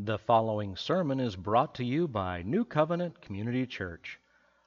The 0.00 0.18
following 0.18 0.76
sermon 0.76 1.18
is 1.18 1.34
brought 1.34 1.74
to 1.74 1.84
you 1.84 2.06
by 2.06 2.42
New 2.42 2.64
Covenant 2.64 3.20
Community 3.20 3.66
Church, 3.66 4.20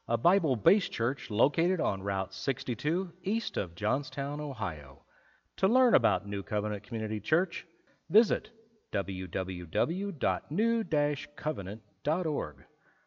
a 0.06 0.18
Bible 0.18 0.58
based 0.58 0.92
church 0.92 1.30
located 1.30 1.80
on 1.80 2.04
Route 2.04 2.34
62 2.34 3.14
east 3.24 3.56
of 3.56 3.74
Johnstown, 3.74 4.42
Ohio. 4.42 5.04
To 5.56 5.70
learn 5.70 5.94
about 5.96 6.28
New 6.28 6.44
Covenant 6.44 6.84
Community 6.84 7.22
Church, 7.22 7.66
visit 8.10 8.50
www.new 8.92 10.14
covenant.org. 11.38 12.56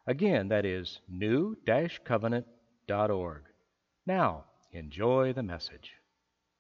Again, 0.06 0.48
that 0.48 0.64
is 0.64 1.00
new 1.06 1.59
covenant.org. 2.06 3.43
Now, 4.06 4.45
enjoy 4.72 5.34
the 5.34 5.43
message. 5.43 5.93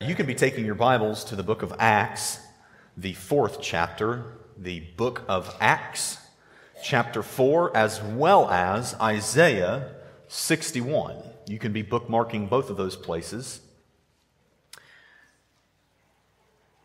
You 0.02 0.14
can 0.14 0.26
be 0.26 0.34
taking 0.34 0.66
your 0.66 0.74
Bibles 0.74 1.24
to 1.24 1.36
the 1.36 1.42
book 1.42 1.62
of 1.62 1.72
Acts, 1.78 2.38
the 2.98 3.14
fourth 3.14 3.62
chapter, 3.62 4.43
the 4.56 4.80
book 4.80 5.22
of 5.28 5.54
Acts, 5.60 6.18
chapter 6.82 7.22
4, 7.22 7.76
as 7.76 8.02
well 8.02 8.48
as 8.48 8.94
Isaiah 9.00 9.94
61. 10.28 11.16
You 11.46 11.58
can 11.58 11.72
be 11.72 11.82
bookmarking 11.82 12.48
both 12.48 12.70
of 12.70 12.76
those 12.76 12.96
places. 12.96 13.60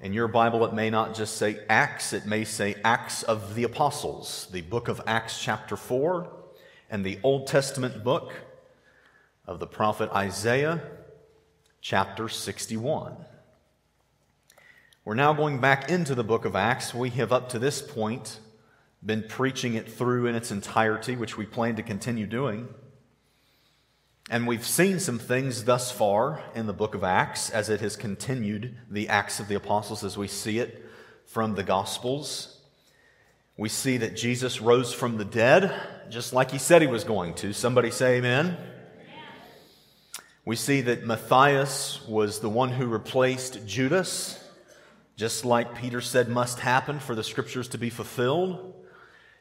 In 0.01 0.13
your 0.13 0.27
Bible, 0.27 0.63
it 0.65 0.73
may 0.73 0.89
not 0.89 1.13
just 1.13 1.37
say 1.37 1.59
Acts, 1.69 2.13
it 2.13 2.25
may 2.25 2.45
say 2.45 2.75
Acts 2.83 3.23
of 3.23 3.55
the 3.55 3.63
Apostles, 3.63 4.47
the 4.51 4.61
book 4.61 4.87
of 4.87 5.01
Acts, 5.05 5.41
chapter 5.41 5.75
4, 5.75 6.31
and 6.89 7.05
the 7.05 7.19
Old 7.21 7.47
Testament 7.47 8.03
book 8.03 8.33
of 9.45 9.59
the 9.59 9.67
prophet 9.67 10.09
Isaiah, 10.11 10.81
chapter 11.81 12.29
61. 12.29 13.15
We're 15.09 15.15
now 15.15 15.33
going 15.33 15.59
back 15.59 15.89
into 15.89 16.13
the 16.13 16.23
book 16.23 16.45
of 16.45 16.55
Acts. 16.55 16.93
We 16.93 17.09
have, 17.09 17.33
up 17.33 17.49
to 17.49 17.57
this 17.57 17.81
point, 17.81 18.39
been 19.03 19.23
preaching 19.27 19.73
it 19.73 19.91
through 19.91 20.27
in 20.27 20.35
its 20.35 20.51
entirety, 20.51 21.15
which 21.15 21.35
we 21.35 21.47
plan 21.47 21.77
to 21.77 21.81
continue 21.81 22.27
doing. 22.27 22.67
And 24.29 24.45
we've 24.45 24.67
seen 24.67 24.99
some 24.99 25.17
things 25.17 25.63
thus 25.63 25.91
far 25.91 26.43
in 26.53 26.67
the 26.67 26.73
book 26.73 26.93
of 26.93 27.03
Acts 27.03 27.49
as 27.49 27.69
it 27.69 27.81
has 27.81 27.95
continued 27.95 28.77
the 28.87 29.09
Acts 29.09 29.39
of 29.39 29.47
the 29.47 29.55
Apostles 29.55 30.03
as 30.03 30.15
we 30.15 30.27
see 30.27 30.59
it 30.59 30.85
from 31.25 31.55
the 31.55 31.63
Gospels. 31.63 32.61
We 33.57 33.67
see 33.67 33.97
that 33.97 34.15
Jesus 34.15 34.61
rose 34.61 34.93
from 34.93 35.17
the 35.17 35.25
dead, 35.25 35.73
just 36.11 36.33
like 36.33 36.51
he 36.51 36.59
said 36.59 36.83
he 36.83 36.87
was 36.87 37.03
going 37.03 37.33
to. 37.33 37.51
Somebody 37.51 37.89
say 37.89 38.17
amen. 38.17 38.55
We 40.45 40.55
see 40.55 40.81
that 40.81 41.03
Matthias 41.03 41.99
was 42.07 42.41
the 42.41 42.49
one 42.49 42.69
who 42.69 42.85
replaced 42.85 43.65
Judas, 43.65 44.39
just 45.19 45.43
like 45.43 45.75
Peter 45.75 45.99
said 45.99 46.29
must 46.29 46.61
happen 46.61 46.97
for 46.97 47.13
the 47.13 47.25
scriptures 47.25 47.67
to 47.67 47.77
be 47.77 47.89
fulfilled. 47.89 48.73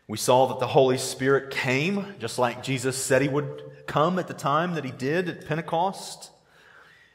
We 0.08 0.18
saw 0.18 0.46
that 0.46 0.58
the 0.58 0.66
Holy 0.66 0.98
Spirit 0.98 1.52
came, 1.52 2.16
just 2.18 2.36
like 2.36 2.64
Jesus 2.64 2.96
said 2.96 3.22
he 3.22 3.28
would 3.28 3.62
come 3.86 4.18
at 4.18 4.26
the 4.26 4.34
time 4.34 4.74
that 4.74 4.84
he 4.84 4.90
did 4.90 5.28
at 5.28 5.46
Pentecost. 5.46 6.32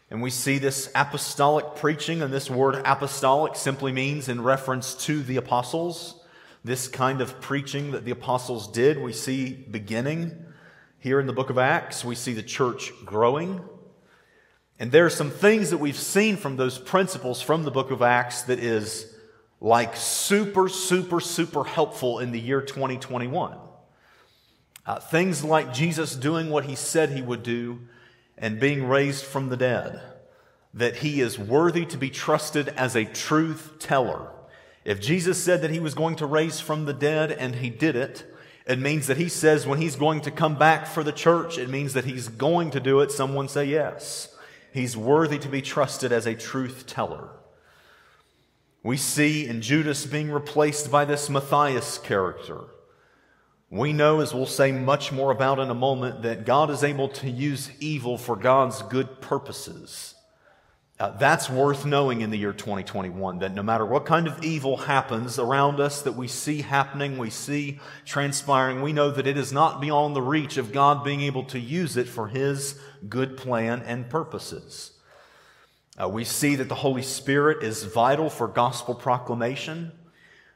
And 0.10 0.22
we 0.22 0.30
see 0.30 0.60
this 0.60 0.90
apostolic 0.96 1.76
preaching, 1.76 2.22
and 2.22 2.34
this 2.34 2.50
word 2.50 2.82
apostolic 2.86 3.58
simply 3.58 3.92
means 3.92 4.30
in 4.30 4.40
reference 4.40 4.96
to 5.08 5.22
the 5.24 5.36
apostles. 5.36 6.22
This 6.64 6.88
kind 6.88 7.20
of 7.20 7.42
preaching 7.42 7.92
that 7.92 8.06
the 8.06 8.12
apostles 8.12 8.70
did, 8.70 8.98
we 8.98 9.12
see 9.12 9.52
beginning 9.52 10.42
here 11.00 11.20
in 11.20 11.28
the 11.28 11.34
book 11.34 11.50
of 11.50 11.58
Acts. 11.58 12.06
We 12.06 12.16
see 12.16 12.32
the 12.32 12.42
church 12.42 12.94
growing. 13.04 13.60
And 14.80 14.92
there 14.92 15.06
are 15.06 15.10
some 15.10 15.30
things 15.30 15.70
that 15.70 15.78
we've 15.78 15.96
seen 15.96 16.36
from 16.36 16.58
those 16.58 16.80
principles 16.80 17.42
from 17.42 17.64
the 17.64 17.72
book 17.72 17.92
of 17.92 18.02
Acts 18.02 18.44
that 18.44 18.60
is 18.60 19.14
like 19.62 19.96
super, 19.96 20.68
super, 20.68 21.20
super 21.20 21.64
helpful 21.64 22.20
in 22.20 22.32
the 22.32 22.40
year 22.40 22.62
2021. 22.62 23.58
Uh, 24.86 25.00
things 25.00 25.44
like 25.44 25.74
Jesus 25.74 26.16
doing 26.16 26.50
what 26.50 26.66
he 26.66 26.76
said 26.76 27.12
he 27.12 27.22
would 27.22 27.44
do 27.44 27.80
and 28.38 28.60
being 28.60 28.88
raised 28.88 29.24
from 29.24 29.50
the 29.50 29.58
dead. 29.58 30.02
That 30.74 30.98
he 30.98 31.22
is 31.22 31.40
worthy 31.40 31.86
to 31.86 31.98
be 31.98 32.10
trusted 32.10 32.70
as 32.70 32.96
a 32.96 33.06
truth 33.06 33.76
teller. 33.80 34.32
If 34.84 35.00
Jesus 35.00 35.42
said 35.42 35.62
that 35.62 35.72
he 35.72 35.80
was 35.80 35.94
going 35.94 36.18
to 36.18 36.26
raise 36.26 36.60
from 36.60 36.86
the 36.86 36.94
dead 36.94 37.32
and 37.32 37.56
he 37.56 37.70
did 37.70 37.96
it, 37.96 38.26
it 38.66 38.80
means 38.80 39.08
that 39.08 39.18
he 39.18 39.30
says 39.30 39.68
when 39.68 39.80
he's 39.80 39.96
going 39.96 40.22
to 40.22 40.32
come 40.32 40.58
back 40.58 40.88
for 40.88 41.04
the 41.04 41.12
church, 41.12 41.58
it 41.58 41.70
means 41.70 41.94
that 41.94 42.06
he's 42.06 42.28
going 42.28 42.72
to 42.72 42.80
do 42.80 43.00
it. 43.00 43.12
Someone 43.12 43.48
say 43.48 43.66
yes. 43.66 44.33
He's 44.74 44.98
worthy 44.98 45.38
to 45.38 45.48
be 45.48 45.62
trusted 45.62 46.12
as 46.12 46.26
a 46.26 46.34
truth 46.34 46.86
teller. 46.88 47.30
We 48.82 48.98
see 48.98 49.48
in 49.48 49.62
Judas 49.62 50.06
being 50.06 50.32
replaced 50.32 50.92
by 50.92 51.06
this 51.06 51.30
Matthias 51.30 52.00
character. 52.00 52.62
We 53.70 53.94
know, 53.94 54.20
as 54.20 54.34
we'll 54.34 54.46
say 54.46 54.72
much 54.72 55.12
more 55.12 55.32
about 55.32 55.60
in 55.60 55.70
a 55.70 55.76
moment, 55.76 56.24
that 56.24 56.46
God 56.46 56.70
is 56.70 56.84
able 56.84 57.08
to 57.10 57.30
use 57.30 57.72
evil 57.80 58.18
for 58.18 58.36
God's 58.36 58.82
good 58.82 59.22
purposes. 59.22 60.16
Uh, 61.00 61.10
that's 61.18 61.50
worth 61.50 61.86
knowing 61.86 62.22
in 62.22 62.30
the 62.30 62.38
year 62.38 62.54
2021 62.54 63.40
that 63.40 63.54
no 63.54 63.64
matter 63.64 63.86
what 63.86 64.06
kind 64.06 64.28
of 64.28 64.44
evil 64.44 64.78
happens 64.78 65.40
around 65.40 65.80
us 65.80 66.04
that 66.04 66.14
we 66.14 66.28
see 66.28 66.62
happening, 66.62 67.18
we 67.18 67.30
see 67.30 67.80
transpiring, 68.06 68.82
we 68.82 68.94
know 68.94 69.10
that 69.10 69.28
it 69.28 69.38
is 69.38 69.52
not 69.52 69.82
beyond 69.82 70.16
the 70.16 70.22
reach 70.22 70.58
of 70.58 70.72
God 70.72 71.04
being 71.04 71.22
able 71.22 71.44
to 71.46 71.60
use 71.60 71.98
it 71.98 72.08
for 72.08 72.28
His 72.28 72.80
good 73.10 73.38
plan 73.38 73.82
and 73.86 74.10
purposes. 74.10 74.92
Uh, 76.02 76.10
we 76.10 76.24
see 76.24 76.56
that 76.56 76.70
the 76.70 76.76
Holy 76.76 77.04
Spirit 77.04 77.64
is 77.64 77.84
vital 77.84 78.30
for 78.30 78.48
gospel 78.48 78.96
proclamation, 78.96 79.92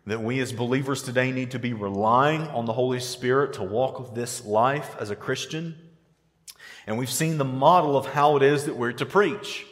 that 0.06 0.22
we 0.22 0.40
as 0.40 0.52
believers 0.52 1.04
today 1.04 1.32
need 1.32 1.52
to 1.52 1.60
be 1.60 1.74
relying 1.74 2.42
on 2.48 2.66
the 2.66 2.74
Holy 2.74 3.00
Spirit 3.00 3.54
to 3.54 3.64
walk 3.64 4.16
this 4.16 4.46
life 4.46 4.96
as 5.00 5.10
a 5.10 5.16
Christian. 5.16 5.76
And 6.88 6.98
we've 6.98 7.12
seen 7.12 7.38
the 7.38 7.46
model 7.46 7.98
of 7.98 8.08
how 8.08 8.38
it 8.38 8.44
is 8.44 8.66
that 8.66 8.78
we're 8.78 8.94
to 8.94 9.06
preach. 9.06 9.66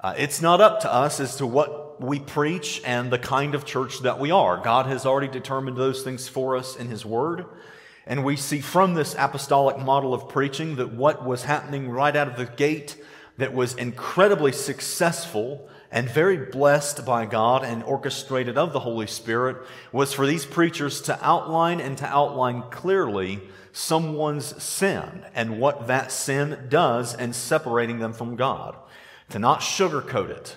Uh, 0.00 0.14
it's 0.16 0.40
not 0.40 0.60
up 0.60 0.80
to 0.80 0.92
us 0.92 1.18
as 1.18 1.36
to 1.36 1.46
what 1.46 2.00
we 2.00 2.20
preach 2.20 2.80
and 2.84 3.10
the 3.10 3.18
kind 3.18 3.54
of 3.54 3.64
church 3.64 4.00
that 4.00 4.20
we 4.20 4.30
are. 4.30 4.58
God 4.58 4.86
has 4.86 5.04
already 5.04 5.26
determined 5.26 5.76
those 5.76 6.02
things 6.02 6.28
for 6.28 6.56
us 6.56 6.76
in 6.76 6.88
His 6.88 7.04
Word. 7.04 7.46
And 8.08 8.24
we 8.24 8.36
see 8.36 8.60
from 8.60 8.94
this 8.94 9.14
apostolic 9.18 9.78
model 9.78 10.14
of 10.14 10.30
preaching 10.30 10.76
that 10.76 10.94
what 10.94 11.26
was 11.26 11.44
happening 11.44 11.90
right 11.90 12.16
out 12.16 12.26
of 12.26 12.38
the 12.38 12.46
gate 12.46 12.96
that 13.36 13.52
was 13.52 13.74
incredibly 13.74 14.50
successful 14.50 15.68
and 15.90 16.08
very 16.08 16.38
blessed 16.38 17.04
by 17.04 17.26
God 17.26 17.64
and 17.64 17.84
orchestrated 17.84 18.56
of 18.56 18.72
the 18.72 18.80
Holy 18.80 19.06
Spirit 19.06 19.58
was 19.92 20.14
for 20.14 20.26
these 20.26 20.46
preachers 20.46 21.02
to 21.02 21.24
outline 21.24 21.82
and 21.82 21.98
to 21.98 22.06
outline 22.06 22.62
clearly 22.70 23.42
someone's 23.72 24.60
sin 24.62 25.24
and 25.34 25.60
what 25.60 25.86
that 25.86 26.10
sin 26.10 26.66
does 26.70 27.14
in 27.14 27.34
separating 27.34 27.98
them 27.98 28.14
from 28.14 28.36
God. 28.36 28.74
To 29.30 29.38
not 29.38 29.60
sugarcoat 29.60 30.30
it, 30.30 30.56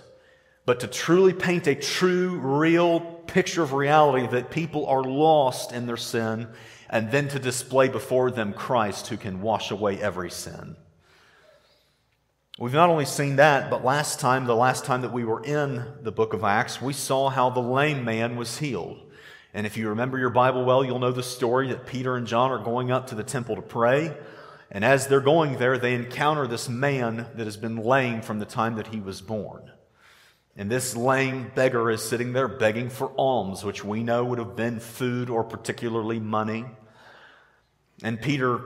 but 0.65 0.79
to 0.79 0.87
truly 0.87 1.33
paint 1.33 1.67
a 1.67 1.75
true, 1.75 2.39
real 2.39 3.01
picture 3.01 3.61
of 3.61 3.73
reality 3.73 4.27
that 4.27 4.51
people 4.51 4.85
are 4.87 5.03
lost 5.03 5.73
in 5.73 5.85
their 5.85 5.97
sin, 5.97 6.47
and 6.91 7.09
then 7.09 7.29
to 7.29 7.39
display 7.39 7.87
before 7.87 8.29
them 8.29 8.53
Christ 8.53 9.07
who 9.07 9.17
can 9.17 9.41
wash 9.41 9.71
away 9.71 9.99
every 9.99 10.29
sin. 10.29 10.75
We've 12.59 12.73
not 12.73 12.89
only 12.89 13.05
seen 13.05 13.37
that, 13.37 13.71
but 13.71 13.83
last 13.83 14.19
time, 14.19 14.45
the 14.45 14.55
last 14.55 14.83
time 14.83 15.01
that 15.01 15.13
we 15.13 15.23
were 15.23 15.43
in 15.43 15.83
the 16.03 16.11
book 16.11 16.33
of 16.33 16.43
Acts, 16.43 16.81
we 16.81 16.93
saw 16.93 17.29
how 17.29 17.49
the 17.49 17.61
lame 17.61 18.03
man 18.03 18.35
was 18.35 18.57
healed. 18.57 18.99
And 19.53 19.65
if 19.65 19.77
you 19.77 19.89
remember 19.89 20.19
your 20.19 20.29
Bible 20.29 20.65
well, 20.65 20.83
you'll 20.83 20.99
know 20.99 21.11
the 21.11 21.23
story 21.23 21.69
that 21.69 21.87
Peter 21.87 22.17
and 22.17 22.27
John 22.27 22.51
are 22.51 22.63
going 22.63 22.91
up 22.91 23.07
to 23.07 23.15
the 23.15 23.23
temple 23.23 23.55
to 23.55 23.61
pray. 23.61 24.15
And 24.69 24.85
as 24.85 25.07
they're 25.07 25.21
going 25.21 25.57
there, 25.57 25.77
they 25.77 25.95
encounter 25.95 26.45
this 26.45 26.69
man 26.69 27.25
that 27.35 27.45
has 27.45 27.57
been 27.57 27.77
lame 27.77 28.21
from 28.21 28.39
the 28.39 28.45
time 28.45 28.75
that 28.75 28.87
he 28.87 28.99
was 28.99 29.21
born. 29.21 29.71
And 30.55 30.69
this 30.69 30.95
lame 30.95 31.51
beggar 31.55 31.89
is 31.89 32.03
sitting 32.03 32.33
there 32.33 32.47
begging 32.47 32.89
for 32.89 33.11
alms, 33.17 33.63
which 33.63 33.83
we 33.83 34.03
know 34.03 34.25
would 34.25 34.39
have 34.39 34.55
been 34.55 34.79
food 34.79 35.29
or 35.29 35.43
particularly 35.43 36.19
money. 36.19 36.65
And 38.03 38.21
Peter 38.21 38.61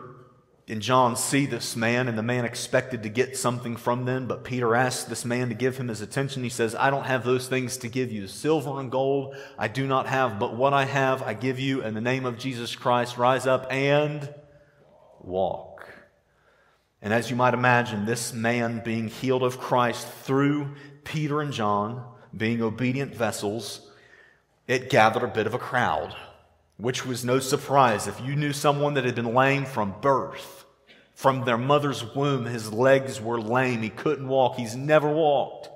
and 0.67 0.81
John 0.81 1.15
see 1.15 1.45
this 1.45 1.75
man, 1.75 2.07
and 2.07 2.17
the 2.17 2.23
man 2.23 2.43
expected 2.43 3.03
to 3.03 3.09
get 3.09 3.37
something 3.37 3.75
from 3.75 4.05
them, 4.05 4.27
but 4.27 4.43
Peter 4.43 4.75
asks 4.75 5.03
this 5.03 5.23
man 5.23 5.49
to 5.49 5.55
give 5.55 5.77
him 5.77 5.89
his 5.89 6.01
attention. 6.01 6.43
He 6.43 6.49
says, 6.49 6.73
I 6.73 6.89
don't 6.89 7.05
have 7.05 7.23
those 7.23 7.47
things 7.47 7.77
to 7.77 7.87
give 7.87 8.11
you. 8.11 8.27
Silver 8.27 8.79
and 8.79 8.91
gold 8.91 9.35
I 9.59 9.67
do 9.67 9.85
not 9.85 10.07
have, 10.07 10.39
but 10.39 10.55
what 10.55 10.73
I 10.73 10.85
have 10.85 11.21
I 11.21 11.33
give 11.35 11.59
you 11.59 11.83
in 11.83 11.93
the 11.93 12.01
name 12.01 12.25
of 12.25 12.39
Jesus 12.39 12.75
Christ. 12.75 13.17
Rise 13.17 13.45
up 13.45 13.67
and 13.69 14.33
walk. 15.21 15.87
And 17.01 17.13
as 17.13 17.29
you 17.29 17.35
might 17.35 17.53
imagine, 17.53 18.05
this 18.05 18.33
man 18.33 18.81
being 18.83 19.09
healed 19.09 19.43
of 19.43 19.59
Christ 19.59 20.07
through 20.07 20.73
Peter 21.03 21.41
and 21.41 21.53
John, 21.53 22.03
being 22.35 22.63
obedient 22.63 23.13
vessels, 23.13 23.87
it 24.67 24.89
gathered 24.89 25.21
a 25.21 25.27
bit 25.27 25.45
of 25.45 25.53
a 25.53 25.59
crowd, 25.59 26.15
which 26.77 27.05
was 27.05 27.23
no 27.23 27.39
surprise. 27.39 28.07
If 28.07 28.21
you 28.21 28.35
knew 28.35 28.53
someone 28.53 28.95
that 28.95 29.05
had 29.05 29.15
been 29.15 29.33
lame 29.33 29.65
from 29.65 29.95
birth, 30.01 30.65
from 31.13 31.45
their 31.45 31.57
mother's 31.57 32.03
womb, 32.15 32.45
his 32.45 32.73
legs 32.73 33.21
were 33.21 33.39
lame, 33.39 33.81
he 33.81 33.89
couldn't 33.89 34.27
walk, 34.27 34.57
he's 34.57 34.75
never 34.75 35.09
walked. 35.09 35.69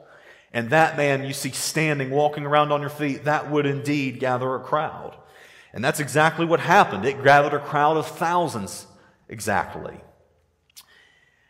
And 0.51 0.69
that 0.72 0.98
man 0.98 1.24
you 1.24 1.34
see 1.34 1.51
standing, 1.51 2.10
walking 2.10 2.46
around 2.46 2.72
on 2.72 2.81
your 2.81 2.90
feet, 2.90 3.25
that 3.25 3.50
would 3.50 3.66
indeed 3.66 4.19
gather 4.19 4.56
a 4.56 4.60
crowd. 4.60 5.16
And 5.74 5.84
that's 5.84 6.00
exactly 6.00 6.46
what 6.46 6.60
happened. 6.60 7.06
It 7.06 7.24
gathered 7.24 7.54
a 7.54 7.60
crowd 7.60 7.95
of 7.95 8.07
thousands, 8.07 8.88
exactly. 9.30 10.02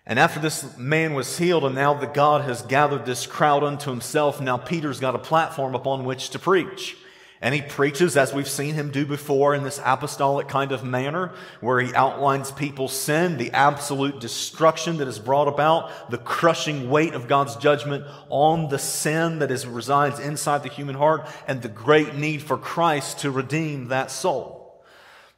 And 0.05 0.19
after 0.19 0.39
this 0.39 0.77
man 0.77 1.13
was 1.13 1.37
healed, 1.37 1.63
and 1.63 1.75
now 1.75 1.93
that 1.93 2.13
God 2.13 2.41
has 2.41 2.61
gathered 2.63 3.05
this 3.05 3.25
crowd 3.25 3.63
unto 3.63 3.89
himself, 3.89 4.41
now 4.41 4.57
Peter's 4.57 4.99
got 4.99 5.15
a 5.15 5.19
platform 5.19 5.75
upon 5.75 6.03
which 6.03 6.31
to 6.31 6.39
preach. 6.39 6.97
And 7.41 7.55
he 7.55 7.61
preaches, 7.61 8.17
as 8.17 8.33
we've 8.33 8.49
seen 8.49 8.75
him 8.75 8.91
do 8.91 9.05
before, 9.05 9.55
in 9.55 9.63
this 9.63 9.79
apostolic 9.85 10.49
kind 10.49 10.73
of 10.73 10.83
manner, 10.83 11.31
where 11.61 11.79
he 11.79 11.93
outlines 11.95 12.51
people's 12.51 12.91
sin, 12.91 13.37
the 13.37 13.51
absolute 13.51 14.19
destruction 14.19 14.97
that 14.97 15.07
is 15.07 15.19
brought 15.19 15.47
about, 15.47 16.11
the 16.11 16.17
crushing 16.17 16.89
weight 16.89 17.13
of 17.13 17.29
God's 17.29 17.55
judgment 17.55 18.03
on 18.27 18.67
the 18.67 18.77
sin 18.77 19.39
that 19.39 19.51
is, 19.51 19.65
resides 19.65 20.19
inside 20.19 20.63
the 20.63 20.69
human 20.69 20.95
heart, 20.95 21.29
and 21.47 21.61
the 21.61 21.69
great 21.69 22.13
need 22.13 22.41
for 22.41 22.57
Christ 22.57 23.19
to 23.19 23.31
redeem 23.31 23.87
that 23.87 24.11
soul. 24.11 24.83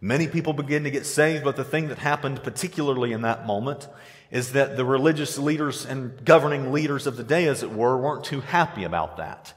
Many 0.03 0.27
people 0.27 0.53
begin 0.53 0.86
to 0.86 0.92
get 0.92 1.06
saved, 1.06 1.44
but 1.44 1.56
the 1.56 1.63
thing 1.63 1.89
that 1.89 2.00
happened 2.00 2.42
particularly 2.42 3.12
in 3.12 3.21
that 3.21 3.45
moment 3.45 3.88
is 4.31 4.53
that 4.53 4.75
the 4.75 4.86
religious 4.86 5.38
leaders 5.38 5.86
and 5.86 6.25
governing 6.25 6.71
leaders 6.71 7.06
of 7.06 7.18
the 7.18 7.24
day, 7.24 7.48
as 7.48 7.62
it 7.62 7.71
were, 7.71 7.95
weren't 7.95 8.24
too 8.24 8.42
happy 8.42 8.83
about 8.83 9.18
that. 9.18 9.53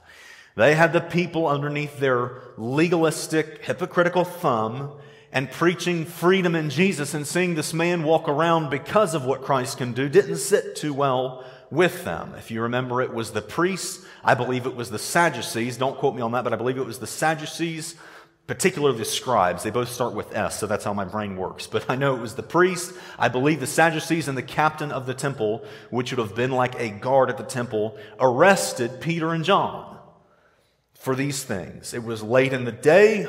They 0.56 0.74
had 0.74 0.92
the 0.92 1.00
people 1.00 1.48
underneath 1.48 1.98
their 1.98 2.42
legalistic, 2.56 3.64
hypocritical 3.64 4.24
thumb 4.24 4.92
and 5.32 5.50
preaching 5.50 6.04
freedom 6.04 6.54
in 6.54 6.70
Jesus 6.70 7.12
and 7.12 7.26
seeing 7.26 7.56
this 7.56 7.74
man 7.74 8.04
walk 8.04 8.28
around 8.28 8.70
because 8.70 9.14
of 9.14 9.24
what 9.24 9.42
Christ 9.42 9.78
can 9.78 9.92
do 9.92 10.08
didn't 10.08 10.36
sit 10.36 10.76
too 10.76 10.94
well 10.94 11.44
with 11.70 12.04
them. 12.04 12.34
If 12.38 12.52
you 12.52 12.62
remember, 12.62 13.02
it 13.02 13.12
was 13.12 13.32
the 13.32 13.42
priests. 13.42 14.06
I 14.22 14.34
believe 14.34 14.64
it 14.64 14.76
was 14.76 14.90
the 14.90 14.98
Sadducees. 14.98 15.76
Don't 15.76 15.98
quote 15.98 16.14
me 16.14 16.22
on 16.22 16.30
that, 16.32 16.44
but 16.44 16.52
I 16.52 16.56
believe 16.56 16.78
it 16.78 16.86
was 16.86 17.00
the 17.00 17.06
Sadducees, 17.08 17.96
particularly 18.46 18.96
the 18.96 19.04
scribes. 19.04 19.64
They 19.64 19.70
both 19.70 19.88
start 19.88 20.14
with 20.14 20.36
S, 20.36 20.60
so 20.60 20.68
that's 20.68 20.84
how 20.84 20.94
my 20.94 21.04
brain 21.04 21.36
works. 21.36 21.66
But 21.66 21.90
I 21.90 21.96
know 21.96 22.14
it 22.14 22.20
was 22.20 22.36
the 22.36 22.44
priests. 22.44 22.96
I 23.18 23.26
believe 23.26 23.58
the 23.58 23.66
Sadducees 23.66 24.28
and 24.28 24.38
the 24.38 24.42
captain 24.42 24.92
of 24.92 25.06
the 25.06 25.14
temple, 25.14 25.64
which 25.90 26.12
would 26.12 26.20
have 26.20 26.36
been 26.36 26.52
like 26.52 26.78
a 26.78 26.90
guard 26.90 27.28
at 27.28 27.38
the 27.38 27.42
temple, 27.42 27.98
arrested 28.20 29.00
Peter 29.00 29.32
and 29.32 29.44
John 29.44 29.94
for 31.04 31.14
these 31.14 31.44
things. 31.44 31.92
It 31.92 32.02
was 32.02 32.22
late 32.22 32.54
in 32.54 32.64
the 32.64 32.72
day, 32.72 33.26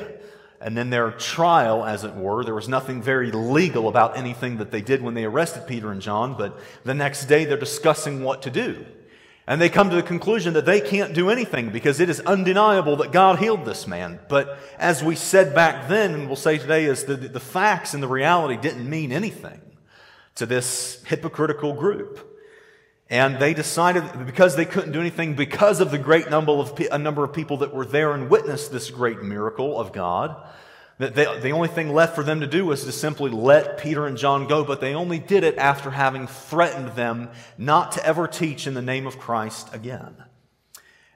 and 0.61 0.77
then 0.77 0.89
their 0.89 1.11
trial, 1.11 1.83
as 1.83 2.05
it 2.05 2.15
were. 2.15 2.45
There 2.45 2.55
was 2.55 2.69
nothing 2.69 3.01
very 3.01 3.31
legal 3.31 3.89
about 3.89 4.17
anything 4.17 4.57
that 4.59 4.71
they 4.71 4.81
did 4.81 5.01
when 5.01 5.13
they 5.13 5.25
arrested 5.25 5.67
Peter 5.67 5.91
and 5.91 6.01
John, 6.01 6.37
but 6.37 6.57
the 6.85 6.93
next 6.93 7.25
day 7.25 7.43
they're 7.43 7.57
discussing 7.57 8.23
what 8.23 8.43
to 8.43 8.49
do. 8.49 8.85
And 9.45 9.59
they 9.59 9.67
come 9.67 9.89
to 9.89 9.95
the 9.97 10.03
conclusion 10.03 10.53
that 10.53 10.65
they 10.65 10.79
can't 10.79 11.13
do 11.13 11.29
anything 11.29 11.69
because 11.69 11.99
it 11.99 12.09
is 12.09 12.21
undeniable 12.21 12.95
that 12.95 13.11
God 13.11 13.39
healed 13.39 13.65
this 13.65 13.87
man. 13.87 14.19
But 14.29 14.57
as 14.79 15.03
we 15.03 15.15
said 15.15 15.53
back 15.53 15.89
then, 15.89 16.13
and 16.13 16.27
we'll 16.27 16.37
say 16.37 16.57
today, 16.57 16.85
is 16.85 17.03
that 17.03 17.33
the 17.33 17.39
facts 17.41 17.93
and 17.93 18.01
the 18.01 18.07
reality 18.07 18.55
didn't 18.55 18.89
mean 18.89 19.11
anything 19.11 19.59
to 20.35 20.45
this 20.45 21.03
hypocritical 21.05 21.73
group. 21.73 22.34
And 23.09 23.37
they 23.37 23.53
decided 23.53 24.25
because 24.25 24.55
they 24.55 24.65
couldn't 24.65 24.91
do 24.91 24.99
anything 24.99 25.35
because 25.35 25.79
of 25.79 25.91
the 25.91 25.99
great 25.99 26.29
number 26.29 26.51
of, 26.51 26.79
a 26.91 26.97
number 26.97 27.23
of 27.23 27.33
people 27.33 27.57
that 27.57 27.73
were 27.73 27.85
there 27.85 28.13
and 28.13 28.29
witnessed 28.29 28.71
this 28.71 28.89
great 28.89 29.21
miracle 29.21 29.79
of 29.79 29.93
God, 29.93 30.35
that 30.97 31.13
they, 31.13 31.25
the 31.39 31.51
only 31.51 31.67
thing 31.67 31.93
left 31.93 32.15
for 32.15 32.23
them 32.23 32.39
to 32.39 32.47
do 32.47 32.65
was 32.65 32.83
to 32.85 32.91
simply 32.91 33.29
let 33.29 33.77
Peter 33.77 34.07
and 34.07 34.17
John 34.17 34.47
go, 34.47 34.63
but 34.63 34.81
they 34.81 34.95
only 34.95 35.19
did 35.19 35.43
it 35.43 35.57
after 35.57 35.91
having 35.91 36.25
threatened 36.25 36.95
them 36.95 37.29
not 37.57 37.91
to 37.93 38.05
ever 38.05 38.27
teach 38.27 38.65
in 38.65 38.73
the 38.73 38.81
name 38.81 39.05
of 39.05 39.19
Christ 39.19 39.73
again. 39.73 40.15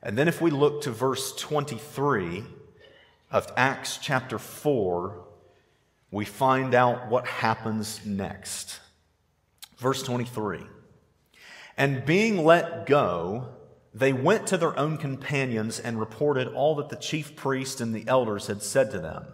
And 0.04 0.18
then 0.18 0.28
if 0.28 0.42
we 0.42 0.52
look 0.52 0.82
to 0.84 0.92
verse 0.92 1.34
23 1.36 2.44
of 3.32 3.52
Acts 3.58 3.98
chapter 4.02 4.38
4, 4.38 5.26
we 6.12 6.26
find 6.26 6.76
out 6.76 7.10
what 7.10 7.26
happens 7.26 8.06
next. 8.06 8.80
Verse 9.78 10.04
23. 10.04 10.60
And 11.80 12.06
being 12.06 12.44
let 12.44 12.86
go, 12.86 13.48
they 13.94 14.12
went 14.12 14.48
to 14.48 14.58
their 14.58 14.78
own 14.78 14.98
companions 14.98 15.80
and 15.80 15.98
reported 15.98 16.50
all 16.50 16.76
that 16.76 16.90
the 16.90 16.98
chief 16.98 17.38
priest 17.38 17.80
and 17.80 17.96
the 17.96 18.04
elders 18.06 18.48
had 18.48 18.62
said 18.62 18.92
to 18.92 19.00
them. 19.00 19.26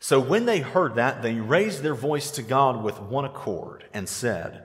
So 0.00 0.18
when 0.18 0.46
they 0.46 0.58
heard 0.58 0.96
that, 0.96 1.22
they 1.22 1.34
raised 1.36 1.84
their 1.84 1.94
voice 1.94 2.32
to 2.32 2.42
God 2.42 2.82
with 2.82 3.00
one 3.00 3.24
accord 3.24 3.84
and 3.94 4.08
said, 4.08 4.64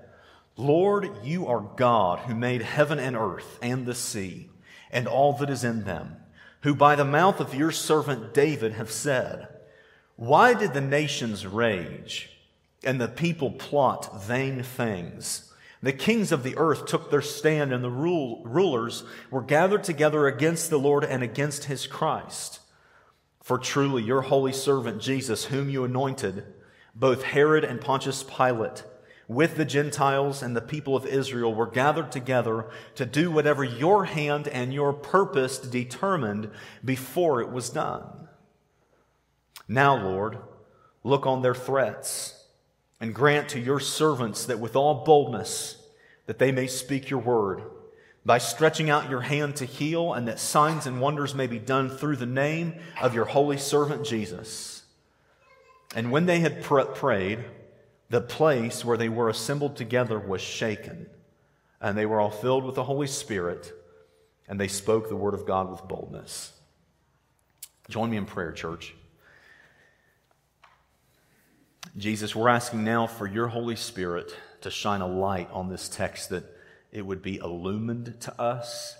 Lord, 0.57 1.07
you 1.23 1.45
are 1.45 1.61
God 1.61 2.21
who 2.21 2.33
made 2.33 2.63
heaven 2.63 2.97
and 2.97 3.15
earth 3.15 3.59
and 3.61 3.85
the 3.85 3.95
sea 3.95 4.49
and 4.89 5.07
all 5.07 5.33
that 5.33 5.51
is 5.51 5.63
in 5.63 5.83
them, 5.83 6.17
who 6.61 6.73
by 6.73 6.95
the 6.95 7.05
mouth 7.05 7.39
of 7.39 7.53
your 7.53 7.71
servant 7.71 8.33
David 8.33 8.73
have 8.73 8.91
said, 8.91 9.47
Why 10.15 10.55
did 10.55 10.73
the 10.73 10.81
nations 10.81 11.45
rage 11.45 12.31
and 12.83 12.99
the 12.99 13.07
people 13.07 13.51
plot 13.51 14.23
vain 14.23 14.63
things? 14.63 15.50
The 15.83 15.93
kings 15.93 16.31
of 16.31 16.43
the 16.43 16.57
earth 16.57 16.85
took 16.85 17.09
their 17.09 17.21
stand, 17.21 17.73
and 17.73 17.83
the 17.83 17.89
rule, 17.89 18.43
rulers 18.45 19.03
were 19.31 19.41
gathered 19.41 19.83
together 19.83 20.27
against 20.27 20.69
the 20.69 20.77
Lord 20.77 21.03
and 21.03 21.23
against 21.23 21.65
his 21.65 21.87
Christ. 21.87 22.59
For 23.41 23.57
truly, 23.57 24.03
your 24.03 24.21
holy 24.21 24.53
servant 24.53 25.01
Jesus, 25.01 25.45
whom 25.45 25.69
you 25.69 25.83
anointed, 25.83 26.45
both 26.93 27.23
Herod 27.23 27.63
and 27.63 27.81
Pontius 27.81 28.23
Pilate, 28.23 28.83
with 29.27 29.55
the 29.55 29.65
Gentiles 29.65 30.43
and 30.43 30.55
the 30.55 30.61
people 30.61 30.95
of 30.95 31.07
Israel, 31.07 31.55
were 31.55 31.65
gathered 31.65 32.11
together 32.11 32.69
to 32.95 33.05
do 33.05 33.31
whatever 33.31 33.63
your 33.63 34.05
hand 34.05 34.47
and 34.47 34.73
your 34.73 34.93
purpose 34.93 35.57
determined 35.57 36.51
before 36.85 37.41
it 37.41 37.49
was 37.49 37.69
done. 37.71 38.27
Now, 39.67 39.95
Lord, 39.95 40.37
look 41.03 41.25
on 41.25 41.41
their 41.41 41.55
threats 41.55 42.40
and 43.01 43.13
grant 43.15 43.49
to 43.49 43.59
your 43.59 43.79
servants 43.79 44.45
that 44.45 44.59
with 44.59 44.75
all 44.75 45.03
boldness 45.03 45.75
that 46.27 46.37
they 46.39 46.51
may 46.51 46.67
speak 46.67 47.09
your 47.09 47.19
word 47.19 47.63
by 48.23 48.37
stretching 48.37 48.89
out 48.89 49.09
your 49.09 49.21
hand 49.21 49.55
to 49.55 49.65
heal 49.65 50.13
and 50.13 50.27
that 50.27 50.39
signs 50.39 50.85
and 50.85 51.01
wonders 51.01 51.33
may 51.33 51.47
be 51.47 51.57
done 51.57 51.89
through 51.89 52.15
the 52.15 52.25
name 52.27 52.75
of 53.01 53.15
your 53.15 53.25
holy 53.25 53.57
servant 53.57 54.05
Jesus. 54.05 54.83
And 55.95 56.11
when 56.11 56.27
they 56.27 56.39
had 56.39 56.61
pr- 56.61 56.81
prayed, 56.81 57.43
the 58.09 58.21
place 58.21 58.85
where 58.85 58.97
they 58.97 59.09
were 59.09 59.29
assembled 59.29 59.75
together 59.75 60.19
was 60.19 60.41
shaken, 60.41 61.07
and 61.79 61.97
they 61.97 62.05
were 62.05 62.19
all 62.19 62.29
filled 62.29 62.65
with 62.65 62.75
the 62.75 62.83
Holy 62.83 63.07
Spirit, 63.07 63.73
and 64.47 64.59
they 64.59 64.67
spoke 64.67 65.09
the 65.09 65.15
word 65.15 65.33
of 65.33 65.45
God 65.45 65.71
with 65.71 65.87
boldness. 65.87 66.51
Join 67.89 68.09
me 68.09 68.17
in 68.17 68.25
prayer, 68.25 68.51
church. 68.51 68.93
Jesus, 71.97 72.33
we're 72.33 72.47
asking 72.47 72.85
now 72.85 73.05
for 73.05 73.27
your 73.27 73.49
Holy 73.49 73.75
Spirit 73.75 74.33
to 74.61 74.71
shine 74.71 75.01
a 75.01 75.07
light 75.07 75.49
on 75.51 75.67
this 75.67 75.89
text 75.89 76.29
that 76.29 76.45
it 76.89 77.05
would 77.05 77.21
be 77.21 77.35
illumined 77.35 78.15
to 78.21 78.41
us 78.41 78.95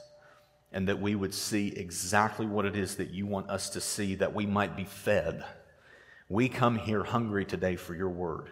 and 0.74 0.90
that 0.90 1.00
we 1.00 1.16
would 1.16 1.34
see 1.34 1.70
exactly 1.70 2.46
what 2.46 2.66
it 2.66 2.76
is 2.76 2.98
that 2.98 3.12
you 3.12 3.26
want 3.26 3.50
us 3.50 3.70
to 3.70 3.80
see, 3.80 4.16
that 4.16 4.34
we 4.34 4.46
might 4.46 4.76
be 4.76 4.84
fed. 4.84 5.46
We 6.28 6.50
come 6.50 6.78
here 6.78 7.06
hungry 7.06 7.46
today 7.46 7.78
for 7.78 7.96
your 7.96 8.10
word. 8.10 8.50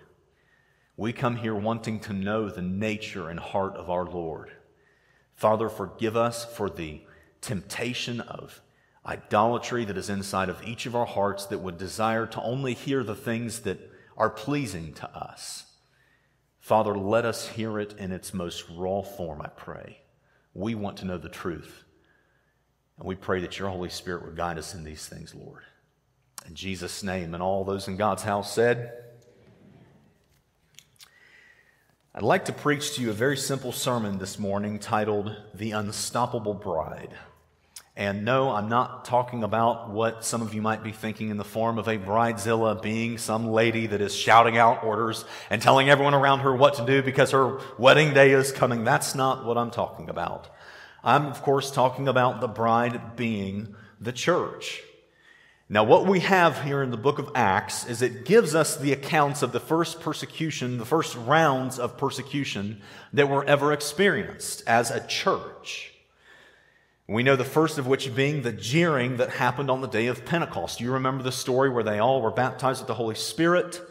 We 0.96 1.12
come 1.12 1.36
here 1.36 1.56
wanting 1.56 2.00
to 2.02 2.14
know 2.14 2.50
the 2.50 2.62
nature 2.62 3.28
and 3.28 3.42
heart 3.42 3.76
of 3.76 3.90
our 3.90 4.06
Lord. 4.06 4.52
Father, 5.36 5.68
forgive 5.68 6.16
us 6.16 6.46
for 6.46 6.70
the 6.70 7.02
temptation 7.42 8.22
of 8.22 8.62
idolatry 9.06 9.84
that 9.84 9.98
is 9.98 10.10
inside 10.10 10.48
of 10.48 10.66
each 10.66 10.86
of 10.86 10.96
our 10.96 11.06
hearts 11.06 11.46
that 11.48 11.60
would 11.60 11.78
desire 11.78 12.26
to 12.28 12.42
only 12.42 12.74
hear 12.74 13.04
the 13.04 13.16
things 13.16 13.62
that 13.62 13.90
are 14.20 14.30
pleasing 14.30 14.94
to 14.94 15.10
us. 15.18 15.66
Father, 16.60 16.96
let 16.96 17.26
us 17.26 17.48
hear 17.48 17.80
it 17.80 17.96
in 17.98 18.12
its 18.12 18.34
most 18.34 18.66
raw 18.70 19.02
form, 19.02 19.42
I 19.42 19.48
pray. 19.48 20.02
We 20.54 20.76
want 20.76 20.98
to 20.98 21.06
know 21.06 21.18
the 21.18 21.30
truth. 21.30 21.86
And 22.98 23.08
we 23.08 23.16
pray 23.16 23.40
that 23.40 23.58
your 23.58 23.70
Holy 23.70 23.90
Spirit 23.90 24.26
would 24.26 24.36
guide 24.36 24.58
us 24.58 24.76
in 24.76 24.84
these 24.84 25.08
things, 25.08 25.34
Lord. 25.34 25.64
In 26.46 26.54
Jesus' 26.54 27.02
name, 27.02 27.34
and 27.34 27.42
all 27.42 27.64
those 27.64 27.88
in 27.88 27.96
God's 27.96 28.24
house 28.24 28.54
said, 28.54 28.92
I'd 32.14 32.24
like 32.24 32.46
to 32.46 32.54
preach 32.54 32.96
to 32.96 33.02
you 33.02 33.12
a 33.12 33.14
very 33.14 33.38
simple 33.38 33.72
sermon 33.72 34.18
this 34.18 34.38
morning 34.38 34.80
titled 34.80 35.36
The 35.54 35.72
Unstoppable 35.72 36.56
Bride. 36.56 37.14
And 38.00 38.24
no, 38.24 38.52
I'm 38.52 38.70
not 38.70 39.04
talking 39.04 39.44
about 39.44 39.90
what 39.90 40.24
some 40.24 40.42
of 40.42 40.54
you 40.54 40.62
might 40.62 40.84
be 40.84 40.94
thinking 40.94 41.32
in 41.32 41.36
the 41.36 41.44
form 41.44 41.78
of 41.78 41.90
a 41.90 41.98
bridezilla 41.98 42.82
being 42.82 43.18
some 43.18 43.50
lady 43.50 43.88
that 43.88 44.00
is 44.00 44.16
shouting 44.16 44.58
out 44.58 44.86
orders 44.86 45.26
and 45.50 45.62
telling 45.62 45.90
everyone 45.90 46.14
around 46.14 46.40
her 46.40 46.56
what 46.56 46.76
to 46.76 46.86
do 46.86 47.04
because 47.04 47.32
her 47.32 47.60
wedding 47.78 48.14
day 48.14 48.32
is 48.32 48.54
coming. 48.54 48.86
That's 48.86 49.16
not 49.16 49.44
what 49.44 49.58
I'm 49.58 49.70
talking 49.70 50.10
about. 50.10 50.48
I'm, 51.04 51.26
of 51.26 51.42
course, 51.42 51.72
talking 51.72 52.08
about 52.08 52.40
the 52.40 52.48
bride 52.48 53.18
being 53.18 53.76
the 54.00 54.14
church. 54.14 54.82
Now, 55.68 55.84
what 55.84 56.06
we 56.08 56.22
have 56.22 56.64
here 56.64 56.82
in 56.82 56.92
the 56.92 56.98
book 56.98 57.20
of 57.20 57.30
Acts 57.36 57.86
is 57.86 58.02
it 58.02 58.24
gives 58.24 58.56
us 58.56 58.78
the 58.78 58.94
accounts 58.94 59.42
of 59.42 59.52
the 59.52 59.60
first 59.60 60.00
persecution, 60.00 60.78
the 60.78 60.86
first 60.86 61.18
rounds 61.18 61.78
of 61.78 61.98
persecution 61.98 62.82
that 63.12 63.28
were 63.28 63.44
ever 63.44 63.74
experienced 63.74 64.64
as 64.66 64.90
a 64.90 65.06
church. 65.06 65.92
We 67.10 67.24
know 67.24 67.36
the 67.36 67.44
first 67.44 67.80
of 67.80 67.88
which 67.88 68.14
being 68.14 68.44
the 68.44 68.52
jeering 68.52 69.18
that 69.18 69.32
happened 69.32 69.72
on 69.72 69.82
the 69.82 69.88
day 69.88 70.06
of 70.08 70.26
Pentecost. 70.26 70.80
You 70.80 70.92
remember 70.92 71.24
the 71.24 71.32
story 71.32 71.68
where 71.68 71.84
they 71.84 71.98
all 71.98 72.22
were 72.22 72.30
baptized 72.30 72.82
with 72.82 72.88
the 72.88 72.94
Holy 72.94 73.16
Spirit 73.16 73.82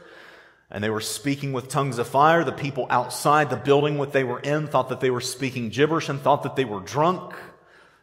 and 0.71 0.85
they 0.85 0.89
were 0.89 1.01
speaking 1.01 1.53
with 1.53 1.67
tongues 1.67 1.99
of 1.99 2.07
fire. 2.07 2.45
The 2.45 2.53
people 2.53 2.87
outside 2.91 3.51
the 3.51 3.57
building 3.57 3.99
what 3.99 4.13
they 4.13 4.23
were 4.23 4.39
in 4.39 4.69
thought 4.69 4.91
that 4.91 5.01
they 5.01 5.11
were 5.11 5.21
speaking 5.21 5.71
gibberish 5.71 6.09
and 6.09 6.21
thought 6.21 6.45
that 6.45 6.55
they 6.55 6.65
were 6.65 6.79
drunk. 6.79 7.35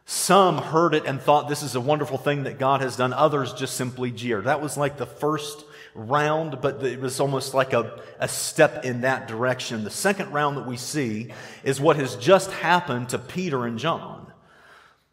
Some 0.04 0.58
heard 0.58 0.92
it 0.92 1.06
and 1.06 1.18
thought 1.18 1.48
this 1.48 1.62
is 1.62 1.74
a 1.74 1.80
wonderful 1.80 2.18
thing 2.18 2.42
that 2.42 2.58
God 2.58 2.82
has 2.82 2.98
done. 2.98 3.14
Others 3.14 3.54
just 3.54 3.74
simply 3.74 4.10
jeered. 4.10 4.44
That 4.44 4.60
was 4.60 4.76
like 4.76 4.98
the 4.98 5.06
first 5.06 5.64
round, 5.94 6.60
but 6.60 6.84
it 6.84 7.00
was 7.00 7.20
almost 7.20 7.54
like 7.54 7.72
a, 7.72 8.02
a 8.18 8.28
step 8.28 8.84
in 8.84 9.00
that 9.00 9.28
direction. 9.28 9.82
The 9.82 9.88
second 9.88 10.32
round 10.32 10.58
that 10.58 10.66
we 10.66 10.76
see 10.76 11.32
is 11.64 11.80
what 11.80 11.96
has 11.96 12.16
just 12.16 12.50
happened 12.50 13.08
to 13.08 13.18
Peter 13.18 13.64
and 13.64 13.78
John. 13.78 14.26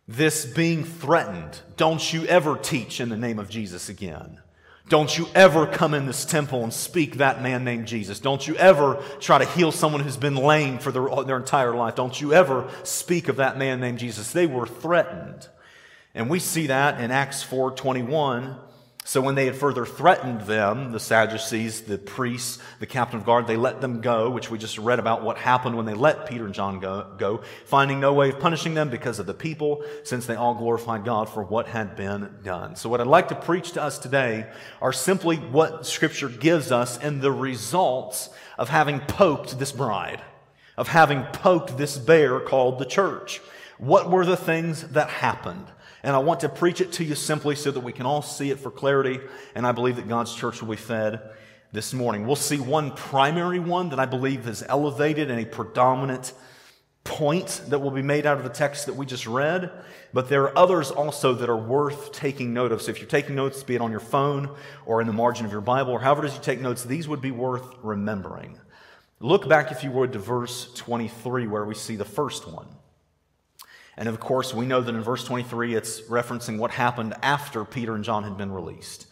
This 0.07 0.45
being 0.45 0.83
threatened. 0.83 1.61
Don't 1.77 2.13
you 2.13 2.25
ever 2.25 2.57
teach 2.57 2.99
in 2.99 3.09
the 3.09 3.17
name 3.17 3.39
of 3.39 3.49
Jesus 3.49 3.89
again. 3.89 4.39
Don't 4.89 5.17
you 5.17 5.27
ever 5.33 5.65
come 5.65 5.93
in 5.93 6.05
this 6.05 6.25
temple 6.25 6.61
and 6.63 6.73
speak 6.73 7.15
that 7.15 7.41
man 7.41 7.63
named 7.63 7.87
Jesus. 7.87 8.19
Don't 8.19 8.45
you 8.45 8.55
ever 8.57 9.01
try 9.21 9.37
to 9.37 9.45
heal 9.45 9.71
someone 9.71 10.01
who's 10.01 10.17
been 10.17 10.35
lame 10.35 10.77
for 10.77 10.91
their, 10.91 11.07
their 11.23 11.37
entire 11.37 11.73
life. 11.73 11.95
Don't 11.95 12.19
you 12.19 12.33
ever 12.33 12.69
speak 12.83 13.29
of 13.29 13.37
that 13.37 13.57
man 13.57 13.79
named 13.79 13.99
Jesus. 13.99 14.33
They 14.33 14.45
were 14.45 14.67
threatened. 14.67 15.47
And 16.13 16.29
we 16.29 16.39
see 16.39 16.67
that 16.67 16.99
in 16.99 17.11
Acts 17.11 17.43
4:21 17.43 18.57
so 19.05 19.19
when 19.19 19.35
they 19.35 19.45
had 19.45 19.57
further 19.57 19.85
threatened 19.85 20.41
them, 20.41 20.93
the 20.93 20.99
Sadducees, 20.99 21.81
the 21.81 21.97
priests, 21.97 22.59
the 22.79 22.85
captain 22.85 23.19
of 23.19 23.25
guard, 23.25 23.47
they 23.47 23.57
let 23.57 23.81
them 23.81 23.99
go, 23.99 24.29
which 24.29 24.49
we 24.49 24.57
just 24.57 24.77
read 24.77 24.97
about 24.97 25.23
what 25.23 25.37
happened 25.37 25.75
when 25.75 25.85
they 25.85 25.93
let 25.93 26.25
Peter 26.25 26.45
and 26.45 26.53
John 26.53 26.79
go, 26.79 27.13
go, 27.17 27.41
finding 27.65 27.99
no 27.99 28.13
way 28.13 28.29
of 28.29 28.39
punishing 28.39 28.75
them 28.75 28.89
because 28.89 29.19
of 29.19 29.25
the 29.25 29.33
people, 29.33 29.83
since 30.03 30.25
they 30.25 30.35
all 30.35 30.55
glorified 30.55 31.03
God 31.03 31.27
for 31.27 31.43
what 31.43 31.67
had 31.67 31.97
been 31.97 32.33
done. 32.43 32.77
So 32.77 32.87
what 32.87 33.01
I'd 33.01 33.07
like 33.07 33.27
to 33.27 33.35
preach 33.35 33.73
to 33.73 33.81
us 33.81 33.99
today 33.99 34.49
are 34.81 34.93
simply 34.93 35.35
what 35.35 35.85
scripture 35.85 36.29
gives 36.29 36.71
us 36.71 36.97
and 36.97 37.21
the 37.21 37.31
results 37.31 38.29
of 38.57 38.69
having 38.69 39.01
poked 39.01 39.59
this 39.59 39.73
bride, 39.73 40.21
of 40.77 40.87
having 40.87 41.23
poked 41.23 41.77
this 41.77 41.97
bear 41.97 42.39
called 42.39 42.79
the 42.79 42.85
church. 42.85 43.41
What 43.79 44.09
were 44.09 44.25
the 44.25 44.37
things 44.37 44.83
that 44.89 45.09
happened? 45.09 45.67
And 46.03 46.15
I 46.15 46.19
want 46.19 46.41
to 46.41 46.49
preach 46.49 46.81
it 46.81 46.91
to 46.93 47.03
you 47.03 47.15
simply 47.15 47.55
so 47.55 47.71
that 47.71 47.79
we 47.79 47.93
can 47.93 48.05
all 48.05 48.21
see 48.21 48.51
it 48.51 48.59
for 48.59 48.69
clarity. 48.69 49.19
And 49.55 49.65
I 49.65 49.71
believe 49.71 49.95
that 49.95 50.07
God's 50.07 50.35
church 50.35 50.61
will 50.61 50.69
be 50.69 50.75
fed 50.75 51.21
this 51.71 51.93
morning. 51.93 52.27
We'll 52.27 52.35
see 52.35 52.59
one 52.59 52.91
primary 52.91 53.59
one 53.59 53.89
that 53.89 53.99
I 53.99 54.05
believe 54.05 54.47
is 54.47 54.63
elevated 54.67 55.31
and 55.31 55.39
a 55.39 55.45
predominant 55.45 56.33
point 57.03 57.61
that 57.67 57.79
will 57.79 57.91
be 57.91 58.01
made 58.01 58.25
out 58.25 58.37
of 58.37 58.43
the 58.43 58.49
text 58.49 58.85
that 58.85 58.95
we 58.95 59.05
just 59.05 59.27
read. 59.27 59.71
But 60.13 60.29
there 60.29 60.43
are 60.43 60.57
others 60.57 60.91
also 60.91 61.33
that 61.33 61.49
are 61.49 61.57
worth 61.57 62.11
taking 62.11 62.53
note 62.53 62.71
of. 62.71 62.81
So 62.81 62.91
if 62.91 62.99
you're 62.99 63.09
taking 63.09 63.35
notes, 63.35 63.63
be 63.63 63.75
it 63.75 63.81
on 63.81 63.91
your 63.91 63.99
phone 63.99 64.55
or 64.85 65.01
in 65.01 65.07
the 65.07 65.13
margin 65.13 65.45
of 65.45 65.51
your 65.51 65.61
Bible 65.61 65.91
or 65.91 65.99
however 65.99 66.25
it 66.25 66.29
is 66.29 66.35
you 66.35 66.41
take 66.41 66.61
notes, 66.61 66.83
these 66.83 67.07
would 67.07 67.21
be 67.21 67.31
worth 67.31 67.65
remembering. 67.81 68.59
Look 69.19 69.47
back, 69.47 69.71
if 69.71 69.83
you 69.83 69.91
would, 69.91 70.13
to 70.13 70.19
verse 70.19 70.71
23 70.75 71.47
where 71.47 71.65
we 71.65 71.75
see 71.75 71.95
the 71.95 72.05
first 72.05 72.47
one. 72.47 72.67
And 73.97 74.09
of 74.09 74.19
course, 74.19 74.53
we 74.53 74.65
know 74.65 74.81
that 74.81 74.95
in 74.95 75.01
verse 75.01 75.23
23, 75.23 75.75
it's 75.75 76.01
referencing 76.01 76.57
what 76.57 76.71
happened 76.71 77.13
after 77.21 77.63
Peter 77.63 77.93
and 77.93 78.03
John 78.03 78.23
had 78.23 78.37
been 78.37 78.51
released. 78.51 79.07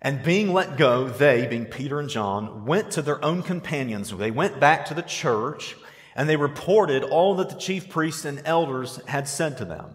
And 0.00 0.22
being 0.22 0.52
let 0.52 0.76
go, 0.76 1.08
they, 1.08 1.46
being 1.46 1.64
Peter 1.64 1.98
and 1.98 2.08
John, 2.08 2.64
went 2.64 2.92
to 2.92 3.02
their 3.02 3.24
own 3.24 3.42
companions. 3.42 4.10
They 4.10 4.30
went 4.30 4.60
back 4.60 4.86
to 4.86 4.94
the 4.94 5.02
church 5.02 5.76
and 6.14 6.28
they 6.28 6.36
reported 6.36 7.02
all 7.02 7.34
that 7.36 7.48
the 7.48 7.56
chief 7.56 7.88
priests 7.88 8.24
and 8.24 8.40
elders 8.44 9.00
had 9.06 9.28
said 9.28 9.58
to 9.58 9.64
them. 9.64 9.90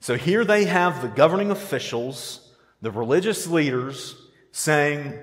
So 0.00 0.16
here 0.16 0.44
they 0.44 0.64
have 0.64 1.00
the 1.00 1.08
governing 1.08 1.50
officials, 1.50 2.52
the 2.80 2.90
religious 2.90 3.46
leaders 3.46 4.16
saying, 4.50 5.18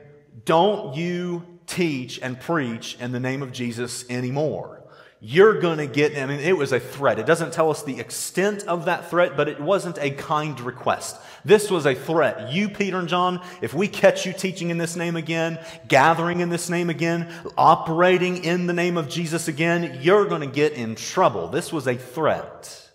don't 0.46 0.96
you 0.96 1.46
teach 1.68 2.20
and 2.22 2.40
preach 2.40 2.98
in 3.00 3.12
the 3.12 3.20
name 3.20 3.44
of 3.44 3.52
Jesus 3.52 4.10
anymore 4.10 4.79
you're 5.22 5.60
going 5.60 5.80
to 5.80 5.88
get, 5.88 6.18
I 6.18 6.26
mean, 6.26 6.40
it 6.40 6.56
was 6.56 6.72
a 6.72 6.80
threat. 6.80 7.20
It 7.20 7.26
doesn't 7.26 7.52
tell 7.52 7.70
us 7.70 7.84
the 7.84 8.00
extent 8.00 8.64
of 8.64 8.86
that 8.86 9.10
threat, 9.10 9.36
but 9.36 9.50
it 9.50 9.60
wasn't 9.60 9.98
a 9.98 10.12
kind 10.12 10.60
request. 10.62 11.18
This 11.44 11.70
was 11.70 11.86
a 11.86 11.94
threat. 11.94 12.54
You, 12.54 12.70
Peter 12.70 12.98
and 12.98 13.10
John, 13.10 13.42
if 13.62 13.74
we 13.74 13.90
catch 13.90 14.26
you 14.26 14.32
teaching 14.32 14.70
in 14.70 14.78
this 14.78 14.96
name 14.96 15.18
again, 15.18 15.60
gathering 15.90 16.40
in 16.40 16.50
this 16.50 16.70
name 16.70 16.90
again, 16.90 17.34
operating 17.58 18.46
in 18.46 18.66
the 18.66 18.74
name 18.74 18.98
of 18.98 19.10
Jesus 19.10 19.50
again, 19.50 20.00
you're 20.02 20.26
going 20.26 20.42
to 20.42 20.48
get 20.48 20.74
in 20.74 20.96
trouble. 20.96 21.50
This 21.50 21.74
was 21.74 21.86
a 21.88 21.96
threat. 21.96 22.90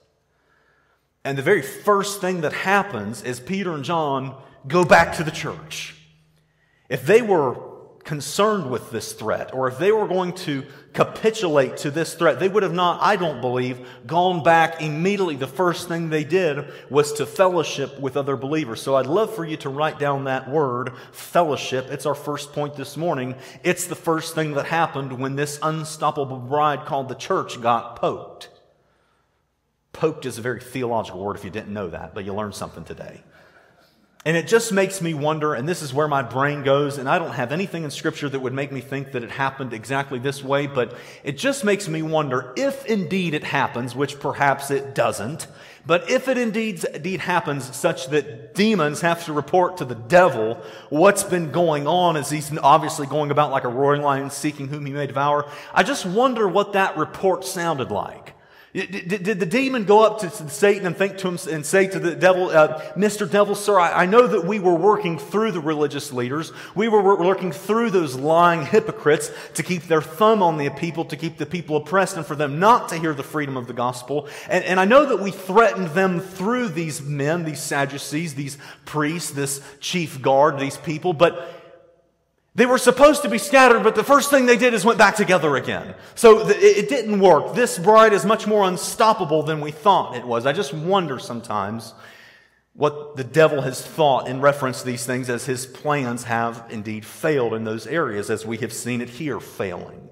And 1.24 1.36
the 1.36 1.42
very 1.42 1.62
first 1.62 2.22
thing 2.22 2.40
that 2.40 2.52
happens 2.52 3.22
is 3.22 3.40
Peter 3.40 3.72
and 3.74 3.84
John 3.84 4.34
go 4.66 4.84
back 4.84 5.16
to 5.16 5.24
the 5.24 5.30
church. 5.30 5.94
If 6.88 7.04
they 7.06 7.20
were 7.20 7.73
concerned 8.04 8.70
with 8.70 8.90
this 8.90 9.12
threat, 9.12 9.52
or 9.54 9.66
if 9.66 9.78
they 9.78 9.90
were 9.90 10.06
going 10.06 10.32
to 10.34 10.64
capitulate 10.92 11.78
to 11.78 11.90
this 11.90 12.14
threat, 12.14 12.38
they 12.38 12.48
would 12.48 12.62
have 12.62 12.72
not, 12.72 13.02
I 13.02 13.16
don't 13.16 13.40
believe, 13.40 13.86
gone 14.06 14.42
back 14.42 14.80
immediately. 14.80 15.36
The 15.36 15.46
first 15.46 15.88
thing 15.88 16.10
they 16.10 16.22
did 16.22 16.66
was 16.90 17.14
to 17.14 17.26
fellowship 17.26 17.98
with 17.98 18.16
other 18.16 18.36
believers. 18.36 18.82
So 18.82 18.94
I'd 18.94 19.06
love 19.06 19.34
for 19.34 19.44
you 19.44 19.56
to 19.58 19.68
write 19.68 19.98
down 19.98 20.24
that 20.24 20.48
word, 20.48 20.92
fellowship. 21.12 21.86
It's 21.90 22.06
our 22.06 22.14
first 22.14 22.52
point 22.52 22.76
this 22.76 22.96
morning. 22.96 23.34
It's 23.62 23.86
the 23.86 23.96
first 23.96 24.34
thing 24.34 24.52
that 24.52 24.66
happened 24.66 25.18
when 25.18 25.36
this 25.36 25.58
unstoppable 25.62 26.38
bride 26.38 26.84
called 26.84 27.08
the 27.08 27.14
church 27.14 27.60
got 27.60 27.96
poked. 27.96 28.50
Poked 29.92 30.26
is 30.26 30.38
a 30.38 30.42
very 30.42 30.60
theological 30.60 31.24
word 31.24 31.36
if 31.36 31.44
you 31.44 31.50
didn't 31.50 31.72
know 31.72 31.88
that, 31.88 32.14
but 32.14 32.24
you 32.24 32.34
learned 32.34 32.54
something 32.54 32.84
today. 32.84 33.22
And 34.26 34.38
it 34.38 34.46
just 34.46 34.72
makes 34.72 35.02
me 35.02 35.12
wonder, 35.12 35.52
and 35.52 35.68
this 35.68 35.82
is 35.82 35.92
where 35.92 36.08
my 36.08 36.22
brain 36.22 36.62
goes, 36.62 36.96
and 36.96 37.06
I 37.06 37.18
don't 37.18 37.32
have 37.32 37.52
anything 37.52 37.84
in 37.84 37.90
Scripture 37.90 38.28
that 38.30 38.40
would 38.40 38.54
make 38.54 38.72
me 38.72 38.80
think 38.80 39.12
that 39.12 39.22
it 39.22 39.30
happened 39.30 39.74
exactly 39.74 40.18
this 40.18 40.42
way, 40.42 40.66
but 40.66 40.96
it 41.22 41.36
just 41.36 41.62
makes 41.62 41.88
me 41.88 42.00
wonder 42.00 42.54
if 42.56 42.86
indeed 42.86 43.34
it 43.34 43.44
happens, 43.44 43.94
which 43.94 44.18
perhaps 44.18 44.70
it 44.70 44.94
doesn't, 44.94 45.46
but 45.86 46.10
if 46.10 46.28
it 46.28 46.38
indeed, 46.38 46.82
indeed 46.94 47.20
happens 47.20 47.76
such 47.76 48.08
that 48.08 48.54
demons 48.54 49.02
have 49.02 49.26
to 49.26 49.34
report 49.34 49.76
to 49.78 49.84
the 49.84 49.94
devil 49.94 50.62
what's 50.88 51.24
been 51.24 51.50
going 51.50 51.86
on 51.86 52.16
as 52.16 52.30
he's 52.30 52.56
obviously 52.58 53.06
going 53.06 53.30
about 53.30 53.50
like 53.50 53.64
a 53.64 53.68
roaring 53.68 54.00
lion 54.00 54.30
seeking 54.30 54.68
whom 54.68 54.86
he 54.86 54.92
may 54.92 55.06
devour, 55.06 55.46
I 55.74 55.82
just 55.82 56.06
wonder 56.06 56.48
what 56.48 56.72
that 56.72 56.96
report 56.96 57.44
sounded 57.44 57.90
like. 57.90 58.33
Did, 58.74 59.22
did, 59.22 59.38
the 59.38 59.46
demon 59.46 59.84
go 59.84 60.02
up 60.04 60.18
to 60.18 60.50
Satan 60.50 60.84
and 60.84 60.96
think 60.96 61.16
to 61.18 61.28
him 61.28 61.38
and 61.48 61.64
say 61.64 61.86
to 61.86 62.00
the 62.00 62.16
devil, 62.16 62.50
uh, 62.50 62.80
Mr. 62.94 63.30
Devil, 63.30 63.54
sir, 63.54 63.78
I, 63.78 64.02
I, 64.02 64.06
know 64.06 64.26
that 64.26 64.46
we 64.46 64.58
were 64.58 64.74
working 64.74 65.16
through 65.16 65.52
the 65.52 65.60
religious 65.60 66.12
leaders. 66.12 66.50
We 66.74 66.88
were 66.88 67.16
working 67.16 67.52
through 67.52 67.90
those 67.90 68.16
lying 68.16 68.66
hypocrites 68.66 69.30
to 69.54 69.62
keep 69.62 69.84
their 69.84 70.02
thumb 70.02 70.42
on 70.42 70.56
the 70.56 70.70
people, 70.70 71.04
to 71.04 71.16
keep 71.16 71.38
the 71.38 71.46
people 71.46 71.76
oppressed 71.76 72.16
and 72.16 72.26
for 72.26 72.34
them 72.34 72.58
not 72.58 72.88
to 72.88 72.96
hear 72.98 73.14
the 73.14 73.22
freedom 73.22 73.56
of 73.56 73.68
the 73.68 73.74
gospel. 73.74 74.26
And, 74.48 74.64
and 74.64 74.80
I 74.80 74.86
know 74.86 75.06
that 75.06 75.20
we 75.20 75.30
threatened 75.30 75.90
them 75.90 76.18
through 76.18 76.70
these 76.70 77.00
men, 77.00 77.44
these 77.44 77.62
Sadducees, 77.62 78.34
these 78.34 78.58
priests, 78.86 79.30
this 79.30 79.60
chief 79.78 80.20
guard, 80.20 80.58
these 80.58 80.78
people, 80.78 81.12
but 81.12 81.63
they 82.56 82.66
were 82.66 82.78
supposed 82.78 83.22
to 83.22 83.28
be 83.28 83.38
scattered, 83.38 83.82
but 83.82 83.96
the 83.96 84.04
first 84.04 84.30
thing 84.30 84.46
they 84.46 84.56
did 84.56 84.74
is 84.74 84.84
went 84.84 84.98
back 84.98 85.16
together 85.16 85.56
again. 85.56 85.94
So 86.14 86.48
it 86.48 86.88
didn't 86.88 87.18
work. 87.18 87.54
This 87.54 87.78
bride 87.78 88.12
is 88.12 88.24
much 88.24 88.46
more 88.46 88.64
unstoppable 88.64 89.42
than 89.42 89.60
we 89.60 89.72
thought 89.72 90.16
it 90.16 90.24
was. 90.24 90.46
I 90.46 90.52
just 90.52 90.72
wonder 90.72 91.18
sometimes 91.18 91.94
what 92.74 93.16
the 93.16 93.24
devil 93.24 93.62
has 93.62 93.84
thought 93.84 94.28
in 94.28 94.40
reference 94.40 94.80
to 94.80 94.86
these 94.86 95.04
things 95.04 95.28
as 95.28 95.46
his 95.46 95.66
plans 95.66 96.24
have 96.24 96.64
indeed 96.70 97.04
failed 97.04 97.54
in 97.54 97.64
those 97.64 97.86
areas, 97.88 98.30
as 98.30 98.46
we 98.46 98.58
have 98.58 98.72
seen 98.72 99.00
it 99.00 99.08
here 99.10 99.40
failing. 99.40 100.08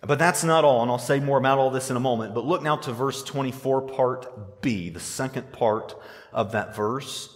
But 0.00 0.18
that's 0.18 0.42
not 0.42 0.64
all, 0.64 0.82
and 0.82 0.90
I'll 0.90 0.98
say 0.98 1.20
more 1.20 1.38
about 1.38 1.58
all 1.58 1.70
this 1.70 1.90
in 1.90 1.96
a 1.96 2.00
moment. 2.00 2.34
But 2.34 2.44
look 2.44 2.62
now 2.62 2.76
to 2.76 2.92
verse 2.92 3.22
24, 3.22 3.82
part 3.82 4.62
B, 4.62 4.88
the 4.88 5.00
second 5.00 5.52
part 5.52 5.94
of 6.32 6.52
that 6.52 6.74
verse. 6.74 7.28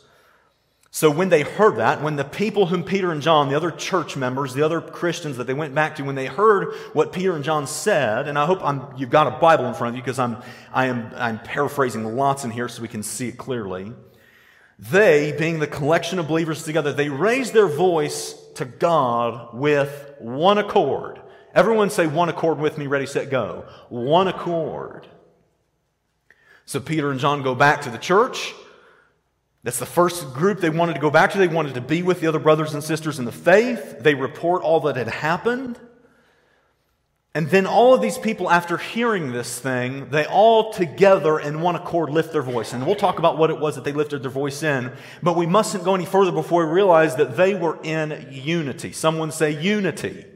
So 0.96 1.10
when 1.10 1.28
they 1.28 1.42
heard 1.42 1.76
that, 1.76 2.00
when 2.00 2.16
the 2.16 2.24
people 2.24 2.64
whom 2.64 2.82
Peter 2.82 3.12
and 3.12 3.20
John, 3.20 3.50
the 3.50 3.54
other 3.54 3.70
church 3.70 4.16
members, 4.16 4.54
the 4.54 4.62
other 4.62 4.80
Christians 4.80 5.36
that 5.36 5.46
they 5.46 5.52
went 5.52 5.74
back 5.74 5.96
to, 5.96 6.02
when 6.04 6.14
they 6.14 6.24
heard 6.24 6.72
what 6.94 7.12
Peter 7.12 7.36
and 7.36 7.44
John 7.44 7.66
said, 7.66 8.26
and 8.26 8.38
I 8.38 8.46
hope 8.46 8.64
I'm, 8.64 8.82
you've 8.96 9.10
got 9.10 9.26
a 9.26 9.32
Bible 9.32 9.66
in 9.66 9.74
front 9.74 9.90
of 9.90 9.96
you 9.96 10.02
because 10.02 10.18
I'm, 10.18 10.38
I 10.72 10.86
am, 10.86 11.12
I'm 11.14 11.38
paraphrasing 11.38 12.16
lots 12.16 12.44
in 12.44 12.50
here 12.50 12.66
so 12.66 12.80
we 12.80 12.88
can 12.88 13.02
see 13.02 13.28
it 13.28 13.36
clearly. 13.36 13.92
They, 14.78 15.36
being 15.38 15.58
the 15.58 15.66
collection 15.66 16.18
of 16.18 16.28
believers 16.28 16.64
together, 16.64 16.94
they 16.94 17.10
raised 17.10 17.52
their 17.52 17.68
voice 17.68 18.32
to 18.54 18.64
God 18.64 19.52
with 19.52 20.14
one 20.18 20.56
accord. 20.56 21.20
Everyone 21.54 21.90
say 21.90 22.06
one 22.06 22.30
accord 22.30 22.58
with 22.58 22.78
me, 22.78 22.86
ready, 22.86 23.04
set, 23.04 23.28
go. 23.28 23.66
One 23.90 24.28
accord. 24.28 25.06
So 26.64 26.80
Peter 26.80 27.10
and 27.10 27.20
John 27.20 27.42
go 27.42 27.54
back 27.54 27.82
to 27.82 27.90
the 27.90 27.98
church. 27.98 28.54
That's 29.66 29.80
the 29.80 29.85
first 29.85 30.32
group 30.32 30.61
they 30.61 30.70
wanted 30.70 30.94
to 30.94 31.00
go 31.00 31.11
back 31.11 31.32
to. 31.32 31.38
They 31.38 31.49
wanted 31.49 31.75
to 31.75 31.80
be 31.80 32.00
with 32.00 32.20
the 32.20 32.28
other 32.28 32.38
brothers 32.38 32.73
and 32.73 32.85
sisters 32.85 33.18
in 33.18 33.25
the 33.25 33.32
faith. 33.32 33.99
They 33.99 34.14
report 34.14 34.62
all 34.62 34.78
that 34.82 34.94
had 34.94 35.08
happened. 35.08 35.76
And 37.35 37.50
then 37.50 37.66
all 37.66 37.92
of 37.92 38.00
these 38.00 38.16
people, 38.16 38.49
after 38.49 38.76
hearing 38.76 39.32
this 39.32 39.58
thing, 39.58 40.11
they 40.11 40.25
all 40.25 40.73
together 40.73 41.40
in 41.40 41.62
one 41.62 41.75
accord 41.75 42.11
lift 42.11 42.32
their 42.32 42.42
voice. 42.42 42.75
And 42.75 42.87
we'll 42.87 42.94
talk 42.94 43.18
about 43.18 43.38
what 43.38 43.50
it 43.50 43.58
was 43.58 43.75
that 43.75 43.82
they 43.82 43.90
lifted 43.90 44.23
their 44.23 44.30
voice 44.30 44.62
in, 44.62 44.92
but 45.20 45.35
we 45.35 45.46
mustn't 45.46 45.82
go 45.82 45.96
any 45.96 46.06
further 46.06 46.30
before 46.30 46.64
we 46.64 46.73
realize 46.73 47.16
that 47.16 47.37
they 47.37 47.56
were 47.56 47.76
in 47.82 48.28
unity. 48.30 48.92
Someone 48.92 49.32
say 49.32 49.50
unity. 49.50 50.26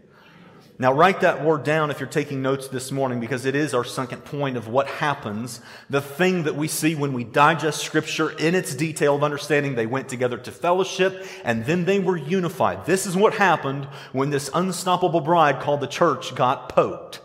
Now, 0.80 0.94
write 0.94 1.20
that 1.20 1.44
word 1.44 1.62
down 1.62 1.90
if 1.90 2.00
you're 2.00 2.08
taking 2.08 2.40
notes 2.40 2.68
this 2.68 2.90
morning 2.90 3.20
because 3.20 3.44
it 3.44 3.54
is 3.54 3.74
our 3.74 3.84
second 3.84 4.24
point 4.24 4.56
of 4.56 4.66
what 4.66 4.86
happens. 4.86 5.60
The 5.90 6.00
thing 6.00 6.44
that 6.44 6.56
we 6.56 6.68
see 6.68 6.94
when 6.94 7.12
we 7.12 7.22
digest 7.22 7.82
Scripture 7.82 8.30
in 8.30 8.54
its 8.54 8.74
detail 8.74 9.14
of 9.14 9.22
understanding. 9.22 9.74
They 9.74 9.84
went 9.84 10.08
together 10.08 10.38
to 10.38 10.50
fellowship 10.50 11.26
and 11.44 11.66
then 11.66 11.84
they 11.84 11.98
were 11.98 12.16
unified. 12.16 12.86
This 12.86 13.04
is 13.04 13.14
what 13.14 13.34
happened 13.34 13.88
when 14.12 14.30
this 14.30 14.48
unstoppable 14.54 15.20
bride 15.20 15.60
called 15.60 15.80
the 15.80 15.86
church 15.86 16.34
got 16.34 16.70
poked. 16.70 17.20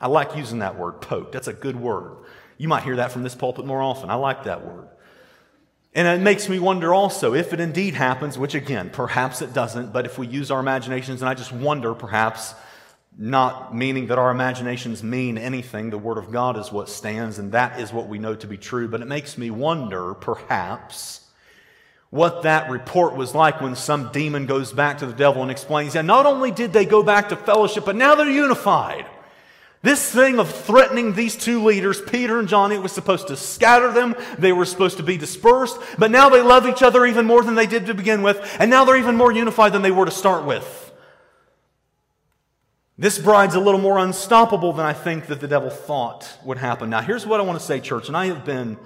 I 0.00 0.08
like 0.08 0.34
using 0.34 0.58
that 0.58 0.76
word, 0.76 1.00
poked. 1.00 1.30
That's 1.30 1.46
a 1.46 1.52
good 1.52 1.76
word. 1.76 2.16
You 2.58 2.66
might 2.66 2.82
hear 2.82 2.96
that 2.96 3.12
from 3.12 3.22
this 3.22 3.36
pulpit 3.36 3.64
more 3.64 3.80
often. 3.80 4.10
I 4.10 4.16
like 4.16 4.42
that 4.42 4.66
word. 4.66 4.88
And 5.94 6.08
it 6.08 6.20
makes 6.20 6.48
me 6.48 6.58
wonder 6.58 6.92
also 6.92 7.32
if 7.32 7.52
it 7.52 7.60
indeed 7.60 7.94
happens, 7.94 8.36
which 8.36 8.56
again, 8.56 8.90
perhaps 8.90 9.40
it 9.40 9.54
doesn't, 9.54 9.92
but 9.92 10.04
if 10.04 10.18
we 10.18 10.26
use 10.26 10.50
our 10.50 10.58
imaginations, 10.58 11.22
and 11.22 11.28
I 11.28 11.34
just 11.34 11.52
wonder 11.52 11.94
perhaps 11.94 12.56
not 13.18 13.74
meaning 13.74 14.06
that 14.06 14.18
our 14.18 14.30
imaginations 14.30 15.02
mean 15.02 15.36
anything. 15.36 15.90
The 15.90 15.98
Word 15.98 16.18
of 16.18 16.32
God 16.32 16.56
is 16.56 16.72
what 16.72 16.88
stands, 16.88 17.38
and 17.38 17.52
that 17.52 17.78
is 17.78 17.92
what 17.92 18.08
we 18.08 18.18
know 18.18 18.34
to 18.34 18.46
be 18.46 18.56
true. 18.56 18.88
But 18.88 19.02
it 19.02 19.08
makes 19.08 19.36
me 19.36 19.50
wonder, 19.50 20.14
perhaps, 20.14 21.20
what 22.10 22.42
that 22.42 22.70
report 22.70 23.14
was 23.14 23.34
like 23.34 23.60
when 23.60 23.76
some 23.76 24.10
demon 24.12 24.46
goes 24.46 24.72
back 24.72 24.98
to 24.98 25.06
the 25.06 25.12
devil 25.12 25.42
and 25.42 25.50
explains, 25.50 25.94
yeah, 25.94 26.02
not 26.02 26.26
only 26.26 26.50
did 26.50 26.72
they 26.72 26.84
go 26.84 27.02
back 27.02 27.28
to 27.30 27.36
fellowship, 27.36 27.84
but 27.84 27.96
now 27.96 28.14
they're 28.14 28.28
unified. 28.28 29.06
This 29.82 30.10
thing 30.10 30.38
of 30.38 30.50
threatening 30.50 31.12
these 31.12 31.36
two 31.36 31.64
leaders, 31.64 32.00
Peter 32.00 32.38
and 32.38 32.48
John, 32.48 32.70
it 32.70 32.82
was 32.82 32.92
supposed 32.92 33.28
to 33.28 33.36
scatter 33.36 33.92
them. 33.92 34.14
They 34.38 34.52
were 34.52 34.64
supposed 34.64 34.98
to 34.98 35.02
be 35.02 35.16
dispersed, 35.16 35.76
but 35.98 36.10
now 36.10 36.28
they 36.28 36.40
love 36.40 36.66
each 36.66 36.82
other 36.82 37.04
even 37.04 37.26
more 37.26 37.42
than 37.42 37.56
they 37.56 37.66
did 37.66 37.86
to 37.86 37.94
begin 37.94 38.22
with, 38.22 38.56
and 38.60 38.70
now 38.70 38.84
they're 38.84 38.96
even 38.96 39.16
more 39.16 39.32
unified 39.32 39.72
than 39.72 39.82
they 39.82 39.90
were 39.90 40.04
to 40.04 40.10
start 40.10 40.44
with. 40.44 40.81
This 43.02 43.18
bride's 43.18 43.56
a 43.56 43.60
little 43.60 43.80
more 43.80 43.98
unstoppable 43.98 44.72
than 44.74 44.86
I 44.86 44.92
think 44.92 45.26
that 45.26 45.40
the 45.40 45.48
devil 45.48 45.70
thought 45.70 46.38
would 46.44 46.58
happen. 46.58 46.88
Now, 46.88 47.00
here's 47.00 47.26
what 47.26 47.40
I 47.40 47.42
want 47.42 47.58
to 47.58 47.66
say, 47.66 47.80
church, 47.80 48.06
and 48.06 48.16
I 48.16 48.26
have 48.26 48.44
been, 48.44 48.78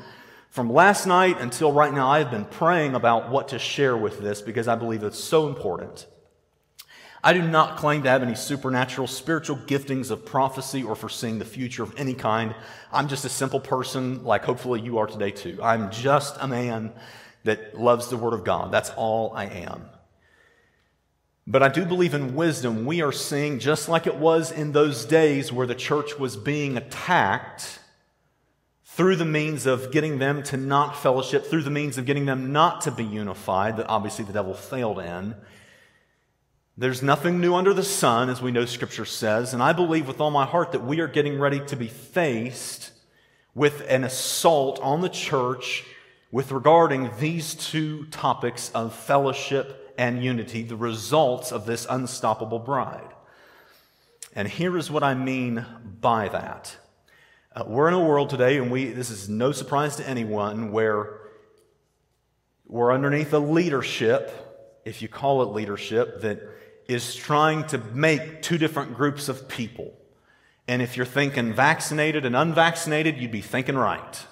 from 0.49 0.73
last 0.73 1.07
night 1.07 1.39
until 1.39 1.71
right 1.71 1.93
now, 1.93 2.09
I 2.09 2.21
have 2.21 2.31
been 2.31 2.47
praying 2.47 2.95
about 2.95 3.29
what 3.29 3.49
to 3.49 3.59
share 3.59 3.95
with 3.95 4.19
this 4.21 4.41
because 4.41 4.69
I 4.69 4.75
believe 4.75 5.03
it's 5.03 5.23
so 5.23 5.49
important. 5.49 6.07
I 7.23 7.35
do 7.35 7.43
not 7.43 7.77
claim 7.77 8.05
to 8.05 8.09
have 8.09 8.23
any 8.23 8.35
supernatural 8.35 9.07
spiritual 9.07 9.59
giftings 9.59 10.11
of 10.11 10.25
prophecy 10.25 10.83
or 10.83 10.97
foreseeing 10.97 11.39
the 11.39 11.45
future 11.45 11.83
of 11.83 11.93
any 11.99 12.15
kind. 12.15 12.55
I'm 12.91 13.09
just 13.09 13.27
a 13.27 13.29
simple 13.29 13.61
person, 13.61 14.25
like 14.25 14.47
hopefully 14.47 14.81
you 14.81 14.97
are 14.97 15.07
today 15.07 15.31
too. 15.31 15.59
I'm 15.63 15.91
just 15.91 16.39
a 16.41 16.49
man 16.49 16.95
that 17.45 17.79
loves 17.79 18.09
the 18.09 18.17
Word 18.17 18.33
of 18.33 18.45
God. 18.45 18.73
That's 18.73 18.89
all 18.97 19.35
I 19.37 19.45
am. 19.45 19.91
But 21.47 21.63
I 21.63 21.69
do 21.69 21.85
believe 21.85 22.13
in 22.13 22.35
wisdom. 22.35 22.85
We 22.85 23.03
are 23.03 23.13
seeing, 23.13 23.61
just 23.61 23.89
like 23.89 24.07
it 24.07 24.17
was 24.17 24.51
in 24.51 24.73
those 24.73 25.05
days 25.05 25.53
where 25.53 25.67
the 25.67 25.77
church 25.77 26.19
was 26.19 26.37
being 26.37 26.77
attacked, 26.77 27.79
through 28.85 29.17
the 29.17 29.25
means 29.25 29.67
of 29.67 29.93
getting 29.93 30.19
them 30.19 30.43
to 30.43 30.57
not 30.57 30.97
fellowship, 30.97 31.45
through 31.47 31.63
the 31.63 31.71
means 31.71 31.99
of 31.99 32.07
getting 32.07 32.25
them 32.25 32.51
not 32.51 32.81
to 32.81 32.91
be 32.91 33.05
unified, 33.05 33.77
that 33.77 33.89
obviously 33.89 34.25
the 34.25 34.33
devil 34.33 34.55
failed 34.55 34.99
in. 34.99 35.37
There's 36.79 37.03
nothing 37.03 37.41
new 37.41 37.55
under 37.55 37.75
the 37.75 37.85
sun, 37.85 38.29
as 38.29 38.43
we 38.43 38.51
know 38.51 38.65
Scripture 38.65 39.05
says, 39.05 39.53
and 39.53 39.63
I 39.63 39.73
believe 39.73 40.09
with 40.09 40.21
all 40.21 40.31
my 40.31 40.47
heart 40.47 40.73
that 40.73 40.85
we 40.85 41.01
are 41.01 41.09
getting 41.09 41.39
ready 41.39 41.61
to 41.67 41.77
be 41.77 41.89
faced 41.89 42.91
with 43.55 43.85
an 43.89 44.03
assault 44.03 44.81
on 44.81 45.01
the 45.01 45.09
church 45.09 45.85
with 46.33 46.51
regarding 46.51 47.11
these 47.21 47.55
two 47.55 48.07
topics 48.07 48.71
of 48.75 48.95
fellowship 48.95 49.86
and 49.99 50.23
unity, 50.23 50.63
the 50.63 50.77
results 50.77 51.53
of 51.53 51.67
this 51.67 51.87
unstoppable 51.89 52.59
bride. 52.59 53.13
And 54.35 54.47
here 54.47 54.77
is 54.77 54.91
what 54.91 55.03
I 55.03 55.15
mean 55.15 55.65
by 56.01 56.29
that. 56.29 56.77
Uh, 57.55 57.65
we're 57.67 57.89
in 57.89 57.95
a 57.95 58.05
world 58.05 58.29
today, 58.29 58.59
and 58.59 58.71
we, 58.71 58.87
this 58.87 59.09
is 59.09 59.29
no 59.29 59.51
surprise 59.53 59.97
to 59.97 60.07
anyone, 60.07 60.73
where 60.73 61.21
we're 62.67 62.93
underneath 62.93 63.33
a 63.33 63.39
leadership, 63.39 64.81
if 64.85 65.01
you 65.01 65.09
call 65.09 65.43
it 65.43 65.47
leadership, 65.47 66.21
that 66.21 66.41
is 66.87 67.15
trying 67.15 67.67
to 67.69 67.79
make 67.79 68.43
two 68.43 68.59
different 68.59 68.95
groups 68.95 69.29
of 69.29 69.49
people. 69.49 69.95
And 70.69 70.83
if 70.83 70.97
you're 70.97 71.07
thinking 71.07 71.55
vaccinated 71.55 72.27
and 72.27 72.37
unvaccinated, 72.37 73.19
you'd 73.19 73.31
be 73.33 73.41
thinking 73.41 73.77
right. 73.77 74.27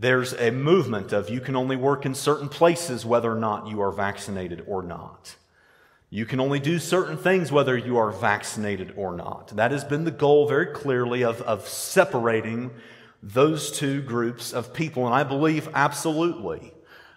There's 0.00 0.32
a 0.34 0.52
movement 0.52 1.12
of 1.12 1.28
you 1.28 1.40
can 1.40 1.56
only 1.56 1.74
work 1.74 2.06
in 2.06 2.14
certain 2.14 2.48
places 2.48 3.04
whether 3.04 3.32
or 3.32 3.38
not 3.38 3.66
you 3.66 3.80
are 3.80 3.90
vaccinated 3.90 4.62
or 4.68 4.80
not. 4.80 5.34
You 6.08 6.24
can 6.24 6.38
only 6.38 6.60
do 6.60 6.78
certain 6.78 7.16
things 7.16 7.50
whether 7.50 7.76
you 7.76 7.96
are 7.96 8.12
vaccinated 8.12 8.94
or 8.96 9.12
not. 9.12 9.48
That 9.56 9.72
has 9.72 9.82
been 9.82 10.04
the 10.04 10.12
goal 10.12 10.46
very 10.46 10.66
clearly 10.66 11.24
of, 11.24 11.42
of 11.42 11.66
separating 11.66 12.70
those 13.24 13.72
two 13.72 14.00
groups 14.00 14.52
of 14.52 14.72
people. 14.72 15.04
And 15.04 15.14
I 15.16 15.24
believe 15.24 15.68
absolutely 15.74 16.72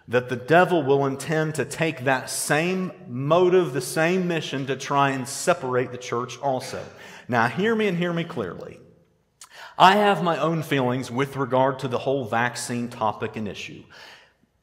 that 0.08 0.28
the 0.28 0.34
devil 0.34 0.82
will 0.82 1.06
intend 1.06 1.54
to 1.54 1.64
take 1.64 2.02
that 2.02 2.28
same 2.30 2.90
motive, 3.06 3.74
the 3.74 3.80
same 3.80 4.26
mission 4.26 4.66
to 4.66 4.74
try 4.74 5.10
and 5.10 5.28
separate 5.28 5.92
the 5.92 5.98
church 5.98 6.36
also. 6.40 6.84
Now, 7.28 7.46
hear 7.46 7.76
me 7.76 7.86
and 7.86 7.96
hear 7.96 8.12
me 8.12 8.24
clearly. 8.24 8.80
I 9.78 9.96
have 9.96 10.22
my 10.22 10.38
own 10.38 10.62
feelings 10.62 11.10
with 11.10 11.36
regard 11.36 11.78
to 11.80 11.88
the 11.88 11.98
whole 11.98 12.24
vaccine 12.24 12.88
topic 12.88 13.36
and 13.36 13.48
issue. 13.48 13.84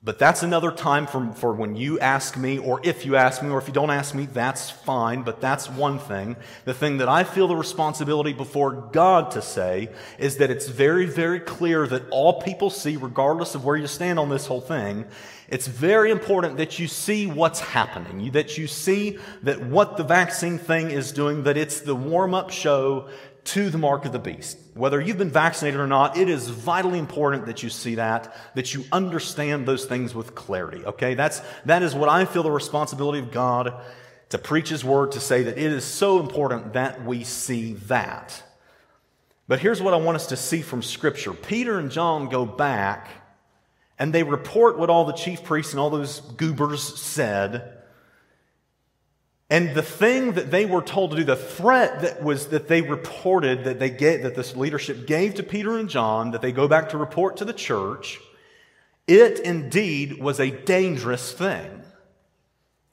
But 0.01 0.17
that's 0.17 0.43
another 0.43 0.71
time 0.71 1.07
for, 1.07 1.33
for 1.33 1.51
when 1.51 1.75
you 1.75 1.99
ask 1.99 2.37
me, 2.37 2.57
or 2.57 2.79
if 2.85 3.05
you 3.05 3.17
ask 3.17 3.43
me, 3.43 3.49
or 3.49 3.57
if 3.57 3.67
you 3.67 3.73
don't 3.73 3.89
ask 3.89 4.15
me, 4.15 4.27
that's 4.27 4.69
fine, 4.69 5.23
but 5.23 5.41
that's 5.41 5.69
one 5.69 5.99
thing. 5.99 6.37
The 6.63 6.73
thing 6.73 6.99
that 6.99 7.09
I 7.09 7.25
feel 7.25 7.49
the 7.49 7.55
responsibility 7.57 8.31
before 8.31 8.71
God 8.71 9.31
to 9.31 9.41
say 9.41 9.89
is 10.17 10.37
that 10.37 10.49
it's 10.49 10.69
very, 10.69 11.05
very 11.05 11.41
clear 11.41 11.85
that 11.87 12.07
all 12.11 12.41
people 12.41 12.69
see, 12.69 12.95
regardless 12.95 13.55
of 13.55 13.65
where 13.65 13.75
you 13.75 13.87
stand 13.87 14.19
on 14.19 14.29
this 14.29 14.45
whole 14.45 14.61
thing, 14.61 15.03
it's 15.49 15.67
very 15.67 16.11
important 16.11 16.57
that 16.57 16.79
you 16.79 16.87
see 16.87 17.27
what's 17.27 17.59
happening, 17.59 18.31
that 18.31 18.57
you 18.57 18.67
see 18.67 19.17
that 19.43 19.65
what 19.65 19.97
the 19.97 20.03
vaccine 20.05 20.59
thing 20.59 20.91
is 20.91 21.11
doing, 21.11 21.43
that 21.43 21.57
it's 21.57 21.81
the 21.81 21.95
warm 21.95 22.33
up 22.33 22.51
show 22.51 23.09
to 23.45 23.69
the 23.69 23.77
mark 23.77 24.05
of 24.05 24.13
the 24.13 24.19
beast. 24.19 24.57
Whether 24.79 25.01
you've 25.01 25.17
been 25.17 25.29
vaccinated 25.29 25.77
or 25.77 25.87
not, 25.87 26.17
it 26.17 26.29
is 26.29 26.47
vitally 26.47 26.99
important 26.99 27.47
that 27.47 27.63
you 27.63 27.69
see 27.69 27.95
that, 27.95 28.33
that 28.55 28.73
you 28.73 28.85
understand 28.93 29.67
those 29.67 29.83
things 29.85 30.15
with 30.15 30.35
clarity. 30.35 30.85
Okay? 30.85 31.15
That's, 31.15 31.41
that 31.65 31.83
is 31.83 31.93
what 31.93 32.07
I 32.07 32.23
feel 32.23 32.43
the 32.43 32.51
responsibility 32.51 33.19
of 33.19 33.29
God 33.29 33.73
to 34.29 34.37
preach 34.37 34.69
His 34.69 34.85
word, 34.85 35.11
to 35.11 35.19
say 35.19 35.43
that 35.43 35.57
it 35.57 35.71
is 35.71 35.83
so 35.83 36.21
important 36.21 36.73
that 36.73 37.03
we 37.03 37.25
see 37.25 37.73
that. 37.87 38.41
But 39.49 39.59
here's 39.59 39.81
what 39.81 39.93
I 39.93 39.97
want 39.97 40.15
us 40.15 40.27
to 40.27 40.37
see 40.37 40.61
from 40.61 40.81
Scripture 40.81 41.33
Peter 41.33 41.77
and 41.77 41.91
John 41.91 42.29
go 42.29 42.45
back 42.45 43.09
and 43.97 44.13
they 44.13 44.23
report 44.23 44.79
what 44.79 44.89
all 44.89 45.03
the 45.03 45.11
chief 45.11 45.43
priests 45.43 45.73
and 45.73 45.79
all 45.81 45.89
those 45.89 46.21
goobers 46.21 46.81
said. 46.81 47.78
And 49.49 49.73
the 49.73 49.81
thing 49.81 50.33
that 50.33 50.51
they 50.51 50.65
were 50.65 50.81
told 50.81 51.11
to 51.11 51.17
do, 51.17 51.23
the 51.23 51.35
threat 51.35 52.01
that 52.01 52.23
was 52.23 52.47
that 52.47 52.67
they 52.67 52.81
reported 52.81 53.63
that 53.63 53.79
they 53.79 53.89
get 53.89 54.21
that 54.21 54.35
this 54.35 54.55
leadership 54.55 55.07
gave 55.07 55.35
to 55.35 55.43
Peter 55.43 55.77
and 55.77 55.89
John, 55.89 56.31
that 56.31 56.41
they 56.41 56.51
go 56.51 56.67
back 56.67 56.89
to 56.89 56.97
report 56.97 57.37
to 57.37 57.45
the 57.45 57.53
church, 57.53 58.19
it 59.07 59.39
indeed 59.39 60.19
was 60.19 60.39
a 60.39 60.51
dangerous 60.51 61.31
thing. 61.31 61.83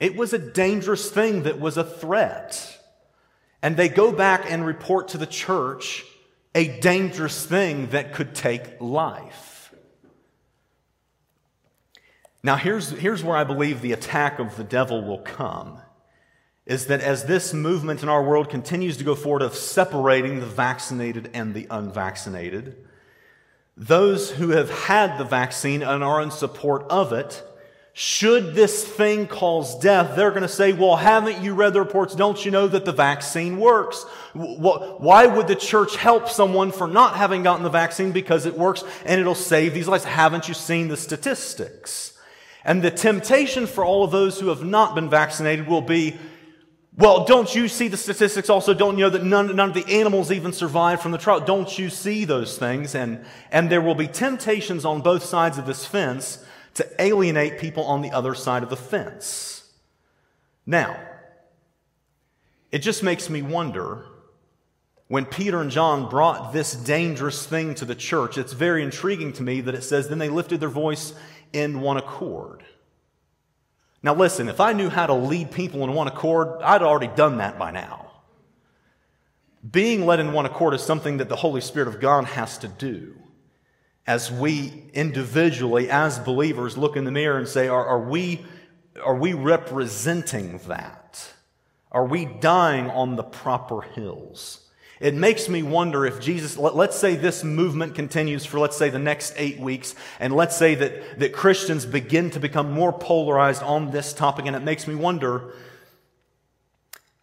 It 0.00 0.16
was 0.16 0.32
a 0.32 0.38
dangerous 0.38 1.10
thing 1.10 1.42
that 1.42 1.60
was 1.60 1.76
a 1.76 1.84
threat. 1.84 2.78
And 3.62 3.76
they 3.76 3.90
go 3.90 4.10
back 4.10 4.50
and 4.50 4.64
report 4.64 5.08
to 5.08 5.18
the 5.18 5.26
church 5.26 6.04
a 6.54 6.80
dangerous 6.80 7.44
thing 7.44 7.88
that 7.88 8.14
could 8.14 8.34
take 8.34 8.80
life. 8.80 9.74
Now, 12.42 12.56
here's, 12.56 12.90
here's 12.90 13.22
where 13.22 13.36
I 13.36 13.44
believe 13.44 13.82
the 13.82 13.92
attack 13.92 14.38
of 14.38 14.56
the 14.56 14.64
devil 14.64 15.04
will 15.04 15.18
come 15.18 15.80
is 16.66 16.86
that 16.86 17.00
as 17.00 17.24
this 17.24 17.54
movement 17.54 18.02
in 18.02 18.08
our 18.08 18.22
world 18.22 18.50
continues 18.50 18.96
to 18.96 19.04
go 19.04 19.14
forward 19.14 19.42
of 19.42 19.54
separating 19.54 20.40
the 20.40 20.46
vaccinated 20.46 21.30
and 21.32 21.54
the 21.54 21.66
unvaccinated, 21.70 22.76
those 23.76 24.32
who 24.32 24.50
have 24.50 24.70
had 24.70 25.16
the 25.16 25.24
vaccine 25.24 25.82
and 25.82 26.02
are 26.02 26.20
in 26.20 26.30
support 26.30 26.84
of 26.90 27.12
it, 27.12 27.42
should 27.92 28.54
this 28.54 28.86
thing 28.86 29.26
cause 29.26 29.78
death, 29.78 30.16
they're 30.16 30.30
going 30.30 30.42
to 30.42 30.48
say, 30.48 30.72
well, 30.74 30.96
haven't 30.96 31.42
you 31.42 31.54
read 31.54 31.72
the 31.72 31.80
reports? 31.80 32.14
Don't 32.14 32.44
you 32.44 32.50
know 32.50 32.66
that 32.68 32.84
the 32.84 32.92
vaccine 32.92 33.58
works? 33.58 34.04
Why 34.34 35.26
would 35.26 35.48
the 35.48 35.54
church 35.54 35.96
help 35.96 36.28
someone 36.28 36.72
for 36.72 36.86
not 36.86 37.16
having 37.16 37.42
gotten 37.42 37.62
the 37.62 37.70
vaccine? 37.70 38.12
Because 38.12 38.44
it 38.44 38.58
works 38.58 38.84
and 39.06 39.18
it'll 39.18 39.34
save 39.34 39.72
these 39.72 39.88
lives. 39.88 40.04
Haven't 40.04 40.46
you 40.46 40.52
seen 40.52 40.88
the 40.88 40.96
statistics? 40.96 42.18
And 42.66 42.82
the 42.82 42.90
temptation 42.90 43.66
for 43.66 43.82
all 43.82 44.04
of 44.04 44.10
those 44.10 44.40
who 44.40 44.48
have 44.48 44.62
not 44.62 44.94
been 44.94 45.08
vaccinated 45.08 45.66
will 45.66 45.80
be, 45.80 46.18
Well, 46.98 47.26
don't 47.26 47.54
you 47.54 47.68
see 47.68 47.88
the 47.88 47.96
statistics 47.98 48.48
also? 48.48 48.72
Don't 48.72 48.96
you 48.96 49.04
know 49.04 49.10
that 49.10 49.22
none, 49.22 49.54
none 49.54 49.68
of 49.68 49.74
the 49.74 50.00
animals 50.00 50.32
even 50.32 50.52
survived 50.52 51.02
from 51.02 51.12
the 51.12 51.18
trial? 51.18 51.40
Don't 51.40 51.78
you 51.78 51.90
see 51.90 52.24
those 52.24 52.56
things? 52.56 52.94
And, 52.94 53.24
and 53.50 53.70
there 53.70 53.82
will 53.82 53.94
be 53.94 54.08
temptations 54.08 54.86
on 54.86 55.02
both 55.02 55.22
sides 55.22 55.58
of 55.58 55.66
this 55.66 55.84
fence 55.84 56.42
to 56.74 56.88
alienate 57.02 57.58
people 57.58 57.84
on 57.84 58.00
the 58.00 58.10
other 58.12 58.34
side 58.34 58.62
of 58.62 58.70
the 58.70 58.76
fence. 58.76 59.70
Now, 60.64 60.98
it 62.72 62.78
just 62.78 63.02
makes 63.02 63.28
me 63.28 63.42
wonder 63.42 64.06
when 65.08 65.26
Peter 65.26 65.60
and 65.60 65.70
John 65.70 66.08
brought 66.08 66.52
this 66.52 66.72
dangerous 66.74 67.46
thing 67.46 67.74
to 67.76 67.84
the 67.84 67.94
church, 67.94 68.38
it's 68.38 68.54
very 68.54 68.82
intriguing 68.82 69.32
to 69.34 69.42
me 69.42 69.60
that 69.60 69.74
it 69.74 69.82
says, 69.82 70.08
then 70.08 70.18
they 70.18 70.28
lifted 70.28 70.60
their 70.60 70.68
voice 70.68 71.14
in 71.52 71.80
one 71.80 71.96
accord. 71.96 72.64
Now, 74.06 74.14
listen, 74.14 74.48
if 74.48 74.60
I 74.60 74.72
knew 74.72 74.88
how 74.88 75.06
to 75.06 75.14
lead 75.14 75.50
people 75.50 75.82
in 75.82 75.92
one 75.92 76.06
accord, 76.06 76.62
I'd 76.62 76.80
already 76.80 77.08
done 77.08 77.38
that 77.38 77.58
by 77.58 77.72
now. 77.72 78.12
Being 79.68 80.06
led 80.06 80.20
in 80.20 80.32
one 80.32 80.46
accord 80.46 80.74
is 80.74 80.82
something 80.82 81.16
that 81.16 81.28
the 81.28 81.34
Holy 81.34 81.60
Spirit 81.60 81.88
of 81.88 81.98
God 81.98 82.24
has 82.26 82.56
to 82.58 82.68
do. 82.68 83.16
As 84.06 84.30
we 84.30 84.84
individually, 84.94 85.90
as 85.90 86.20
believers, 86.20 86.78
look 86.78 86.94
in 86.94 87.02
the 87.02 87.10
mirror 87.10 87.36
and 87.36 87.48
say, 87.48 87.66
Are, 87.66 87.84
are 87.84 88.08
we, 88.08 88.46
are 89.04 89.16
we 89.16 89.32
representing 89.32 90.58
that? 90.68 91.32
Are 91.90 92.06
we 92.06 92.26
dying 92.26 92.88
on 92.88 93.16
the 93.16 93.24
proper 93.24 93.82
hills? 93.82 94.65
It 94.98 95.14
makes 95.14 95.48
me 95.48 95.62
wonder 95.62 96.06
if 96.06 96.20
Jesus, 96.20 96.56
let, 96.56 96.74
us 96.74 96.98
say 96.98 97.16
this 97.16 97.44
movement 97.44 97.94
continues 97.94 98.46
for, 98.46 98.58
let's 98.58 98.76
say, 98.76 98.88
the 98.88 98.98
next 98.98 99.34
eight 99.36 99.58
weeks, 99.58 99.94
and 100.20 100.34
let's 100.34 100.56
say 100.56 100.74
that, 100.74 101.18
that 101.20 101.32
Christians 101.34 101.84
begin 101.84 102.30
to 102.30 102.40
become 102.40 102.72
more 102.72 102.92
polarized 102.92 103.62
on 103.62 103.90
this 103.90 104.14
topic, 104.14 104.46
and 104.46 104.56
it 104.56 104.62
makes 104.62 104.86
me 104.86 104.94
wonder 104.94 105.52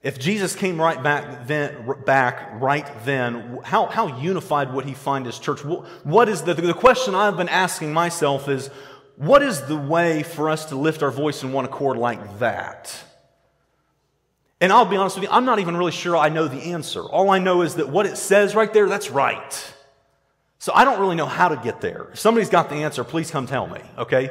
if 0.04 0.20
Jesus 0.20 0.54
came 0.54 0.80
right 0.80 1.02
back 1.02 1.48
then, 1.48 1.96
back 2.06 2.62
right 2.62 2.88
then, 3.06 3.60
how, 3.64 3.88
how 3.88 4.20
unified 4.20 4.74
would 4.74 4.86
he 4.86 4.94
find 4.94 5.26
his 5.26 5.40
church? 5.40 5.62
What 5.64 6.28
is 6.30 6.42
the, 6.42 6.54
the 6.54 6.74
question 6.74 7.16
I've 7.16 7.38
been 7.38 7.50
asking 7.50 7.94
myself 7.94 8.50
is, 8.50 8.68
what 9.16 9.42
is 9.42 9.62
the 9.62 9.78
way 9.78 10.24
for 10.24 10.50
us 10.50 10.66
to 10.66 10.76
lift 10.76 11.04
our 11.04 11.12
voice 11.12 11.42
in 11.42 11.54
one 11.54 11.66
accord 11.66 11.98
like 11.98 12.40
that? 12.40 13.02
And 14.64 14.72
I'll 14.72 14.86
be 14.86 14.96
honest 14.96 15.18
with 15.18 15.26
you, 15.26 15.30
I'm 15.30 15.44
not 15.44 15.60
even 15.60 15.76
really 15.76 15.92
sure 15.92 16.16
I 16.16 16.30
know 16.30 16.48
the 16.48 16.72
answer. 16.72 17.02
All 17.02 17.32
I 17.32 17.38
know 17.38 17.64
is 17.64 17.76
that 17.76 17.90
what 17.90 18.06
it 18.06 18.16
says 18.16 18.56
right 18.56 18.72
there, 18.72 18.88
that's 18.88 19.12
right. 19.12 19.74
So 20.58 20.72
I 20.74 20.86
don't 20.86 21.02
really 21.02 21.18
know 21.18 21.26
how 21.26 21.50
to 21.50 21.58
get 21.58 21.82
there. 21.82 22.08
If 22.14 22.20
somebody's 22.20 22.48
got 22.48 22.70
the 22.70 22.76
answer, 22.76 23.04
please 23.04 23.30
come 23.30 23.46
tell 23.46 23.68
me, 23.68 23.82
okay? 23.98 24.30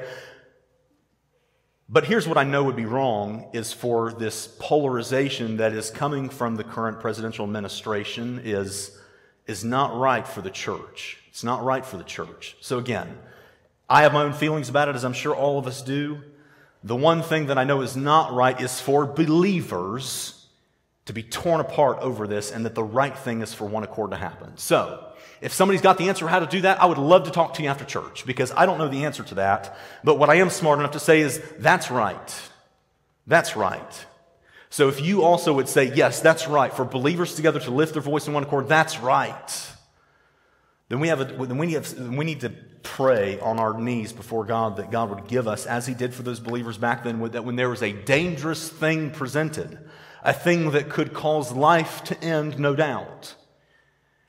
But 1.87 2.07
here's 2.07 2.27
what 2.27 2.38
I 2.38 2.45
know 2.45 2.64
would 2.64 2.77
be 2.77 2.87
wrong 2.87 3.51
is 3.53 3.75
for 3.75 4.11
this 4.11 4.47
polarization 4.59 5.59
that 5.59 5.75
is 5.75 5.90
coming 5.90 6.31
from 6.31 6.57
the 6.57 6.64
current 6.64 6.99
presidential 6.99 7.45
administration 7.45 8.40
is, 8.42 8.99
is 9.47 9.64
not 9.64 9.95
right 9.99 10.27
for 10.27 10.40
the 10.40 10.49
church. 10.49 11.18
It's 11.29 11.45
not 11.45 11.62
right 11.62 11.85
for 11.85 11.99
the 11.99 12.05
church. 12.05 12.57
So 12.62 12.79
again, 12.79 13.18
I 13.87 14.01
have 14.01 14.14
my 14.14 14.23
own 14.23 14.33
feelings 14.33 14.71
about 14.71 14.88
it, 14.88 14.95
as 14.95 15.05
I'm 15.05 15.12
sure 15.12 15.37
all 15.37 15.59
of 15.59 15.66
us 15.66 15.83
do. 15.83 16.23
The 16.85 16.97
one 16.97 17.23
thing 17.23 17.47
that 17.47 17.59
I 17.59 17.64
know 17.64 17.83
is 17.83 17.97
not 17.97 18.33
right 18.33 18.61
is 18.61 18.81
for 18.81 19.07
believers 19.07 20.47
to 21.05 21.12
be 21.12 21.23
torn 21.23 21.61
apart 21.61 21.99
over 21.99 22.27
this, 22.27 22.51
and 22.51 22.64
that 22.64 22.75
the 22.75 22.83
right 22.83 23.16
thing 23.16 23.42
is 23.42 23.53
for 23.53 23.64
one 23.64 23.83
accord 23.83 24.12
to 24.12 24.16
happen. 24.16 24.57
So, 24.57 25.09
if 25.40 25.53
somebody's 25.53 25.81
got 25.81 25.99
the 25.99 26.09
answer 26.09 26.29
how 26.29 26.38
to 26.38 26.47
do 26.47 26.61
that, 26.61 26.81
I 26.81 26.87
would 26.87 26.99
love 26.99 27.25
to 27.25 27.33
talk 27.33 27.55
to 27.55 27.62
you 27.62 27.68
after 27.68 27.85
church 27.85 28.25
because 28.25 28.53
I 28.53 28.64
don't 28.66 28.79
know 28.79 28.88
the 28.88 29.05
answer 29.05 29.25
to 29.25 29.35
that. 29.37 29.77
But 30.05 30.16
what 30.16 30.31
I 30.31 30.37
am 30.37 30.51
smart 30.51 30.79
enough 30.79 30.92
to 30.92 31.01
say 31.01 31.21
is 31.21 31.42
that's 31.59 31.90
right. 31.90 32.42
That's 33.27 33.57
right. 33.57 34.07
So 34.71 34.88
if 34.88 35.01
you 35.01 35.23
also 35.23 35.53
would 35.53 35.68
say, 35.68 35.92
yes, 35.92 36.21
that's 36.21 36.47
right, 36.47 36.73
for 36.73 36.85
believers 36.85 37.35
together 37.35 37.59
to 37.61 37.71
lift 37.71 37.92
their 37.92 38.03
voice 38.03 38.29
in 38.29 38.33
one 38.33 38.45
accord, 38.45 38.68
that's 38.68 39.01
right. 39.01 39.68
Then 40.88 41.01
we, 41.01 41.09
have 41.09 41.21
a, 41.21 41.25
then 41.25 41.59
we, 41.59 41.73
have, 41.73 41.92
we 41.99 42.25
need 42.25 42.40
to 42.40 42.53
pray 42.83 43.38
on 43.40 43.59
our 43.59 43.79
knees 43.79 44.12
before 44.12 44.45
God 44.45 44.77
that 44.77 44.90
God 44.90 45.11
would 45.11 45.29
give 45.29 45.49
us, 45.49 45.66
as 45.66 45.87
He 45.87 45.95
did 45.95 46.14
for 46.14 46.23
those 46.23 46.40
believers 46.40 46.79
back 46.79 47.05
then, 47.05 47.21
that 47.31 47.45
when 47.45 47.57
there 47.57 47.71
was 47.71 47.83
a 47.83 47.92
dangerous 47.92 48.68
thing 48.68 49.11
presented, 49.11 49.79
a 50.23 50.33
thing 50.33 50.71
that 50.73 50.88
could 50.88 51.12
cause 51.12 51.53
life 51.53 52.05
to 52.05 52.25
end, 52.25 52.59
no 52.59 52.75
doubt. 52.75 53.35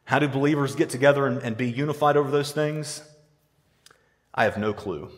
How 0.06 0.20
do 0.20 0.28
believers 0.28 0.76
get 0.76 0.90
together 0.90 1.28
and, 1.28 1.42
and 1.42 1.56
be 1.56 1.70
unified 1.70 2.18
over 2.18 2.30
those 2.30 2.52
things? 2.52 3.02
I 4.34 4.44
have 4.46 4.58
no 4.58 4.74
clue. 4.74 5.10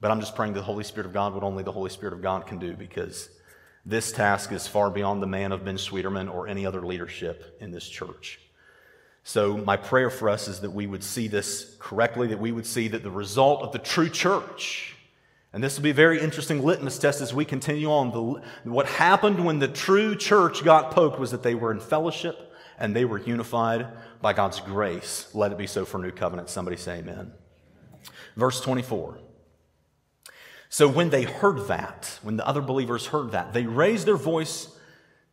But 0.00 0.10
I'm 0.10 0.20
just 0.20 0.36
praying 0.36 0.54
the 0.54 0.62
Holy 0.62 0.84
Spirit 0.84 1.06
of 1.06 1.12
God 1.12 1.34
what 1.34 1.42
only 1.42 1.62
the 1.62 1.72
Holy 1.72 1.90
Spirit 1.90 2.14
of 2.14 2.22
God 2.22 2.46
can 2.46 2.58
do 2.58 2.74
because 2.74 3.28
this 3.84 4.12
task 4.12 4.52
is 4.52 4.66
far 4.66 4.90
beyond 4.90 5.22
the 5.22 5.26
man 5.26 5.52
of 5.52 5.64
Ben 5.64 5.76
Sweeterman 5.76 6.32
or 6.32 6.46
any 6.46 6.64
other 6.64 6.82
leadership 6.82 7.56
in 7.60 7.70
this 7.70 7.88
church. 7.88 8.40
So, 9.28 9.58
my 9.58 9.76
prayer 9.76 10.08
for 10.08 10.30
us 10.30 10.48
is 10.48 10.60
that 10.60 10.70
we 10.70 10.86
would 10.86 11.04
see 11.04 11.28
this 11.28 11.76
correctly, 11.78 12.28
that 12.28 12.40
we 12.40 12.50
would 12.50 12.64
see 12.64 12.88
that 12.88 13.02
the 13.02 13.10
result 13.10 13.60
of 13.60 13.72
the 13.72 13.78
true 13.78 14.08
church, 14.08 14.96
and 15.52 15.62
this 15.62 15.76
will 15.76 15.82
be 15.82 15.90
a 15.90 15.94
very 15.94 16.18
interesting 16.18 16.64
litmus 16.64 16.98
test 16.98 17.20
as 17.20 17.34
we 17.34 17.44
continue 17.44 17.90
on. 17.90 18.10
The, 18.10 18.70
what 18.70 18.86
happened 18.86 19.44
when 19.44 19.58
the 19.58 19.68
true 19.68 20.16
church 20.16 20.64
got 20.64 20.92
poked 20.92 21.18
was 21.18 21.32
that 21.32 21.42
they 21.42 21.54
were 21.54 21.70
in 21.70 21.78
fellowship 21.78 22.54
and 22.78 22.96
they 22.96 23.04
were 23.04 23.18
unified 23.18 23.88
by 24.22 24.32
God's 24.32 24.60
grace. 24.60 25.28
Let 25.34 25.52
it 25.52 25.58
be 25.58 25.66
so 25.66 25.84
for 25.84 25.98
New 25.98 26.10
Covenant. 26.10 26.48
Somebody 26.48 26.78
say 26.78 27.00
amen. 27.00 27.30
Verse 28.34 28.62
24. 28.62 29.18
So 30.70 30.88
when 30.88 31.10
they 31.10 31.24
heard 31.24 31.68
that, 31.68 32.18
when 32.22 32.38
the 32.38 32.48
other 32.48 32.62
believers 32.62 33.04
heard 33.04 33.32
that, 33.32 33.52
they 33.52 33.66
raised 33.66 34.06
their 34.06 34.16
voice 34.16 34.68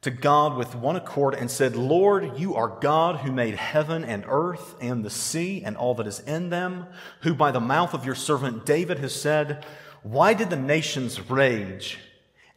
to 0.02 0.12
God 0.12 0.56
with 0.56 0.76
one 0.76 0.96
accord 0.96 1.34
and 1.34 1.50
said, 1.50 1.76
Lord, 1.76 2.38
you 2.38 2.56
are 2.56 2.80
God 2.80 3.22
who 3.22 3.32
made 3.32 3.56
heaven 3.56 4.04
and 4.04 4.24
earth 4.28 4.76
and 4.80 5.04
the 5.04 5.10
sea 5.10 5.64
and 5.64 5.76
all 5.76 5.96
that 5.96 6.08
is 6.08 6.20
in 6.20 6.50
them, 6.50 6.86
who 7.22 7.34
by 7.34 7.52
the 7.52 7.60
mouth 7.60 7.94
of 7.94 8.06
your 8.06 8.16
servant 8.16 8.66
David 8.66 9.00
has 9.00 9.20
said, 9.20 9.66
Why 10.04 10.34
did 10.34 10.50
the 10.50 10.56
nations 10.56 11.30
rage 11.30 11.98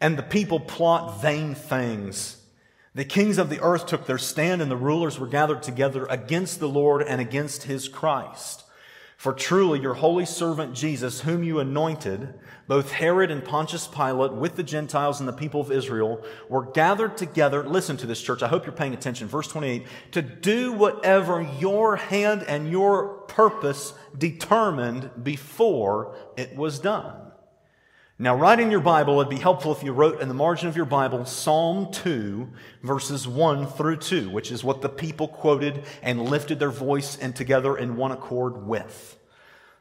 and 0.00 0.18
the 0.18 0.22
people 0.22 0.60
plot 0.60 1.22
vain 1.22 1.54
things? 1.54 2.38
The 2.94 3.04
kings 3.04 3.38
of 3.38 3.48
the 3.48 3.60
earth 3.60 3.86
took 3.86 4.06
their 4.06 4.18
stand 4.18 4.60
and 4.60 4.70
the 4.70 4.76
rulers 4.76 5.18
were 5.18 5.26
gathered 5.26 5.62
together 5.62 6.06
against 6.10 6.58
the 6.58 6.68
Lord 6.68 7.02
and 7.02 7.20
against 7.20 7.62
his 7.62 7.88
Christ. 7.88 8.64
For 9.16 9.32
truly 9.32 9.80
your 9.80 9.94
holy 9.94 10.26
servant 10.26 10.74
Jesus, 10.74 11.22
whom 11.22 11.42
you 11.42 11.60
anointed, 11.60 12.34
both 12.68 12.92
Herod 12.92 13.30
and 13.30 13.44
Pontius 13.44 13.88
Pilate, 13.88 14.32
with 14.32 14.54
the 14.54 14.62
Gentiles 14.62 15.18
and 15.18 15.28
the 15.28 15.32
people 15.32 15.60
of 15.60 15.72
Israel, 15.72 16.22
were 16.48 16.70
gathered 16.70 17.16
together. 17.16 17.66
Listen 17.66 17.96
to 17.96 18.06
this, 18.06 18.22
church. 18.22 18.42
I 18.42 18.48
hope 18.48 18.66
you're 18.66 18.74
paying 18.74 18.94
attention. 18.94 19.26
Verse 19.26 19.48
28 19.48 19.86
to 20.12 20.22
do 20.22 20.72
whatever 20.72 21.42
your 21.58 21.96
hand 21.96 22.44
and 22.44 22.70
your 22.70 23.18
purpose 23.22 23.94
determined 24.16 25.10
before 25.24 26.14
it 26.36 26.54
was 26.54 26.78
done. 26.78 27.28
Now, 28.20 28.34
write 28.34 28.58
in 28.58 28.72
your 28.72 28.80
Bible, 28.80 29.20
it'd 29.20 29.30
be 29.30 29.36
helpful 29.36 29.70
if 29.70 29.84
you 29.84 29.92
wrote 29.92 30.20
in 30.20 30.26
the 30.26 30.34
margin 30.34 30.68
of 30.68 30.76
your 30.76 30.86
Bible 30.86 31.24
Psalm 31.24 31.92
2, 31.92 32.48
verses 32.82 33.28
1 33.28 33.68
through 33.68 33.98
2, 33.98 34.28
which 34.28 34.50
is 34.50 34.64
what 34.64 34.82
the 34.82 34.88
people 34.88 35.28
quoted 35.28 35.84
and 36.02 36.28
lifted 36.28 36.58
their 36.58 36.70
voice 36.70 37.16
and 37.16 37.36
together 37.36 37.78
in 37.78 37.96
one 37.96 38.10
accord 38.10 38.66
with. 38.66 39.16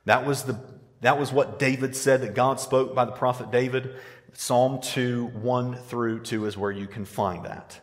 That 0.06 0.28
was 0.28 0.44
the 0.44 0.60
that 1.02 1.20
was 1.20 1.32
what 1.32 1.60
David 1.60 1.96
said 1.96 2.22
that 2.22 2.34
God 2.34 2.60
spoke 2.60 2.96
by 2.96 3.06
the 3.06 3.12
prophet 3.12 3.52
David. 3.52 3.96
Psalm 4.34 4.80
2, 4.82 5.28
1 5.28 5.76
through 5.76 6.22
2 6.22 6.46
is 6.46 6.58
where 6.58 6.72
you 6.72 6.88
can 6.88 7.06
find 7.06 7.46
that. 7.46 7.80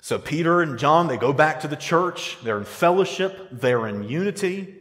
So 0.00 0.18
Peter 0.18 0.62
and 0.62 0.78
John, 0.78 1.06
they 1.06 1.16
go 1.16 1.32
back 1.32 1.60
to 1.60 1.68
the 1.68 1.76
church. 1.76 2.38
They're 2.42 2.58
in 2.58 2.64
fellowship. 2.64 3.48
They're 3.52 3.86
in 3.86 4.02
unity. 4.02 4.76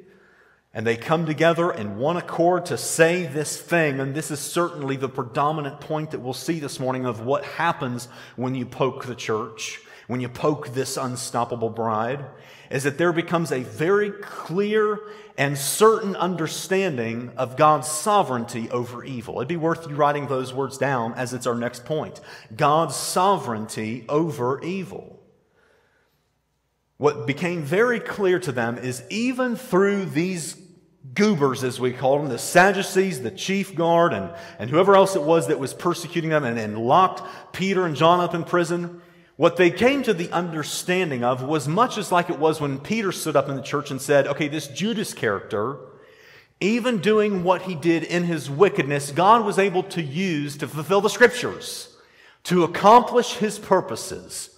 And 0.73 0.87
they 0.87 0.95
come 0.95 1.25
together 1.25 1.71
in 1.71 1.97
one 1.97 2.17
accord 2.17 2.65
to 2.67 2.77
say 2.77 3.25
this 3.25 3.61
thing. 3.61 3.99
And 3.99 4.15
this 4.15 4.31
is 4.31 4.39
certainly 4.39 4.95
the 4.95 5.09
predominant 5.09 5.81
point 5.81 6.11
that 6.11 6.21
we'll 6.21 6.33
see 6.33 6.59
this 6.59 6.79
morning 6.79 7.05
of 7.05 7.21
what 7.21 7.43
happens 7.43 8.07
when 8.35 8.55
you 8.55 8.65
poke 8.65 9.05
the 9.05 9.15
church, 9.15 9.79
when 10.07 10.21
you 10.21 10.29
poke 10.29 10.73
this 10.73 10.97
unstoppable 10.97 11.69
bride, 11.69 12.25
is 12.71 12.83
that 12.83 12.97
there 12.97 13.13
becomes 13.13 13.51
a 13.51 13.63
very 13.63 14.11
clear 14.11 14.99
and 15.37 15.57
certain 15.57 16.15
understanding 16.15 17.31
of 17.37 17.57
God's 17.57 17.87
sovereignty 17.87 18.69
over 18.69 19.03
evil. 19.03 19.35
It'd 19.37 19.47
be 19.47 19.57
worth 19.57 19.89
you 19.89 19.95
writing 19.95 20.27
those 20.27 20.53
words 20.53 20.77
down 20.77 21.13
as 21.13 21.33
it's 21.33 21.47
our 21.47 21.55
next 21.55 21.85
point. 21.85 22.21
God's 22.55 22.95
sovereignty 22.95 24.05
over 24.07 24.61
evil. 24.61 25.19
What 26.97 27.25
became 27.25 27.63
very 27.63 27.99
clear 27.99 28.39
to 28.39 28.51
them 28.51 28.77
is 28.77 29.03
even 29.09 29.55
through 29.55 30.05
these 30.05 30.55
goobers, 31.13 31.63
as 31.63 31.79
we 31.79 31.93
call 31.93 32.19
them, 32.19 32.29
the 32.29 32.37
Sadducees, 32.37 33.21
the 33.21 33.31
chief 33.31 33.73
guard, 33.75 34.13
and, 34.13 34.31
and 34.59 34.69
whoever 34.69 34.95
else 34.95 35.15
it 35.15 35.23
was 35.23 35.47
that 35.47 35.59
was 35.59 35.73
persecuting 35.73 36.29
them 36.29 36.43
and, 36.43 36.59
and 36.59 36.77
locked 36.77 37.23
Peter 37.53 37.85
and 37.85 37.95
John 37.95 38.19
up 38.19 38.35
in 38.35 38.43
prison, 38.43 39.01
what 39.41 39.57
they 39.57 39.71
came 39.71 40.03
to 40.03 40.13
the 40.13 40.31
understanding 40.31 41.23
of 41.23 41.41
was 41.41 41.67
much 41.67 41.97
as 41.97 42.11
like 42.11 42.29
it 42.29 42.37
was 42.37 42.61
when 42.61 42.77
Peter 42.77 43.11
stood 43.11 43.35
up 43.35 43.49
in 43.49 43.55
the 43.55 43.61
church 43.63 43.89
and 43.89 43.99
said, 43.99 44.27
okay, 44.27 44.47
this 44.47 44.67
Judas 44.67 45.15
character, 45.15 45.79
even 46.59 46.99
doing 46.99 47.43
what 47.43 47.63
he 47.63 47.73
did 47.73 48.03
in 48.03 48.25
his 48.25 48.51
wickedness, 48.51 49.09
God 49.09 49.43
was 49.43 49.57
able 49.57 49.81
to 49.81 50.01
use 50.03 50.57
to 50.57 50.67
fulfill 50.67 51.01
the 51.01 51.09
scriptures. 51.09 51.97
to 52.43 52.63
accomplish 52.63 53.35
his 53.35 53.59
purposes. 53.59 54.49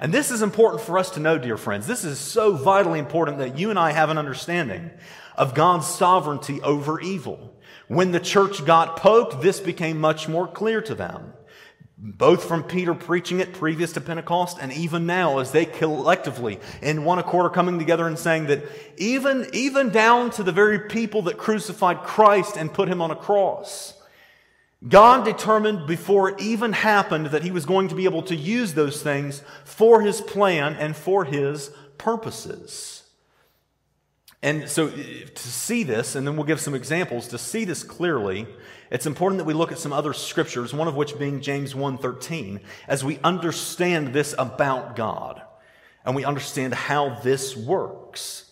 And 0.00 0.12
this 0.12 0.30
is 0.30 0.42
important 0.42 0.82
for 0.82 0.98
us 0.98 1.10
to 1.10 1.20
know, 1.20 1.38
dear 1.38 1.56
friends. 1.56 1.86
This 1.86 2.04
is 2.04 2.18
so 2.18 2.52
vitally 2.56 2.98
important 2.98 3.38
that 3.38 3.58
you 3.58 3.70
and 3.70 3.78
I 3.78 3.92
have 3.92 4.10
an 4.10 4.18
understanding 4.18 4.90
of 5.36 5.54
God's 5.54 5.86
sovereignty 5.86 6.60
over 6.62 7.00
evil. 7.00 7.54
When 7.88 8.12
the 8.12 8.20
church 8.20 8.64
got 8.64 8.96
poked, 8.96 9.42
this 9.42 9.60
became 9.60 10.00
much 10.00 10.28
more 10.28 10.48
clear 10.48 10.80
to 10.82 10.94
them. 10.94 11.32
Both 12.04 12.46
from 12.46 12.64
Peter 12.64 12.94
preaching 12.94 13.38
it 13.38 13.52
previous 13.52 13.92
to 13.92 14.00
Pentecost 14.00 14.58
and 14.60 14.72
even 14.72 15.06
now 15.06 15.38
as 15.38 15.52
they 15.52 15.64
collectively 15.64 16.58
in 16.80 17.04
one 17.04 17.20
accord 17.20 17.46
are 17.46 17.54
coming 17.54 17.78
together 17.78 18.08
and 18.08 18.18
saying 18.18 18.46
that 18.46 18.64
even, 18.96 19.46
even 19.52 19.90
down 19.90 20.30
to 20.30 20.42
the 20.42 20.50
very 20.50 20.80
people 20.88 21.22
that 21.22 21.38
crucified 21.38 22.02
Christ 22.02 22.56
and 22.56 22.74
put 22.74 22.88
him 22.88 23.00
on 23.00 23.12
a 23.12 23.16
cross, 23.16 23.94
God 24.88 25.24
determined 25.24 25.86
before 25.86 26.30
it 26.30 26.40
even 26.40 26.72
happened 26.72 27.26
that 27.26 27.44
he 27.44 27.52
was 27.52 27.66
going 27.66 27.86
to 27.86 27.94
be 27.94 28.04
able 28.04 28.22
to 28.22 28.34
use 28.34 28.74
those 28.74 29.00
things 29.00 29.44
for 29.64 30.00
his 30.00 30.20
plan 30.20 30.74
and 30.74 30.96
for 30.96 31.24
his 31.24 31.70
purposes. 31.98 33.01
And 34.42 34.68
so 34.68 34.88
uh, 34.88 34.90
to 34.90 35.48
see 35.48 35.84
this, 35.84 36.16
and 36.16 36.26
then 36.26 36.36
we'll 36.36 36.46
give 36.46 36.60
some 36.60 36.74
examples, 36.74 37.28
to 37.28 37.38
see 37.38 37.64
this 37.64 37.84
clearly, 37.84 38.46
it's 38.90 39.06
important 39.06 39.38
that 39.38 39.44
we 39.44 39.54
look 39.54 39.72
at 39.72 39.78
some 39.78 39.92
other 39.92 40.12
scriptures, 40.12 40.74
one 40.74 40.88
of 40.88 40.96
which 40.96 41.18
being 41.18 41.40
James 41.40 41.74
1:13, 41.74 42.60
as 42.88 43.04
we 43.04 43.18
understand 43.20 44.12
this 44.12 44.34
about 44.36 44.96
God 44.96 45.42
and 46.04 46.16
we 46.16 46.24
understand 46.24 46.74
how 46.74 47.20
this 47.20 47.56
works. 47.56 48.50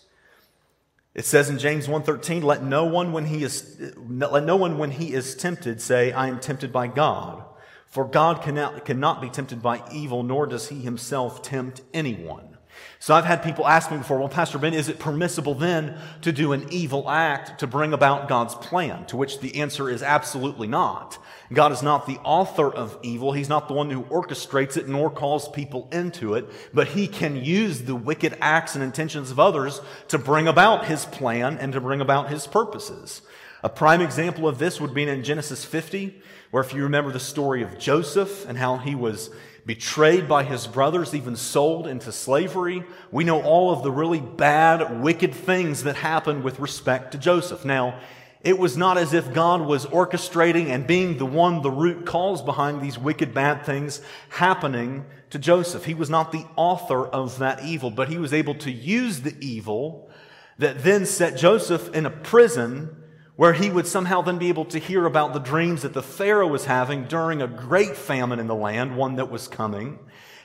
It 1.13 1.25
says 1.25 1.49
in 1.49 1.59
James 1.59 1.87
1:13, 1.87 2.41
let 2.43 2.63
no 2.63 2.85
one 2.85 3.11
when 3.11 3.25
he 3.25 3.43
is 3.43 3.77
uh, 3.81 3.99
let 4.07 4.45
no 4.45 4.55
one 4.55 4.77
when 4.77 4.91
he 4.91 5.13
is 5.13 5.35
tempted 5.35 5.81
say 5.81 6.13
I 6.13 6.27
am 6.27 6.39
tempted 6.39 6.71
by 6.71 6.87
God, 6.87 7.43
for 7.85 8.05
God 8.05 8.41
cannot, 8.41 8.85
cannot 8.85 9.21
be 9.21 9.29
tempted 9.29 9.61
by 9.61 9.83
evil 9.91 10.23
nor 10.23 10.47
does 10.47 10.69
he 10.69 10.79
himself 10.81 11.41
tempt 11.41 11.81
anyone. 11.93 12.50
So 12.99 13.15
I've 13.15 13.25
had 13.25 13.41
people 13.41 13.67
ask 13.67 13.89
me 13.89 13.97
before, 13.97 14.19
well, 14.19 14.29
Pastor 14.29 14.59
Ben, 14.59 14.73
is 14.73 14.89
it 14.89 14.99
permissible 14.99 15.55
then 15.55 15.97
to 16.21 16.31
do 16.31 16.53
an 16.53 16.67
evil 16.71 17.09
act 17.09 17.59
to 17.59 17.67
bring 17.67 17.93
about 17.93 18.27
God's 18.27 18.53
plan? 18.53 19.05
To 19.07 19.17
which 19.17 19.39
the 19.39 19.59
answer 19.59 19.89
is 19.89 20.03
absolutely 20.03 20.67
not. 20.67 21.17
God 21.51 21.71
is 21.71 21.81
not 21.81 22.05
the 22.05 22.19
author 22.19 22.71
of 22.71 22.97
evil. 23.01 23.33
He's 23.33 23.49
not 23.49 23.67
the 23.67 23.73
one 23.73 23.89
who 23.89 24.03
orchestrates 24.03 24.77
it 24.77 24.87
nor 24.87 25.09
calls 25.09 25.49
people 25.49 25.89
into 25.91 26.35
it, 26.35 26.47
but 26.73 26.89
he 26.89 27.07
can 27.07 27.35
use 27.35 27.81
the 27.81 27.95
wicked 27.95 28.37
acts 28.39 28.75
and 28.75 28.83
intentions 28.83 29.31
of 29.31 29.39
others 29.39 29.81
to 30.09 30.19
bring 30.19 30.47
about 30.47 30.85
his 30.85 31.05
plan 31.05 31.57
and 31.57 31.73
to 31.73 31.81
bring 31.81 32.01
about 32.01 32.29
his 32.29 32.45
purposes. 32.45 33.21
A 33.63 33.69
prime 33.69 34.01
example 34.01 34.47
of 34.47 34.57
this 34.57 34.81
would 34.81 34.93
be 34.93 35.03
in 35.03 35.23
Genesis 35.23 35.63
50, 35.63 36.21
where 36.49 36.63
if 36.63 36.73
you 36.73 36.83
remember 36.83 37.11
the 37.11 37.19
story 37.19 37.61
of 37.61 37.77
Joseph 37.77 38.47
and 38.47 38.57
how 38.57 38.77
he 38.77 38.95
was 38.95 39.29
betrayed 39.65 40.27
by 40.27 40.43
his 40.43 40.67
brothers, 40.67 41.13
even 41.13 41.35
sold 41.35 41.87
into 41.87 42.11
slavery. 42.11 42.83
We 43.11 43.23
know 43.23 43.41
all 43.41 43.71
of 43.71 43.83
the 43.83 43.91
really 43.91 44.21
bad, 44.21 45.01
wicked 45.01 45.33
things 45.35 45.83
that 45.83 45.95
happened 45.95 46.43
with 46.43 46.59
respect 46.59 47.11
to 47.11 47.17
Joseph. 47.17 47.63
Now, 47.63 47.99
it 48.43 48.57
was 48.57 48.75
not 48.75 48.97
as 48.97 49.13
if 49.13 49.33
God 49.33 49.61
was 49.61 49.85
orchestrating 49.85 50.67
and 50.69 50.87
being 50.87 51.17
the 51.17 51.25
one, 51.25 51.61
the 51.61 51.69
root 51.69 52.05
cause 52.07 52.41
behind 52.41 52.81
these 52.81 52.97
wicked, 52.97 53.33
bad 53.33 53.65
things 53.65 54.01
happening 54.29 55.05
to 55.29 55.37
Joseph. 55.37 55.85
He 55.85 55.93
was 55.93 56.09
not 56.09 56.31
the 56.31 56.45
author 56.55 57.05
of 57.05 57.37
that 57.37 57.63
evil, 57.63 57.91
but 57.91 58.09
he 58.09 58.17
was 58.17 58.33
able 58.33 58.55
to 58.55 58.71
use 58.71 59.21
the 59.21 59.35
evil 59.39 60.09
that 60.57 60.83
then 60.83 61.05
set 61.05 61.37
Joseph 61.37 61.93
in 61.93 62.05
a 62.05 62.09
prison 62.09 62.95
where 63.35 63.53
he 63.53 63.69
would 63.69 63.87
somehow 63.87 64.21
then 64.21 64.37
be 64.37 64.49
able 64.49 64.65
to 64.65 64.79
hear 64.79 65.05
about 65.05 65.33
the 65.33 65.39
dreams 65.39 65.81
that 65.81 65.93
the 65.93 66.03
Pharaoh 66.03 66.47
was 66.47 66.65
having 66.65 67.05
during 67.05 67.41
a 67.41 67.47
great 67.47 67.95
famine 67.95 68.39
in 68.39 68.47
the 68.47 68.55
land, 68.55 68.95
one 68.97 69.15
that 69.15 69.31
was 69.31 69.47
coming, 69.47 69.99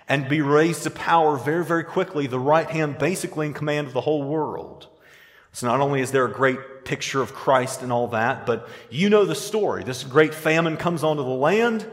and 0.08 0.28
be 0.28 0.40
raised 0.40 0.84
to 0.84 0.90
power 0.90 1.36
very, 1.36 1.64
very 1.64 1.84
quickly, 1.84 2.26
the 2.26 2.38
right 2.38 2.70
hand 2.70 2.98
basically 2.98 3.46
in 3.46 3.54
command 3.54 3.88
of 3.88 3.92
the 3.92 4.00
whole 4.02 4.22
world. 4.22 4.88
So 5.52 5.66
not 5.66 5.80
only 5.80 6.00
is 6.00 6.12
there 6.12 6.26
a 6.26 6.32
great 6.32 6.84
picture 6.84 7.22
of 7.22 7.34
Christ 7.34 7.82
and 7.82 7.90
all 7.92 8.08
that, 8.08 8.46
but 8.46 8.68
you 8.90 9.08
know 9.08 9.24
the 9.24 9.34
story. 9.34 9.82
This 9.82 10.04
great 10.04 10.34
famine 10.34 10.76
comes 10.76 11.02
onto 11.02 11.22
the 11.22 11.28
land. 11.28 11.86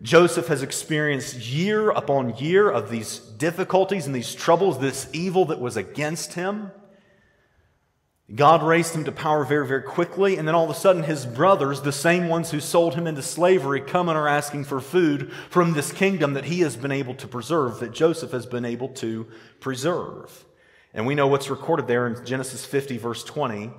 Joseph 0.00 0.48
has 0.48 0.62
experienced 0.62 1.36
year 1.36 1.90
upon 1.90 2.36
year 2.38 2.68
of 2.68 2.90
these 2.90 3.18
difficulties 3.18 4.06
and 4.06 4.14
these 4.14 4.34
troubles, 4.34 4.80
this 4.80 5.08
evil 5.12 5.44
that 5.44 5.60
was 5.60 5.76
against 5.76 6.32
him. 6.32 6.72
God 8.34 8.62
raised 8.62 8.94
him 8.94 9.04
to 9.04 9.12
power 9.12 9.44
very, 9.44 9.66
very 9.66 9.82
quickly, 9.82 10.38
and 10.38 10.48
then 10.48 10.54
all 10.54 10.64
of 10.64 10.70
a 10.70 10.74
sudden 10.74 11.02
his 11.02 11.26
brothers, 11.26 11.82
the 11.82 11.92
same 11.92 12.28
ones 12.28 12.50
who 12.50 12.60
sold 12.60 12.94
him 12.94 13.06
into 13.06 13.20
slavery, 13.20 13.80
come 13.80 14.08
and 14.08 14.16
are 14.16 14.28
asking 14.28 14.64
for 14.64 14.80
food 14.80 15.30
from 15.50 15.74
this 15.74 15.92
kingdom 15.92 16.32
that 16.34 16.46
he 16.46 16.60
has 16.60 16.74
been 16.74 16.92
able 16.92 17.14
to 17.16 17.28
preserve, 17.28 17.78
that 17.80 17.92
Joseph 17.92 18.30
has 18.30 18.46
been 18.46 18.64
able 18.64 18.88
to 18.88 19.26
preserve. 19.60 20.46
And 20.94 21.06
we 21.06 21.14
know 21.14 21.26
what's 21.26 21.50
recorded 21.50 21.86
there 21.86 22.06
in 22.06 22.24
Genesis 22.24 22.64
50, 22.64 22.96
verse 22.96 23.22
20. 23.22 23.70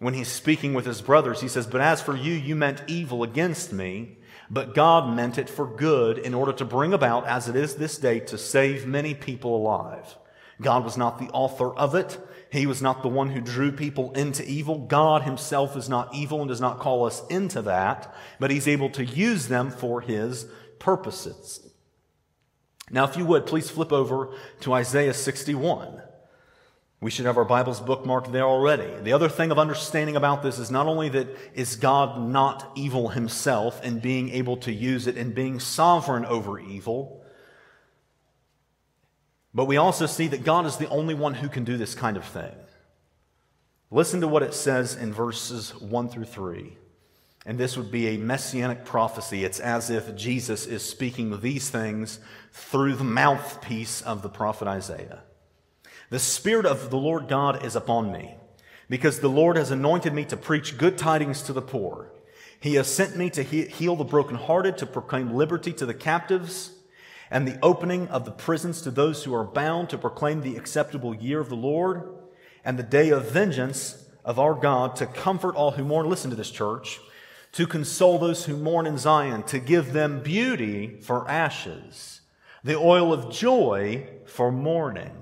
When 0.00 0.14
he's 0.14 0.28
speaking 0.28 0.74
with 0.74 0.84
his 0.84 1.00
brothers, 1.00 1.40
he 1.40 1.48
says, 1.48 1.66
But 1.66 1.80
as 1.80 2.02
for 2.02 2.14
you, 2.14 2.32
you 2.32 2.56
meant 2.56 2.82
evil 2.86 3.22
against 3.22 3.72
me, 3.72 4.18
but 4.50 4.74
God 4.74 5.14
meant 5.14 5.38
it 5.38 5.48
for 5.48 5.66
good 5.66 6.18
in 6.18 6.34
order 6.34 6.52
to 6.52 6.64
bring 6.66 6.92
about, 6.92 7.26
as 7.26 7.48
it 7.48 7.56
is 7.56 7.76
this 7.76 7.96
day, 7.96 8.20
to 8.20 8.36
save 8.36 8.86
many 8.86 9.14
people 9.14 9.56
alive. 9.56 10.18
God 10.60 10.84
was 10.84 10.98
not 10.98 11.18
the 11.18 11.30
author 11.30 11.74
of 11.74 11.94
it. 11.94 12.18
He 12.54 12.66
was 12.66 12.80
not 12.80 13.02
the 13.02 13.08
one 13.08 13.30
who 13.30 13.40
drew 13.40 13.72
people 13.72 14.12
into 14.12 14.48
evil. 14.48 14.78
God 14.78 15.22
himself 15.22 15.76
is 15.76 15.88
not 15.88 16.14
evil 16.14 16.40
and 16.40 16.48
does 16.48 16.60
not 16.60 16.78
call 16.78 17.04
us 17.04 17.20
into 17.28 17.62
that, 17.62 18.14
but 18.38 18.52
he's 18.52 18.68
able 18.68 18.90
to 18.90 19.04
use 19.04 19.48
them 19.48 19.72
for 19.72 20.00
his 20.00 20.46
purposes. 20.78 21.68
Now, 22.92 23.02
if 23.04 23.16
you 23.16 23.24
would, 23.24 23.46
please 23.46 23.70
flip 23.70 23.92
over 23.92 24.36
to 24.60 24.72
Isaiah 24.72 25.14
61. 25.14 26.00
We 27.00 27.10
should 27.10 27.26
have 27.26 27.38
our 27.38 27.44
Bibles 27.44 27.80
bookmarked 27.80 28.30
there 28.30 28.44
already. 28.44 29.02
The 29.02 29.14
other 29.14 29.28
thing 29.28 29.50
of 29.50 29.58
understanding 29.58 30.14
about 30.14 30.44
this 30.44 30.60
is 30.60 30.70
not 30.70 30.86
only 30.86 31.08
that 31.08 31.26
is 31.54 31.74
God 31.74 32.20
not 32.20 32.70
evil 32.76 33.08
himself 33.08 33.80
and 33.82 34.00
being 34.00 34.30
able 34.30 34.58
to 34.58 34.72
use 34.72 35.08
it 35.08 35.16
and 35.16 35.34
being 35.34 35.58
sovereign 35.58 36.24
over 36.24 36.60
evil, 36.60 37.23
but 39.54 39.66
we 39.66 39.76
also 39.76 40.06
see 40.06 40.26
that 40.28 40.44
God 40.44 40.66
is 40.66 40.76
the 40.76 40.88
only 40.88 41.14
one 41.14 41.34
who 41.34 41.48
can 41.48 41.62
do 41.64 41.76
this 41.76 41.94
kind 41.94 42.16
of 42.16 42.24
thing. 42.24 42.52
Listen 43.90 44.20
to 44.20 44.28
what 44.28 44.42
it 44.42 44.52
says 44.52 44.96
in 44.96 45.12
verses 45.12 45.72
1 45.80 46.08
through 46.08 46.24
3. 46.24 46.76
And 47.46 47.58
this 47.58 47.76
would 47.76 47.92
be 47.92 48.08
a 48.08 48.18
messianic 48.18 48.84
prophecy. 48.84 49.44
It's 49.44 49.60
as 49.60 49.90
if 49.90 50.16
Jesus 50.16 50.66
is 50.66 50.82
speaking 50.82 51.40
these 51.40 51.70
things 51.70 52.18
through 52.52 52.94
the 52.94 53.04
mouthpiece 53.04 54.02
of 54.02 54.22
the 54.22 54.28
prophet 54.28 54.66
Isaiah. 54.66 55.22
The 56.10 56.18
Spirit 56.18 56.66
of 56.66 56.90
the 56.90 56.96
Lord 56.96 57.28
God 57.28 57.64
is 57.64 57.76
upon 57.76 58.10
me, 58.10 58.34
because 58.88 59.20
the 59.20 59.28
Lord 59.28 59.56
has 59.56 59.70
anointed 59.70 60.12
me 60.12 60.24
to 60.24 60.36
preach 60.36 60.78
good 60.78 60.98
tidings 60.98 61.42
to 61.42 61.52
the 61.52 61.62
poor. 61.62 62.10
He 62.58 62.74
has 62.74 62.88
sent 62.88 63.16
me 63.16 63.30
to 63.30 63.42
heal 63.42 63.94
the 63.94 64.04
brokenhearted, 64.04 64.78
to 64.78 64.86
proclaim 64.86 65.34
liberty 65.34 65.72
to 65.74 65.86
the 65.86 65.94
captives 65.94 66.73
and 67.30 67.46
the 67.46 67.58
opening 67.62 68.08
of 68.08 68.24
the 68.24 68.30
prisons 68.30 68.82
to 68.82 68.90
those 68.90 69.24
who 69.24 69.34
are 69.34 69.44
bound 69.44 69.90
to 69.90 69.98
proclaim 69.98 70.40
the 70.40 70.56
acceptable 70.56 71.14
year 71.14 71.40
of 71.40 71.48
the 71.48 71.56
Lord 71.56 72.14
and 72.64 72.78
the 72.78 72.82
day 72.82 73.10
of 73.10 73.30
vengeance 73.30 74.04
of 74.24 74.38
our 74.38 74.54
God 74.54 74.96
to 74.96 75.06
comfort 75.06 75.54
all 75.54 75.72
who 75.72 75.84
mourn. 75.84 76.08
Listen 76.08 76.30
to 76.30 76.36
this, 76.36 76.50
church. 76.50 77.00
To 77.52 77.66
console 77.66 78.18
those 78.18 78.46
who 78.46 78.56
mourn 78.56 78.86
in 78.86 78.98
Zion, 78.98 79.44
to 79.44 79.60
give 79.60 79.92
them 79.92 80.22
beauty 80.22 80.98
for 81.00 81.28
ashes, 81.30 82.20
the 82.64 82.76
oil 82.76 83.12
of 83.12 83.30
joy 83.30 84.08
for 84.26 84.50
mourning, 84.50 85.12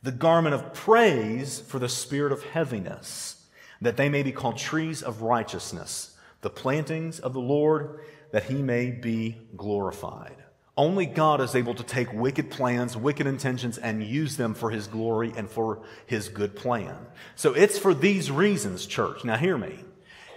the 0.00 0.12
garment 0.12 0.54
of 0.54 0.72
praise 0.72 1.58
for 1.58 1.80
the 1.80 1.88
spirit 1.88 2.30
of 2.30 2.44
heaviness, 2.44 3.44
that 3.80 3.96
they 3.96 4.08
may 4.08 4.22
be 4.22 4.30
called 4.30 4.56
trees 4.56 5.02
of 5.02 5.22
righteousness, 5.22 6.16
the 6.42 6.50
plantings 6.50 7.18
of 7.18 7.32
the 7.32 7.40
Lord, 7.40 7.98
that 8.30 8.44
he 8.44 8.62
may 8.62 8.90
be 8.92 9.38
glorified. 9.56 10.43
Only 10.76 11.06
God 11.06 11.40
is 11.40 11.54
able 11.54 11.74
to 11.74 11.84
take 11.84 12.12
wicked 12.12 12.50
plans, 12.50 12.96
wicked 12.96 13.26
intentions, 13.26 13.78
and 13.78 14.02
use 14.02 14.36
them 14.36 14.54
for 14.54 14.70
His 14.70 14.88
glory 14.88 15.32
and 15.36 15.48
for 15.48 15.82
His 16.06 16.28
good 16.28 16.56
plan. 16.56 16.96
So 17.36 17.54
it's 17.54 17.78
for 17.78 17.94
these 17.94 18.30
reasons, 18.30 18.86
church, 18.86 19.24
now 19.24 19.36
hear 19.36 19.56
me, 19.56 19.84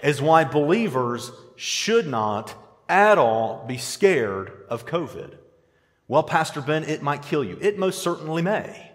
is 0.04 0.22
why 0.22 0.44
believers 0.44 1.32
should 1.56 2.06
not 2.06 2.54
at 2.88 3.18
all 3.18 3.66
be 3.68 3.78
scared 3.78 4.52
of 4.70 4.86
COVID. 4.86 5.38
Well, 6.08 6.24
Pastor 6.24 6.62
Ben, 6.62 6.84
it 6.84 7.02
might 7.02 7.24
kill 7.24 7.44
you. 7.44 7.58
It 7.60 7.80
most 7.80 8.02
certainly 8.02 8.44
may. 8.44 8.92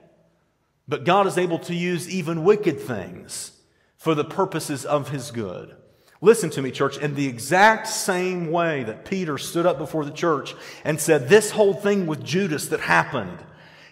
But 0.87 1.05
God 1.05 1.27
is 1.27 1.39
able 1.39 1.59
to 1.61 1.75
use 1.75 2.09
even 2.09 2.45
wicked 2.45 2.81
things 2.81 3.53
for 3.97 4.15
the 4.15 4.25
purposes 4.25 4.85
of 4.85 5.09
His 5.09 5.31
good. 5.33 5.77
Listen 6.25 6.51
to 6.51 6.63
me, 6.63 6.71
church, 6.71 6.99
in 6.99 7.17
the 7.17 7.27
exact 7.27 7.89
same 7.89 8.53
way 8.53 8.85
that 8.85 9.05
Peter 9.05 9.37
stood 9.39 9.67
up 9.67 9.77
before 9.77 10.05
the 10.05 10.13
church 10.13 10.55
and 10.85 11.01
said, 11.01 11.29
This 11.29 11.51
whole 11.51 11.75
thing 11.75 12.07
with 12.07 12.25
Judas 12.25 12.69
that 12.69 12.79
happened, 12.79 13.39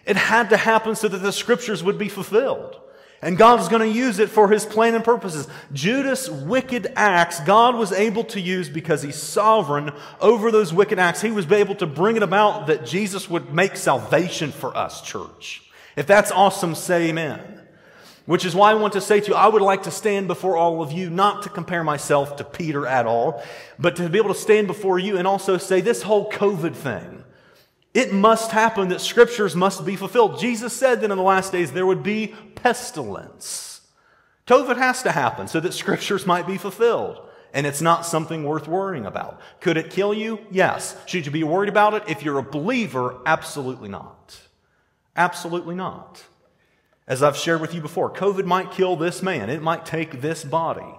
it 0.05 0.15
had 0.15 0.49
to 0.49 0.57
happen 0.57 0.95
so 0.95 1.09
that 1.09 1.17
the 1.17 1.33
scriptures 1.33 1.83
would 1.83 1.97
be 1.97 2.07
fulfilled. 2.07 2.79
And 3.21 3.37
God 3.37 3.59
is 3.59 3.67
going 3.67 3.81
to 3.81 3.97
use 3.97 4.17
it 4.17 4.29
for 4.29 4.49
his 4.49 4.65
plan 4.65 4.95
and 4.95 5.03
purposes. 5.03 5.47
Judas' 5.73 6.29
wicked 6.29 6.93
acts, 6.95 7.41
God 7.41 7.75
was 7.75 7.91
able 7.91 8.23
to 8.23 8.39
use 8.39 8.69
because 8.69 9.03
he's 9.03 9.21
sovereign 9.21 9.91
over 10.21 10.51
those 10.51 10.73
wicked 10.73 10.99
acts. 10.99 11.21
He 11.21 11.31
was 11.31 11.51
able 11.51 11.75
to 11.75 11.85
bring 11.85 12.15
it 12.15 12.23
about 12.23 12.67
that 12.67 12.85
Jesus 12.85 13.29
would 13.29 13.53
make 13.53 13.75
salvation 13.75 14.51
for 14.51 14.75
us, 14.75 15.01
church. 15.01 15.69
If 15.97 16.07
that's 16.07 16.31
awesome, 16.31 16.75
say 16.75 17.09
amen. 17.09 17.60
Which 18.25 18.45
is 18.45 18.55
why 18.55 18.71
I 18.71 18.75
want 18.75 18.93
to 18.93 19.01
say 19.01 19.19
to 19.19 19.27
you, 19.29 19.35
I 19.35 19.47
would 19.47 19.61
like 19.61 19.83
to 19.83 19.91
stand 19.91 20.27
before 20.27 20.55
all 20.55 20.81
of 20.81 20.91
you, 20.91 21.09
not 21.09 21.43
to 21.43 21.49
compare 21.49 21.83
myself 21.83 22.35
to 22.37 22.43
Peter 22.43 22.85
at 22.85 23.05
all, 23.05 23.43
but 23.79 23.95
to 23.95 24.09
be 24.09 24.19
able 24.19 24.33
to 24.33 24.39
stand 24.39 24.67
before 24.67 24.99
you 24.99 25.17
and 25.17 25.27
also 25.27 25.57
say 25.57 25.81
this 25.81 26.03
whole 26.03 26.31
COVID 26.31 26.75
thing. 26.75 27.23
It 27.93 28.13
must 28.13 28.51
happen 28.51 28.89
that 28.89 29.01
scriptures 29.01 29.55
must 29.55 29.85
be 29.85 29.95
fulfilled. 29.95 30.39
Jesus 30.39 30.71
said 30.71 31.01
that 31.01 31.11
in 31.11 31.17
the 31.17 31.23
last 31.23 31.51
days 31.51 31.71
there 31.71 31.85
would 31.85 32.03
be 32.03 32.33
pestilence. 32.55 33.81
COVID 34.47 34.77
has 34.77 35.03
to 35.03 35.11
happen 35.11 35.47
so 35.47 35.59
that 35.59 35.73
scriptures 35.73 36.25
might 36.25 36.47
be 36.47 36.57
fulfilled. 36.57 37.21
And 37.53 37.67
it's 37.67 37.81
not 37.81 38.05
something 38.05 38.45
worth 38.45 38.67
worrying 38.67 39.05
about. 39.05 39.41
Could 39.59 39.75
it 39.75 39.89
kill 39.89 40.13
you? 40.13 40.39
Yes. 40.51 40.95
Should 41.05 41.25
you 41.25 41.33
be 41.33 41.43
worried 41.43 41.67
about 41.67 41.93
it? 41.93 42.03
If 42.07 42.23
you're 42.23 42.37
a 42.37 42.43
believer, 42.43 43.17
absolutely 43.25 43.89
not. 43.89 44.39
Absolutely 45.17 45.75
not. 45.75 46.23
As 47.07 47.23
I've 47.23 47.37
shared 47.37 47.61
with 47.61 47.73
you 47.73 47.81
before, 47.81 48.11
COVID 48.11 48.45
might 48.45 48.71
kill 48.71 48.95
this 48.95 49.21
man. 49.21 49.49
It 49.49 49.61
might 49.61 49.85
take 49.85 50.21
this 50.21 50.43
body. 50.43 50.95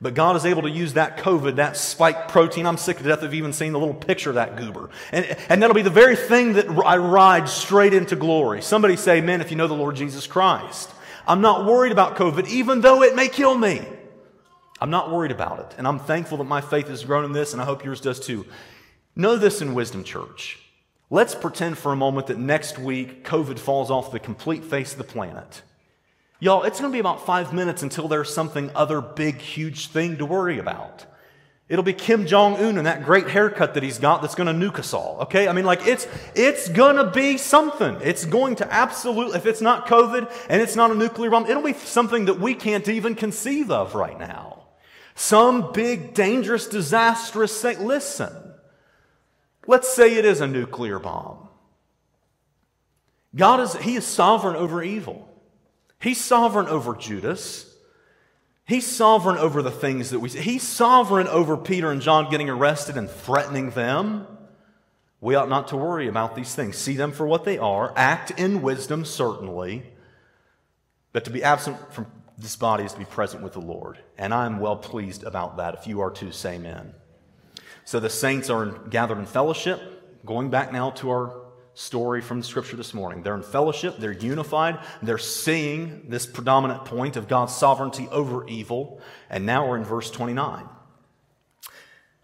But 0.00 0.14
God 0.14 0.36
is 0.36 0.44
able 0.44 0.62
to 0.62 0.70
use 0.70 0.92
that 0.92 1.16
COVID, 1.16 1.56
that 1.56 1.76
spike 1.76 2.28
protein. 2.28 2.66
I'm 2.66 2.76
sick 2.76 2.98
to 2.98 3.02
death 3.02 3.22
of 3.22 3.32
even 3.32 3.52
seeing 3.52 3.72
the 3.72 3.78
little 3.78 3.94
picture 3.94 4.28
of 4.28 4.34
that 4.34 4.56
goober. 4.56 4.90
And, 5.10 5.24
and 5.48 5.62
that'll 5.62 5.74
be 5.74 5.82
the 5.82 5.90
very 5.90 6.16
thing 6.16 6.52
that 6.54 6.68
I 6.68 6.98
ride 6.98 7.48
straight 7.48 7.94
into 7.94 8.14
glory. 8.14 8.60
Somebody 8.60 8.96
say, 8.96 9.22
man, 9.22 9.40
if 9.40 9.50
you 9.50 9.56
know 9.56 9.68
the 9.68 9.74
Lord 9.74 9.96
Jesus 9.96 10.26
Christ. 10.26 10.90
I'm 11.26 11.40
not 11.40 11.64
worried 11.64 11.92
about 11.92 12.16
COVID, 12.16 12.46
even 12.48 12.82
though 12.82 13.02
it 13.02 13.16
may 13.16 13.28
kill 13.28 13.56
me. 13.56 13.82
I'm 14.80 14.90
not 14.90 15.10
worried 15.10 15.32
about 15.32 15.60
it. 15.60 15.74
And 15.78 15.88
I'm 15.88 15.98
thankful 15.98 16.38
that 16.38 16.44
my 16.44 16.60
faith 16.60 16.88
has 16.88 17.02
grown 17.02 17.24
in 17.24 17.32
this, 17.32 17.54
and 17.54 17.62
I 17.62 17.64
hope 17.64 17.84
yours 17.84 18.00
does 18.00 18.20
too. 18.20 18.46
Know 19.16 19.36
this 19.36 19.62
in 19.62 19.72
Wisdom 19.72 20.04
Church. 20.04 20.58
Let's 21.08 21.36
pretend 21.36 21.78
for 21.78 21.92
a 21.92 21.96
moment 21.96 22.26
that 22.26 22.38
next 22.38 22.78
week 22.78 23.24
COVID 23.24 23.60
falls 23.60 23.90
off 23.90 24.10
the 24.10 24.18
complete 24.18 24.64
face 24.64 24.92
of 24.92 24.98
the 24.98 25.04
planet. 25.04 25.62
Y'all, 26.40 26.64
it's 26.64 26.80
going 26.80 26.90
to 26.90 26.94
be 26.94 27.00
about 27.00 27.24
five 27.24 27.52
minutes 27.52 27.82
until 27.82 28.08
there's 28.08 28.32
something 28.32 28.70
other 28.74 29.00
big, 29.00 29.38
huge 29.38 29.88
thing 29.88 30.18
to 30.18 30.26
worry 30.26 30.58
about. 30.58 31.06
It'll 31.68 31.84
be 31.84 31.92
Kim 31.92 32.26
Jong 32.26 32.56
Un 32.56 32.76
and 32.76 32.86
that 32.86 33.04
great 33.04 33.28
haircut 33.28 33.74
that 33.74 33.82
he's 33.82 33.98
got 33.98 34.20
that's 34.20 34.34
going 34.34 34.46
to 34.46 34.66
nuke 34.66 34.78
us 34.78 34.92
all. 34.92 35.18
Okay, 35.22 35.48
I 35.48 35.52
mean, 35.52 35.64
like 35.64 35.86
it's 35.86 36.06
it's 36.34 36.68
going 36.68 36.96
to 36.96 37.10
be 37.10 37.38
something. 37.38 37.98
It's 38.02 38.24
going 38.24 38.56
to 38.56 38.72
absolutely. 38.72 39.36
If 39.36 39.46
it's 39.46 39.60
not 39.60 39.86
COVID 39.88 40.30
and 40.48 40.62
it's 40.62 40.76
not 40.76 40.92
a 40.92 40.94
nuclear 40.94 41.30
bomb, 41.30 41.46
it'll 41.46 41.62
be 41.62 41.72
something 41.72 42.26
that 42.26 42.38
we 42.38 42.54
can't 42.54 42.88
even 42.88 43.16
conceive 43.16 43.72
of 43.72 43.96
right 43.96 44.18
now. 44.18 44.64
Some 45.16 45.72
big, 45.72 46.14
dangerous, 46.14 46.68
disastrous 46.68 47.60
thing. 47.60 47.84
Listen, 47.84 48.32
let's 49.66 49.88
say 49.88 50.14
it 50.16 50.24
is 50.24 50.40
a 50.40 50.46
nuclear 50.46 50.98
bomb. 50.98 51.48
God 53.34 53.60
is 53.60 53.74
He 53.76 53.96
is 53.96 54.06
sovereign 54.06 54.56
over 54.56 54.82
evil. 54.82 55.28
He's 56.00 56.22
sovereign 56.22 56.66
over 56.66 56.94
Judas. 56.94 57.74
He's 58.66 58.86
sovereign 58.86 59.38
over 59.38 59.62
the 59.62 59.70
things 59.70 60.10
that 60.10 60.18
we 60.18 60.28
see. 60.28 60.40
He's 60.40 60.62
sovereign 60.62 61.28
over 61.28 61.56
Peter 61.56 61.90
and 61.90 62.02
John 62.02 62.30
getting 62.30 62.50
arrested 62.50 62.96
and 62.96 63.08
threatening 63.08 63.70
them. 63.70 64.26
We 65.20 65.36
ought 65.36 65.48
not 65.48 65.68
to 65.68 65.76
worry 65.76 66.08
about 66.08 66.34
these 66.34 66.54
things. 66.54 66.76
See 66.76 66.96
them 66.96 67.12
for 67.12 67.26
what 67.26 67.44
they 67.44 67.58
are. 67.58 67.92
Act 67.96 68.32
in 68.32 68.62
wisdom, 68.62 69.04
certainly. 69.04 69.84
But 71.12 71.24
to 71.24 71.30
be 71.30 71.42
absent 71.42 71.76
from 71.92 72.06
this 72.36 72.56
body 72.56 72.84
is 72.84 72.92
to 72.92 72.98
be 72.98 73.04
present 73.04 73.42
with 73.42 73.54
the 73.54 73.60
Lord. 73.60 73.98
And 74.18 74.34
I'm 74.34 74.58
well 74.58 74.76
pleased 74.76 75.22
about 75.24 75.56
that. 75.56 75.74
If 75.74 75.86
you 75.86 76.00
are 76.00 76.10
too, 76.10 76.32
say 76.32 76.56
amen. 76.56 76.92
So 77.86 78.00
the 78.00 78.10
saints 78.10 78.50
are 78.50 78.66
gathered 78.66 79.18
in 79.18 79.26
fellowship. 79.26 79.80
Going 80.26 80.50
back 80.50 80.72
now 80.72 80.90
to 80.90 81.08
our 81.10 81.42
story 81.74 82.20
from 82.20 82.42
Scripture 82.42 82.76
this 82.76 82.92
morning. 82.92 83.22
They're 83.22 83.36
in 83.36 83.44
fellowship, 83.44 83.98
they're 83.98 84.10
unified, 84.10 84.80
they're 85.02 85.18
seeing 85.18 86.08
this 86.08 86.26
predominant 86.26 86.84
point 86.84 87.16
of 87.16 87.28
God's 87.28 87.54
sovereignty 87.54 88.08
over 88.10 88.44
evil. 88.48 89.00
And 89.30 89.46
now 89.46 89.68
we're 89.68 89.76
in 89.76 89.84
verse 89.84 90.10
29. 90.10 90.68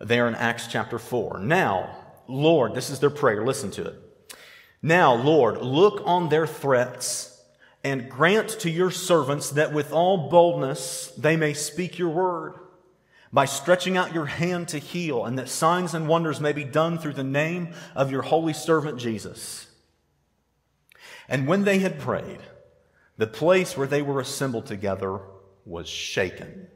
They're 0.01 0.27
in 0.27 0.35
Acts 0.35 0.66
chapter 0.66 0.98
4. 0.98 1.38
Now, 1.38 1.96
Lord, 2.27 2.75
this 2.75 2.90
is 2.90 2.98
their 2.98 3.09
prayer, 3.09 3.46
listen 3.46 3.70
to 3.72 3.85
it. 3.85 4.35
Now, 4.83 5.14
Lord, 5.14 5.62
look 5.62 6.03
on 6.05 6.29
their 6.29 6.48
threats 6.48 7.40
and 7.85 8.11
grant 8.11 8.48
to 8.61 8.70
your 8.70 8.90
servants 8.90 9.51
that 9.51 9.72
with 9.72 9.92
all 9.92 10.29
boldness 10.29 11.12
they 11.16 11.37
may 11.37 11.53
speak 11.53 12.01
your 12.01 12.09
word 12.09 12.55
by 13.33 13.47
stretching 13.47 13.97
out 13.97 14.12
your 14.12 14.27
hand 14.27 14.68
to 14.68 14.79
heal, 14.79 15.25
and 15.25 15.38
that 15.38 15.49
signs 15.49 15.95
and 15.95 16.07
wonders 16.07 16.40
may 16.40 16.53
be 16.53 16.64
done 16.64 16.99
through 16.99 17.14
the 17.14 17.25
name 17.25 17.73
of 17.95 18.11
your 18.11 18.23
holy 18.23 18.53
servant 18.53 18.99
Jesus. 18.99 19.68
And 21.29 21.47
when 21.47 21.64
they 21.64 21.79
had 21.79 21.99
prayed, 21.99 22.40
the 23.16 23.27
place 23.27 23.77
where 23.77 23.87
they 23.87 24.03
were 24.03 24.21
assembled 24.21 24.66
together 24.66 25.21
was 25.64 25.88
shaken. 25.88 26.66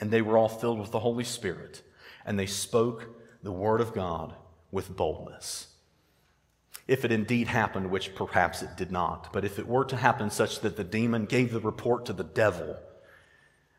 And 0.00 0.10
they 0.10 0.22
were 0.22 0.38
all 0.38 0.48
filled 0.48 0.78
with 0.78 0.92
the 0.92 1.00
Holy 1.00 1.24
Spirit, 1.24 1.82
and 2.24 2.38
they 2.38 2.46
spoke 2.46 3.08
the 3.42 3.52
word 3.52 3.80
of 3.80 3.92
God 3.92 4.34
with 4.70 4.96
boldness. 4.96 5.68
If 6.88 7.04
it 7.04 7.12
indeed 7.12 7.48
happened, 7.48 7.90
which 7.90 8.14
perhaps 8.14 8.62
it 8.62 8.76
did 8.76 8.90
not, 8.90 9.32
but 9.32 9.44
if 9.44 9.58
it 9.58 9.66
were 9.66 9.84
to 9.86 9.96
happen 9.96 10.30
such 10.30 10.60
that 10.60 10.76
the 10.76 10.84
demon 10.84 11.26
gave 11.26 11.52
the 11.52 11.60
report 11.60 12.06
to 12.06 12.12
the 12.12 12.24
devil, 12.24 12.76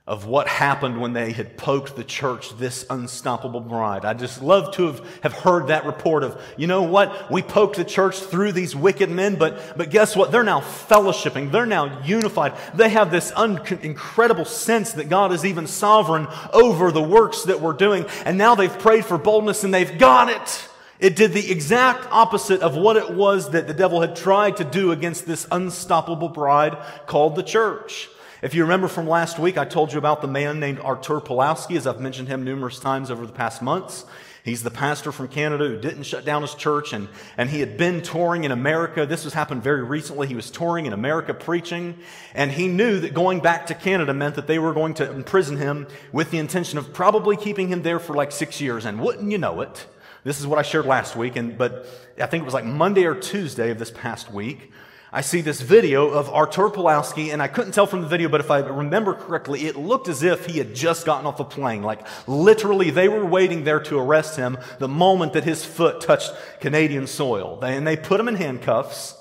of 0.07 0.27
what 0.27 0.47
happened 0.47 1.01
when 1.01 1.13
they 1.13 1.31
had 1.31 1.57
poked 1.57 1.95
the 1.95 2.03
church, 2.03 2.55
this 2.59 2.85
unstoppable 2.91 3.59
bride. 3.59 4.05
I 4.05 4.13
just 4.13 4.39
love 4.39 4.71
to 4.75 4.85
have, 4.85 5.19
have 5.23 5.33
heard 5.33 5.67
that 5.67 5.83
report 5.83 6.21
of, 6.21 6.39
you 6.57 6.67
know 6.67 6.83
what? 6.83 7.31
We 7.31 7.41
poked 7.41 7.77
the 7.77 7.83
church 7.85 8.19
through 8.19 8.51
these 8.51 8.75
wicked 8.75 9.09
men, 9.09 9.35
but, 9.35 9.75
but 9.75 9.89
guess 9.89 10.15
what? 10.15 10.31
They're 10.31 10.43
now 10.43 10.61
fellowshipping. 10.61 11.51
They're 11.51 11.65
now 11.65 12.03
unified. 12.03 12.53
They 12.75 12.89
have 12.89 13.09
this 13.09 13.31
un- 13.35 13.59
incredible 13.81 14.45
sense 14.45 14.93
that 14.93 15.09
God 15.09 15.31
is 15.31 15.43
even 15.43 15.65
sovereign 15.65 16.27
over 16.53 16.91
the 16.91 17.01
works 17.01 17.43
that 17.43 17.59
we're 17.59 17.73
doing. 17.73 18.05
And 18.25 18.37
now 18.37 18.53
they've 18.53 18.77
prayed 18.77 19.05
for 19.05 19.17
boldness 19.17 19.63
and 19.63 19.73
they've 19.73 19.97
got 19.97 20.29
it. 20.29 20.69
It 20.99 21.15
did 21.15 21.33
the 21.33 21.51
exact 21.51 22.07
opposite 22.11 22.61
of 22.61 22.75
what 22.75 22.95
it 22.95 23.09
was 23.09 23.49
that 23.51 23.65
the 23.67 23.73
devil 23.73 24.01
had 24.01 24.15
tried 24.15 24.57
to 24.57 24.63
do 24.63 24.91
against 24.91 25.25
this 25.25 25.47
unstoppable 25.51 26.29
bride 26.29 26.77
called 27.07 27.35
the 27.35 27.43
church. 27.43 28.07
If 28.41 28.53
you 28.53 28.63
remember 28.63 28.89
from 28.89 29.07
last 29.07 29.39
week, 29.39 29.57
I 29.57 29.63
told 29.63 29.93
you 29.93 29.97
about 29.97 30.21
the 30.21 30.27
man 30.27 30.59
named 30.59 30.79
Artur 30.79 31.21
Pawlowski, 31.21 31.77
as 31.77 31.87
I've 31.87 32.01
mentioned 32.01 32.27
him 32.27 32.43
numerous 32.43 32.79
times 32.79 33.09
over 33.09 33.25
the 33.25 33.31
past 33.31 33.61
months. 33.61 34.05
He's 34.43 34.61
the 34.61 34.69
pastor 34.69 35.13
from 35.13 35.29
Canada 35.29 35.69
who 35.69 35.79
didn't 35.79 36.03
shut 36.03 36.25
down 36.25 36.41
his 36.41 36.53
church, 36.53 36.91
and, 36.91 37.07
and 37.37 37.49
he 37.49 37.61
had 37.61 37.77
been 37.77 38.01
touring 38.01 38.43
in 38.43 38.51
America. 38.51 39.05
This 39.05 39.23
has 39.23 39.33
happened 39.33 39.63
very 39.63 39.83
recently. 39.83 40.27
He 40.27 40.35
was 40.35 40.51
touring 40.51 40.85
in 40.85 40.91
America 40.91 41.33
preaching, 41.33 41.97
and 42.33 42.51
he 42.51 42.67
knew 42.67 42.99
that 42.99 43.13
going 43.13 43.39
back 43.39 43.67
to 43.67 43.73
Canada 43.73 44.13
meant 44.13 44.35
that 44.35 44.47
they 44.47 44.59
were 44.59 44.73
going 44.73 44.95
to 44.95 45.09
imprison 45.09 45.55
him 45.55 45.87
with 46.11 46.29
the 46.29 46.37
intention 46.37 46.77
of 46.77 46.93
probably 46.93 47.37
keeping 47.37 47.69
him 47.69 47.83
there 47.83 47.99
for 47.99 48.15
like 48.15 48.33
six 48.33 48.59
years. 48.59 48.83
And 48.83 48.99
wouldn't 48.99 49.31
you 49.31 49.37
know 49.37 49.61
it? 49.61 49.87
This 50.25 50.39
is 50.39 50.45
what 50.45 50.59
I 50.59 50.63
shared 50.63 50.85
last 50.85 51.15
week, 51.15 51.37
and, 51.37 51.57
but 51.57 51.87
I 52.19 52.25
think 52.25 52.41
it 52.41 52.45
was 52.45 52.53
like 52.53 52.65
Monday 52.65 53.05
or 53.05 53.15
Tuesday 53.15 53.71
of 53.71 53.79
this 53.79 53.91
past 53.91 54.31
week. 54.31 54.71
I 55.15 55.21
see 55.21 55.39
this 55.39 55.61
video 55.61 56.09
of 56.09 56.27
Artur 56.27 56.69
Pawlowski, 56.69 57.31
and 57.31 57.41
I 57.41 57.47
couldn't 57.47 57.71
tell 57.71 57.87
from 57.87 58.01
the 58.01 58.07
video, 58.07 58.27
but 58.27 58.41
if 58.41 58.51
I 58.51 58.59
remember 58.59 59.13
correctly, 59.13 59.65
it 59.65 59.77
looked 59.77 60.09
as 60.09 60.23
if 60.23 60.45
he 60.45 60.57
had 60.57 60.75
just 60.75 61.05
gotten 61.05 61.25
off 61.25 61.39
a 61.39 61.45
plane. 61.45 61.83
Like, 61.83 62.05
literally, 62.27 62.89
they 62.89 63.07
were 63.07 63.25
waiting 63.25 63.63
there 63.63 63.79
to 63.79 63.97
arrest 63.97 64.35
him 64.35 64.57
the 64.77 64.89
moment 64.89 65.31
that 65.31 65.45
his 65.45 65.63
foot 65.63 66.01
touched 66.01 66.33
Canadian 66.59 67.07
soil. 67.07 67.63
And 67.63 67.87
they 67.87 67.95
put 67.95 68.19
him 68.19 68.27
in 68.27 68.35
handcuffs, 68.35 69.15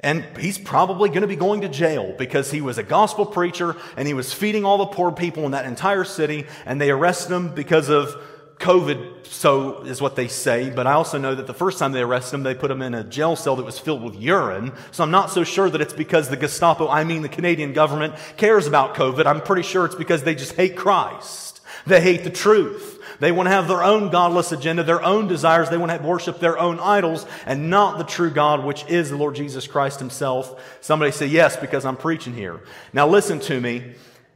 and 0.00 0.24
he's 0.36 0.58
probably 0.58 1.10
going 1.10 1.20
to 1.20 1.28
be 1.28 1.36
going 1.36 1.60
to 1.60 1.68
jail 1.68 2.12
because 2.18 2.50
he 2.50 2.60
was 2.60 2.76
a 2.76 2.82
gospel 2.82 3.24
preacher 3.24 3.76
and 3.96 4.08
he 4.08 4.14
was 4.14 4.32
feeding 4.32 4.64
all 4.64 4.78
the 4.78 4.86
poor 4.86 5.12
people 5.12 5.44
in 5.44 5.52
that 5.52 5.64
entire 5.64 6.02
city, 6.02 6.48
and 6.66 6.80
they 6.80 6.90
arrested 6.90 7.32
him 7.32 7.54
because 7.54 7.88
of 7.88 8.20
COVID, 8.60 9.26
so 9.26 9.80
is 9.84 10.02
what 10.02 10.16
they 10.16 10.28
say, 10.28 10.68
but 10.68 10.86
I 10.86 10.92
also 10.92 11.16
know 11.16 11.34
that 11.34 11.46
the 11.46 11.54
first 11.54 11.78
time 11.78 11.92
they 11.92 12.02
arrested 12.02 12.36
him, 12.36 12.42
they 12.42 12.54
put 12.54 12.70
him 12.70 12.82
in 12.82 12.92
a 12.92 13.02
jail 13.02 13.34
cell 13.34 13.56
that 13.56 13.64
was 13.64 13.78
filled 13.78 14.02
with 14.02 14.14
urine. 14.16 14.72
So 14.90 15.02
I'm 15.02 15.10
not 15.10 15.30
so 15.30 15.44
sure 15.44 15.70
that 15.70 15.80
it's 15.80 15.94
because 15.94 16.28
the 16.28 16.36
Gestapo, 16.36 16.86
I 16.86 17.04
mean 17.04 17.22
the 17.22 17.28
Canadian 17.30 17.72
government, 17.72 18.14
cares 18.36 18.66
about 18.66 18.94
COVID. 18.94 19.24
I'm 19.24 19.40
pretty 19.40 19.62
sure 19.62 19.86
it's 19.86 19.94
because 19.94 20.24
they 20.24 20.34
just 20.34 20.52
hate 20.52 20.76
Christ. 20.76 21.62
They 21.86 22.02
hate 22.02 22.22
the 22.22 22.30
truth. 22.30 22.98
They 23.18 23.32
want 23.32 23.46
to 23.46 23.50
have 23.50 23.66
their 23.66 23.82
own 23.82 24.10
godless 24.10 24.52
agenda, 24.52 24.82
their 24.82 25.02
own 25.02 25.26
desires. 25.26 25.70
They 25.70 25.78
want 25.78 25.92
to 25.92 26.06
worship 26.06 26.38
their 26.38 26.58
own 26.58 26.78
idols 26.80 27.24
and 27.46 27.70
not 27.70 27.96
the 27.96 28.04
true 28.04 28.30
God, 28.30 28.64
which 28.64 28.84
is 28.88 29.08
the 29.08 29.16
Lord 29.16 29.36
Jesus 29.36 29.66
Christ 29.66 30.00
himself. 30.00 30.62
Somebody 30.82 31.12
say, 31.12 31.26
yes, 31.26 31.56
because 31.56 31.86
I'm 31.86 31.96
preaching 31.96 32.34
here. 32.34 32.60
Now 32.92 33.08
listen 33.08 33.40
to 33.40 33.58
me. 33.58 33.94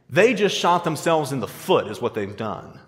They 0.09 0.33
just 0.33 0.55
shot 0.55 0.83
themselves 0.83 1.31
in 1.31 1.39
the 1.39 1.47
foot 1.47 1.87
is 1.87 2.01
what 2.01 2.15
they've 2.15 2.35
done. 2.35 2.79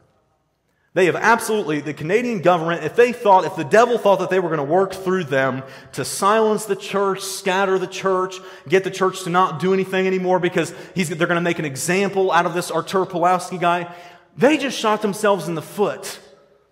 They 0.98 1.06
have 1.06 1.16
absolutely, 1.16 1.80
the 1.80 1.94
Canadian 1.94 2.42
government, 2.42 2.84
if 2.84 2.96
they 2.96 3.14
thought, 3.14 3.46
if 3.46 3.56
the 3.56 3.64
devil 3.64 4.00
thought 4.00 4.18
that 4.18 4.32
they 4.32 4.40
were 4.40 4.50
going 4.50 4.58
to 4.58 4.64
work 4.64 4.96
through 4.96 5.26
them 5.26 5.62
to 5.92 6.04
silence 6.04 6.66
the 6.66 6.76
church, 6.76 7.22
scatter 7.22 7.78
the 7.78 7.86
church, 7.86 8.38
get 8.68 8.84
the 8.84 8.90
church 8.90 9.22
to 9.26 9.30
not 9.30 9.60
do 9.60 9.76
anything 9.76 10.08
anymore 10.08 10.40
because 10.40 10.74
they're 10.96 11.28
going 11.28 11.36
to 11.36 11.40
make 11.40 11.60
an 11.60 11.66
example 11.66 12.32
out 12.32 12.48
of 12.48 12.56
this 12.56 12.72
Artur 12.72 13.06
Pawlowski 13.06 13.62
guy, 13.62 13.94
they 14.38 14.58
just 14.58 14.76
shot 14.76 15.04
themselves 15.04 15.48
in 15.48 15.54
the 15.54 15.62
foot. 15.62 16.20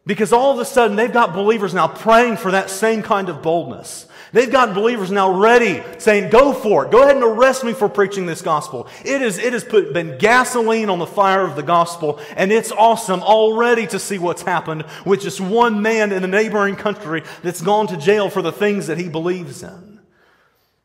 Because 0.08 0.34
all 0.34 0.52
of 0.52 0.58
a 0.58 0.66
sudden 0.66 0.98
they've 0.98 1.14
got 1.14 1.36
believers 1.36 1.76
now 1.76 1.88
praying 1.88 2.38
for 2.38 2.50
that 2.50 2.72
same 2.72 3.04
kind 3.04 3.30
of 3.30 3.44
boldness. 3.44 4.08
They've 4.32 4.52
got 4.52 4.74
believers 4.74 5.12
now 5.12 5.32
ready 5.32 5.84
saying, 5.98 6.30
go 6.30 6.54
for 6.54 6.86
it. 6.86 6.92
Go 6.92 7.04
ahead 7.04 7.16
and 7.16 7.24
arrest 7.24 7.64
me 7.64 7.74
for 7.74 7.88
preaching 7.88 8.26
this 8.26 8.42
gospel. 8.42 8.88
It, 9.04 9.22
is, 9.22 9.38
it 9.38 9.54
has 9.54 9.64
put, 9.64 9.94
been 9.94 10.18
gasoline 10.18 10.90
on 10.90 11.00
the 11.00 11.06
fire 11.06 11.42
of 11.42 11.56
the 11.56 11.64
gospel, 11.64 12.20
and 12.36 12.52
it's 12.52 12.72
awesome 12.72 13.22
already 13.22 13.88
to 13.88 14.00
see 14.00 14.18
what's 14.18 14.42
happened 14.42 14.86
with 15.06 15.22
just 15.22 15.40
one 15.40 15.82
man 15.82 16.12
in 16.12 16.24
a 16.24 16.28
neighboring 16.28 16.76
country 16.76 17.24
that's 17.44 17.62
gone 17.62 17.88
to 17.88 17.98
jail 17.98 18.30
for 18.30 18.42
the 18.42 18.52
things 18.52 18.88
that 18.88 18.98
he 18.98 19.10
believes 19.10 19.64
in. 19.64 20.00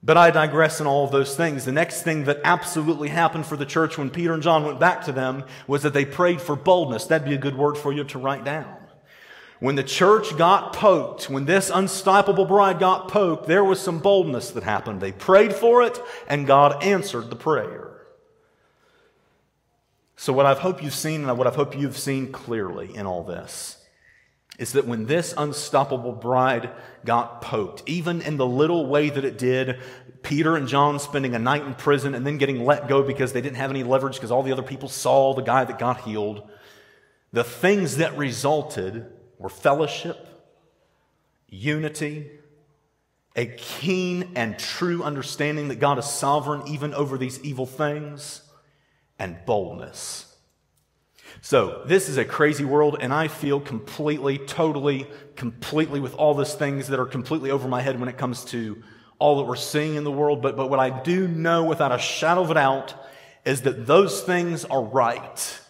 But 0.02 0.16
I 0.16 0.30
digress 0.30 0.80
in 0.80 0.86
all 0.86 1.04
of 1.04 1.12
those 1.12 1.36
things. 1.36 1.66
The 1.66 1.72
next 1.72 2.02
thing 2.02 2.24
that 2.24 2.40
absolutely 2.42 3.10
happened 3.10 3.44
for 3.44 3.56
the 3.56 3.66
church 3.66 3.98
when 3.98 4.08
Peter 4.08 4.32
and 4.32 4.42
John 4.42 4.64
went 4.64 4.80
back 4.80 5.04
to 5.04 5.12
them 5.12 5.44
was 5.66 5.82
that 5.82 5.92
they 5.92 6.06
prayed 6.06 6.40
for 6.40 6.56
boldness. 6.56 7.04
That'd 7.04 7.28
be 7.28 7.34
a 7.34 7.38
good 7.38 7.56
word 7.56 7.76
for 7.76 7.92
you 7.92 8.04
to 8.04 8.18
write 8.18 8.44
down. 8.44 8.79
When 9.60 9.76
the 9.76 9.82
church 9.82 10.38
got 10.38 10.72
poked, 10.72 11.28
when 11.28 11.44
this 11.44 11.70
unstoppable 11.72 12.46
bride 12.46 12.78
got 12.78 13.08
poked, 13.08 13.46
there 13.46 13.62
was 13.62 13.78
some 13.78 13.98
boldness 13.98 14.50
that 14.52 14.62
happened. 14.62 15.02
They 15.02 15.12
prayed 15.12 15.54
for 15.54 15.82
it, 15.82 16.00
and 16.26 16.46
God 16.46 16.82
answered 16.82 17.28
the 17.28 17.36
prayer. 17.36 17.90
So, 20.16 20.32
what 20.32 20.46
I 20.46 20.54
hope 20.54 20.82
you've 20.82 20.94
seen, 20.94 21.24
and 21.26 21.38
what 21.38 21.46
I 21.46 21.50
hope 21.50 21.78
you've 21.78 21.98
seen 21.98 22.32
clearly 22.32 22.94
in 22.94 23.06
all 23.06 23.22
this, 23.22 23.76
is 24.58 24.72
that 24.72 24.86
when 24.86 25.04
this 25.06 25.34
unstoppable 25.36 26.12
bride 26.12 26.70
got 27.04 27.42
poked, 27.42 27.82
even 27.86 28.22
in 28.22 28.38
the 28.38 28.46
little 28.46 28.86
way 28.86 29.10
that 29.10 29.24
it 29.26 29.36
did, 29.36 29.78
Peter 30.22 30.56
and 30.56 30.68
John 30.68 30.98
spending 30.98 31.34
a 31.34 31.38
night 31.38 31.64
in 31.64 31.74
prison 31.74 32.14
and 32.14 32.26
then 32.26 32.38
getting 32.38 32.64
let 32.64 32.88
go 32.88 33.02
because 33.02 33.34
they 33.34 33.40
didn't 33.42 33.56
have 33.56 33.70
any 33.70 33.82
leverage 33.82 34.14
because 34.14 34.30
all 34.30 34.42
the 34.42 34.52
other 34.52 34.62
people 34.62 34.88
saw 34.88 35.34
the 35.34 35.42
guy 35.42 35.64
that 35.64 35.78
got 35.78 36.00
healed, 36.02 36.48
the 37.32 37.44
things 37.44 37.98
that 37.98 38.16
resulted 38.16 39.06
were 39.40 39.48
fellowship, 39.48 40.28
unity, 41.48 42.30
a 43.34 43.46
keen 43.46 44.32
and 44.36 44.58
true 44.58 45.02
understanding 45.02 45.68
that 45.68 45.80
God 45.80 45.98
is 45.98 46.04
sovereign 46.04 46.68
even 46.68 46.92
over 46.94 47.16
these 47.16 47.42
evil 47.42 47.66
things, 47.66 48.42
and 49.18 49.36
boldness. 49.46 50.26
So, 51.40 51.82
this 51.86 52.08
is 52.08 52.18
a 52.18 52.24
crazy 52.24 52.64
world, 52.64 52.98
and 53.00 53.14
I 53.14 53.28
feel 53.28 53.60
completely, 53.60 54.36
totally, 54.36 55.06
completely 55.36 56.00
with 56.00 56.14
all 56.16 56.34
these 56.34 56.54
things 56.54 56.88
that 56.88 57.00
are 57.00 57.06
completely 57.06 57.50
over 57.50 57.66
my 57.66 57.80
head 57.80 57.98
when 57.98 58.08
it 58.08 58.18
comes 58.18 58.44
to 58.46 58.82
all 59.18 59.38
that 59.38 59.44
we're 59.44 59.56
seeing 59.56 59.94
in 59.94 60.04
the 60.04 60.10
world. 60.10 60.42
But, 60.42 60.56
but 60.56 60.68
what 60.68 60.80
I 60.80 60.90
do 61.02 61.28
know 61.28 61.64
without 61.64 61.92
a 61.92 61.98
shadow 61.98 62.42
of 62.42 62.50
a 62.50 62.54
doubt 62.54 62.94
is 63.44 63.62
that 63.62 63.86
those 63.86 64.22
things 64.22 64.64
are 64.66 64.82
right. 64.82 65.60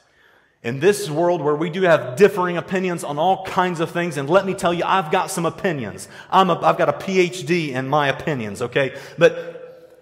In 0.62 0.78
this 0.78 1.08
world 1.08 1.40
where 1.40 1.54
we 1.54 1.70
do 1.70 1.82
have 1.82 2.16
differing 2.16 2.58
opinions 2.58 3.02
on 3.02 3.18
all 3.18 3.46
kinds 3.46 3.80
of 3.80 3.90
things, 3.90 4.18
and 4.18 4.28
let 4.28 4.44
me 4.44 4.52
tell 4.52 4.74
you, 4.74 4.84
I've 4.84 5.10
got 5.10 5.30
some 5.30 5.46
opinions. 5.46 6.06
I'm 6.30 6.50
a, 6.50 6.60
I've 6.60 6.76
got 6.76 6.90
a 6.90 6.92
PhD 6.92 7.70
in 7.70 7.88
my 7.88 8.08
opinions, 8.08 8.60
okay? 8.60 8.94
But, 9.16 9.96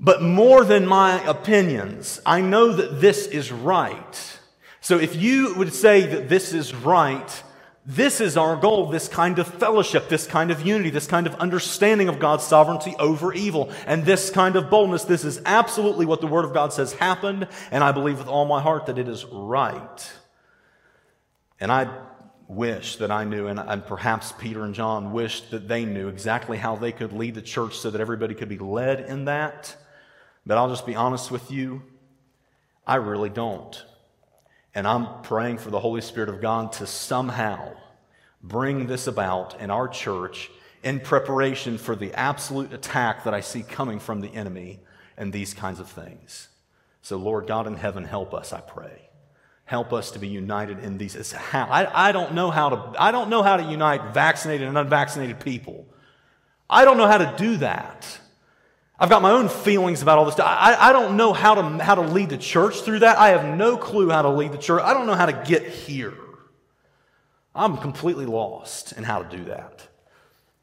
but 0.00 0.20
more 0.20 0.64
than 0.64 0.86
my 0.86 1.22
opinions, 1.24 2.20
I 2.26 2.40
know 2.40 2.72
that 2.72 3.00
this 3.00 3.28
is 3.28 3.52
right. 3.52 4.38
So 4.80 4.98
if 4.98 5.14
you 5.14 5.54
would 5.54 5.72
say 5.72 6.04
that 6.06 6.28
this 6.28 6.52
is 6.52 6.74
right, 6.74 7.42
this 7.86 8.20
is 8.20 8.36
our 8.38 8.56
goal, 8.56 8.86
this 8.86 9.08
kind 9.08 9.38
of 9.38 9.46
fellowship, 9.46 10.08
this 10.08 10.26
kind 10.26 10.50
of 10.50 10.66
unity, 10.66 10.88
this 10.88 11.06
kind 11.06 11.26
of 11.26 11.34
understanding 11.34 12.08
of 12.08 12.18
God's 12.18 12.44
sovereignty 12.44 12.94
over 12.98 13.34
evil, 13.34 13.70
and 13.86 14.04
this 14.04 14.30
kind 14.30 14.56
of 14.56 14.70
boldness. 14.70 15.04
This 15.04 15.24
is 15.24 15.42
absolutely 15.44 16.06
what 16.06 16.22
the 16.22 16.26
Word 16.26 16.46
of 16.46 16.54
God 16.54 16.72
says 16.72 16.94
happened, 16.94 17.46
and 17.70 17.84
I 17.84 17.92
believe 17.92 18.18
with 18.18 18.28
all 18.28 18.46
my 18.46 18.62
heart 18.62 18.86
that 18.86 18.98
it 18.98 19.06
is 19.06 19.26
right. 19.26 20.12
And 21.60 21.70
I 21.70 21.94
wish 22.48 22.96
that 22.96 23.10
I 23.10 23.24
knew, 23.24 23.48
and, 23.48 23.60
and 23.60 23.84
perhaps 23.84 24.32
Peter 24.32 24.64
and 24.64 24.74
John 24.74 25.12
wished 25.12 25.50
that 25.50 25.68
they 25.68 25.84
knew 25.84 26.08
exactly 26.08 26.56
how 26.56 26.76
they 26.76 26.92
could 26.92 27.12
lead 27.12 27.34
the 27.34 27.42
church 27.42 27.76
so 27.76 27.90
that 27.90 28.00
everybody 28.00 28.34
could 28.34 28.48
be 28.48 28.58
led 28.58 29.00
in 29.00 29.26
that. 29.26 29.76
But 30.46 30.56
I'll 30.56 30.70
just 30.70 30.86
be 30.86 30.94
honest 30.94 31.30
with 31.30 31.50
you, 31.50 31.82
I 32.86 32.96
really 32.96 33.30
don't. 33.30 33.82
And 34.74 34.86
I'm 34.86 35.22
praying 35.22 35.58
for 35.58 35.70
the 35.70 35.80
Holy 35.80 36.00
Spirit 36.00 36.28
of 36.28 36.40
God 36.40 36.72
to 36.74 36.86
somehow 36.86 37.74
bring 38.42 38.86
this 38.86 39.06
about 39.06 39.60
in 39.60 39.70
our 39.70 39.88
church 39.88 40.50
in 40.82 41.00
preparation 41.00 41.78
for 41.78 41.96
the 41.96 42.12
absolute 42.12 42.72
attack 42.72 43.24
that 43.24 43.34
I 43.34 43.40
see 43.40 43.62
coming 43.62 43.98
from 43.98 44.20
the 44.20 44.34
enemy 44.34 44.80
and 45.16 45.32
these 45.32 45.54
kinds 45.54 45.80
of 45.80 45.88
things. 45.88 46.48
So, 47.02 47.16
Lord 47.16 47.46
God 47.46 47.66
in 47.66 47.76
heaven, 47.76 48.04
help 48.04 48.34
us, 48.34 48.52
I 48.52 48.60
pray. 48.60 49.08
Help 49.66 49.92
us 49.92 50.10
to 50.10 50.18
be 50.18 50.28
united 50.28 50.80
in 50.80 50.98
these. 50.98 51.32
How, 51.32 51.64
I, 51.64 52.08
I, 52.08 52.12
don't 52.12 52.34
know 52.34 52.50
how 52.50 52.68
to, 52.68 53.02
I 53.02 53.12
don't 53.12 53.30
know 53.30 53.42
how 53.42 53.56
to 53.56 53.62
unite 53.62 54.12
vaccinated 54.12 54.68
and 54.68 54.76
unvaccinated 54.76 55.40
people. 55.40 55.86
I 56.68 56.84
don't 56.84 56.98
know 56.98 57.06
how 57.06 57.18
to 57.18 57.34
do 57.38 57.56
that. 57.58 58.18
I've 59.04 59.10
got 59.10 59.20
my 59.20 59.32
own 59.32 59.50
feelings 59.50 60.00
about 60.00 60.16
all 60.16 60.24
this. 60.24 60.40
I, 60.40 60.78
I 60.80 60.92
don't 60.94 61.18
know 61.18 61.34
how 61.34 61.56
to, 61.56 61.84
how 61.84 61.94
to 61.94 62.00
lead 62.00 62.30
the 62.30 62.38
church 62.38 62.80
through 62.80 63.00
that. 63.00 63.18
I 63.18 63.28
have 63.28 63.44
no 63.44 63.76
clue 63.76 64.08
how 64.08 64.22
to 64.22 64.30
lead 64.30 64.52
the 64.52 64.56
church. 64.56 64.80
I 64.82 64.94
don't 64.94 65.06
know 65.06 65.14
how 65.14 65.26
to 65.26 65.44
get 65.46 65.62
here. 65.66 66.14
I'm 67.54 67.76
completely 67.76 68.24
lost 68.24 68.92
in 68.92 69.04
how 69.04 69.22
to 69.22 69.36
do 69.36 69.44
that. 69.44 69.86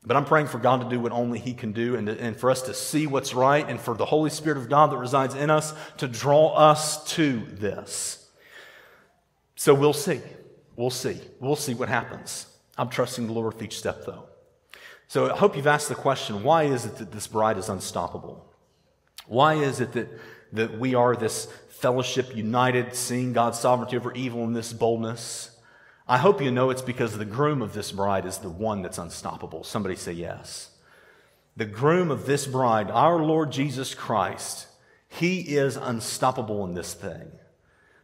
But 0.04 0.18
I'm 0.18 0.26
praying 0.26 0.48
for 0.48 0.58
God 0.58 0.82
to 0.82 0.90
do 0.90 1.00
what 1.00 1.12
only 1.12 1.38
He 1.38 1.54
can 1.54 1.72
do 1.72 1.96
and, 1.96 2.08
to, 2.08 2.20
and 2.20 2.36
for 2.36 2.50
us 2.50 2.64
to 2.64 2.74
see 2.74 3.06
what's 3.06 3.36
right 3.36 3.70
and 3.70 3.80
for 3.80 3.94
the 3.94 4.08
Holy 4.08 4.32
Spirit 4.32 4.58
of 4.58 4.70
God 4.70 4.92
that 4.92 4.98
resides 4.98 5.36
in 5.36 5.52
us 5.52 5.76
to 5.98 6.08
draw 6.08 6.56
us 6.56 7.04
to 7.14 7.46
this. 7.46 8.28
So 9.56 9.76
we'll 9.76 9.94
see. 9.94 10.20
We'll 10.76 10.90
see. 10.90 11.22
We'll 11.40 11.56
see 11.56 11.76
what 11.76 11.90
happens. 11.90 12.48
I'm 12.76 12.90
trusting 12.90 13.28
the 13.28 13.34
Lord 13.34 13.54
with 13.54 13.62
each 13.62 13.78
step, 13.78 14.04
though. 14.04 14.31
So 15.12 15.30
I 15.30 15.36
hope 15.36 15.58
you've 15.58 15.68
asked 15.68 15.90
the 15.90 15.96
question 15.96 16.42
why 16.42 16.64
is 16.64 16.86
it 16.86 16.96
that 16.96 17.12
this 17.12 17.28
bride 17.28 17.58
is 17.58 17.68
unstoppable? 17.68 18.50
Why 19.28 19.56
is 19.56 19.82
it 19.82 19.92
that, 19.92 20.08
that 20.54 20.80
we 20.80 20.96
are 20.96 21.18
this 21.18 21.48
fellowship 21.68 22.34
united, 22.34 22.96
seeing 22.96 23.34
God's 23.34 23.60
sovereignty 23.60 23.98
over 23.98 24.14
evil 24.14 24.46
in 24.46 24.54
this 24.54 24.72
boldness? 24.72 25.60
I 26.08 26.18
hope 26.18 26.42
you 26.42 26.50
know 26.50 26.70
it's 26.70 26.82
because 26.82 27.18
the 27.18 27.26
groom 27.26 27.62
of 27.62 27.74
this 27.74 27.92
bride 27.92 28.26
is 28.26 28.38
the 28.38 28.50
one 28.50 28.84
that's 28.84 29.00
unstoppable. 29.00 29.66
Somebody 29.66 29.98
say 29.98 30.14
yes. 30.14 30.70
The 31.58 31.66
groom 31.66 32.10
of 32.10 32.26
this 32.26 32.48
bride, 32.48 32.90
our 32.90 33.20
Lord 33.20 33.52
Jesus 33.52 33.94
Christ, 33.94 34.68
he 35.10 35.42
is 35.58 35.76
unstoppable 35.76 36.64
in 36.64 36.74
this 36.74 36.94
thing. 36.94 37.34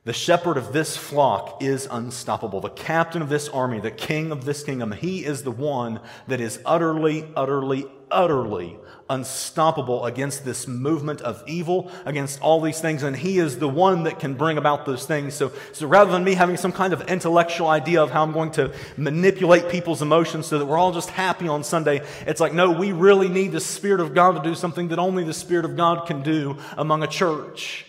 The 0.08 0.14
shepherd 0.14 0.56
of 0.56 0.72
this 0.72 0.96
flock 0.96 1.62
is 1.62 1.86
unstoppable. 1.92 2.62
The 2.62 2.70
captain 2.70 3.22
of 3.22 3.28
this 3.28 3.50
army, 3.50 3.82
the 3.82 3.92
king 3.92 4.32
of 4.32 4.46
this 4.46 4.64
kingdom, 4.64 4.94
he 4.94 5.26
is 5.26 5.44
the 5.44 5.52
one 5.52 6.00
that 6.28 6.40
is 6.40 6.62
utterly, 6.66 7.28
utterly, 7.36 7.88
utterly 8.10 8.78
unstoppable 9.10 10.06
against 10.06 10.46
this 10.46 10.66
movement 10.66 11.20
of 11.20 11.44
evil, 11.46 11.92
against 12.06 12.40
all 12.40 12.62
these 12.62 12.80
things. 12.80 13.04
And 13.04 13.18
he 13.18 13.38
is 13.38 13.60
the 13.60 13.68
one 13.68 14.04
that 14.04 14.18
can 14.18 14.36
bring 14.36 14.58
about 14.58 14.86
those 14.86 15.06
things. 15.06 15.34
So, 15.34 15.52
so 15.74 15.88
rather 15.88 16.12
than 16.12 16.24
me 16.24 16.36
having 16.36 16.56
some 16.56 16.72
kind 16.72 16.94
of 16.94 17.02
intellectual 17.10 17.68
idea 17.68 18.02
of 18.02 18.10
how 18.10 18.24
I'm 18.24 18.32
going 18.32 18.52
to 18.52 18.74
manipulate 18.96 19.68
people's 19.68 20.02
emotions 20.02 20.46
so 20.46 20.58
that 20.58 20.66
we're 20.66 20.78
all 20.78 20.94
just 20.94 21.10
happy 21.10 21.50
on 21.50 21.66
Sunday, 21.66 22.02
it's 22.26 22.40
like, 22.40 22.54
no, 22.54 22.72
we 22.72 22.94
really 22.94 23.28
need 23.28 23.52
the 23.52 23.60
Spirit 23.60 24.00
of 24.00 24.14
God 24.14 24.42
to 24.42 24.50
do 24.50 24.56
something 24.56 24.88
that 24.88 25.00
only 25.00 25.26
the 25.26 25.34
Spirit 25.34 25.66
of 25.66 25.76
God 25.76 26.08
can 26.08 26.24
do 26.24 26.56
among 26.78 27.04
a 27.04 27.08
church 27.08 27.84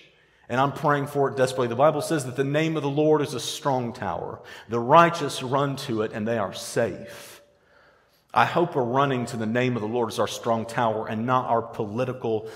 and 0.48 0.60
I'm 0.60 0.72
praying 0.72 1.08
for 1.08 1.28
it 1.28 1.36
desperately. 1.36 1.68
The 1.68 1.76
Bible 1.76 2.00
says 2.00 2.24
that 2.24 2.36
the 2.36 2.44
name 2.44 2.76
of 2.76 2.82
the 2.82 2.88
Lord 2.88 3.20
is 3.20 3.34
a 3.34 3.40
strong 3.40 3.92
tower. 3.92 4.40
The 4.68 4.80
righteous 4.80 5.42
run 5.42 5.76
to 5.76 6.02
it 6.02 6.12
and 6.12 6.26
they 6.26 6.38
are 6.38 6.54
safe. 6.54 7.42
I 8.32 8.44
hope 8.44 8.74
we're 8.74 8.82
running 8.82 9.26
to 9.26 9.36
the 9.36 9.46
name 9.46 9.76
of 9.76 9.82
the 9.82 9.88
Lord 9.88 10.10
as 10.10 10.18
our 10.18 10.28
strong 10.28 10.66
tower 10.66 11.06
and 11.06 11.26
not 11.26 11.46
our 11.46 11.62
political 11.62 12.48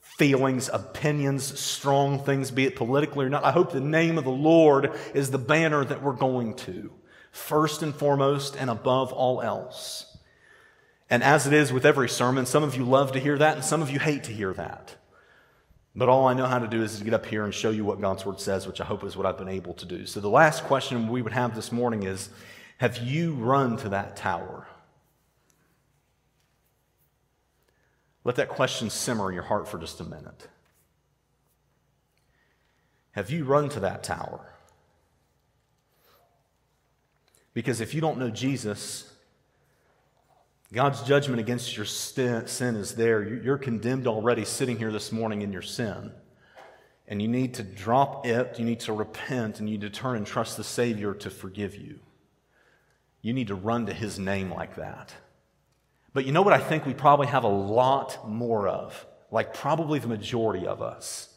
feelings, 0.00 0.68
opinions, 0.70 1.58
strong 1.58 2.22
things, 2.22 2.50
be 2.50 2.66
it 2.66 2.76
politically 2.76 3.24
or 3.24 3.30
not. 3.30 3.44
I 3.44 3.52
hope 3.52 3.72
the 3.72 3.80
name 3.80 4.18
of 4.18 4.24
the 4.24 4.30
Lord 4.30 4.92
is 5.14 5.30
the 5.30 5.38
banner 5.38 5.84
that 5.84 6.02
we're 6.02 6.12
going 6.12 6.54
to, 6.56 6.92
first 7.32 7.82
and 7.82 7.94
foremost 7.94 8.54
and 8.56 8.68
above 8.68 9.12
all 9.12 9.40
else. 9.40 10.06
And 11.08 11.22
as 11.22 11.46
it 11.46 11.52
is 11.52 11.72
with 11.72 11.86
every 11.86 12.08
sermon, 12.08 12.46
some 12.46 12.62
of 12.62 12.76
you 12.76 12.84
love 12.84 13.12
to 13.12 13.18
hear 13.18 13.38
that 13.38 13.56
and 13.56 13.64
some 13.64 13.82
of 13.82 13.90
you 13.90 13.98
hate 13.98 14.24
to 14.24 14.32
hear 14.32 14.52
that. 14.54 14.94
But 15.94 16.08
all 16.08 16.26
I 16.26 16.34
know 16.34 16.46
how 16.46 16.60
to 16.60 16.68
do 16.68 16.82
is 16.82 16.98
to 16.98 17.04
get 17.04 17.14
up 17.14 17.26
here 17.26 17.44
and 17.44 17.52
show 17.52 17.70
you 17.70 17.84
what 17.84 18.00
God's 18.00 18.24
Word 18.24 18.40
says, 18.40 18.66
which 18.66 18.80
I 18.80 18.84
hope 18.84 19.02
is 19.04 19.16
what 19.16 19.26
I've 19.26 19.38
been 19.38 19.48
able 19.48 19.74
to 19.74 19.86
do. 19.86 20.06
So 20.06 20.20
the 20.20 20.28
last 20.28 20.64
question 20.64 21.08
we 21.08 21.22
would 21.22 21.32
have 21.32 21.54
this 21.54 21.72
morning 21.72 22.04
is 22.04 22.30
Have 22.78 22.98
you 22.98 23.32
run 23.34 23.76
to 23.78 23.88
that 23.88 24.16
tower? 24.16 24.66
Let 28.22 28.36
that 28.36 28.50
question 28.50 28.90
simmer 28.90 29.28
in 29.28 29.34
your 29.34 29.44
heart 29.44 29.66
for 29.66 29.78
just 29.78 30.00
a 30.00 30.04
minute. 30.04 30.46
Have 33.12 33.30
you 33.30 33.44
run 33.44 33.68
to 33.70 33.80
that 33.80 34.04
tower? 34.04 34.40
Because 37.52 37.80
if 37.80 37.94
you 37.94 38.00
don't 38.00 38.18
know 38.18 38.30
Jesus, 38.30 39.09
God's 40.72 41.02
judgment 41.02 41.40
against 41.40 41.76
your 41.76 41.84
sin 41.86 42.76
is 42.76 42.94
there. 42.94 43.22
You're 43.22 43.58
condemned 43.58 44.06
already 44.06 44.44
sitting 44.44 44.78
here 44.78 44.92
this 44.92 45.10
morning 45.10 45.42
in 45.42 45.52
your 45.52 45.62
sin. 45.62 46.12
And 47.08 47.20
you 47.20 47.26
need 47.26 47.54
to 47.54 47.64
drop 47.64 48.24
it, 48.24 48.56
you 48.56 48.64
need 48.64 48.78
to 48.80 48.92
repent, 48.92 49.58
and 49.58 49.68
you 49.68 49.78
need 49.78 49.80
to 49.80 49.90
turn 49.90 50.16
and 50.16 50.24
trust 50.24 50.56
the 50.56 50.62
Savior 50.62 51.12
to 51.14 51.28
forgive 51.28 51.74
you. 51.74 51.98
You 53.20 53.32
need 53.32 53.48
to 53.48 53.56
run 53.56 53.86
to 53.86 53.92
His 53.92 54.16
name 54.16 54.52
like 54.52 54.76
that. 54.76 55.12
But 56.12 56.24
you 56.24 56.30
know 56.30 56.42
what 56.42 56.52
I 56.52 56.58
think 56.58 56.86
we 56.86 56.94
probably 56.94 57.26
have 57.26 57.42
a 57.42 57.48
lot 57.48 58.28
more 58.28 58.68
of? 58.68 59.06
Like, 59.32 59.54
probably 59.54 59.98
the 59.98 60.06
majority 60.06 60.68
of 60.68 60.82
us 60.82 61.34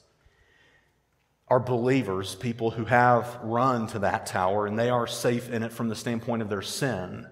are 1.48 1.60
believers, 1.60 2.36
people 2.36 2.72
who 2.72 2.86
have 2.86 3.40
run 3.44 3.88
to 3.88 4.00
that 4.00 4.26
tower 4.28 4.66
and 4.66 4.78
they 4.78 4.90
are 4.90 5.06
safe 5.06 5.50
in 5.50 5.62
it 5.64 5.72
from 5.72 5.90
the 5.90 5.96
standpoint 5.96 6.42
of 6.42 6.50
their 6.50 6.62
sin. 6.62 7.28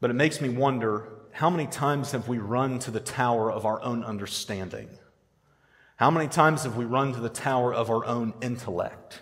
But 0.00 0.10
it 0.10 0.14
makes 0.14 0.40
me 0.40 0.48
wonder 0.48 1.08
how 1.32 1.50
many 1.50 1.66
times 1.66 2.12
have 2.12 2.26
we 2.26 2.38
run 2.38 2.78
to 2.80 2.90
the 2.90 3.00
tower 3.00 3.50
of 3.52 3.64
our 3.66 3.82
own 3.82 4.02
understanding? 4.02 4.88
How 5.96 6.10
many 6.10 6.28
times 6.28 6.64
have 6.64 6.76
we 6.76 6.86
run 6.86 7.12
to 7.12 7.20
the 7.20 7.28
tower 7.28 7.74
of 7.74 7.90
our 7.90 8.04
own 8.06 8.32
intellect? 8.40 9.20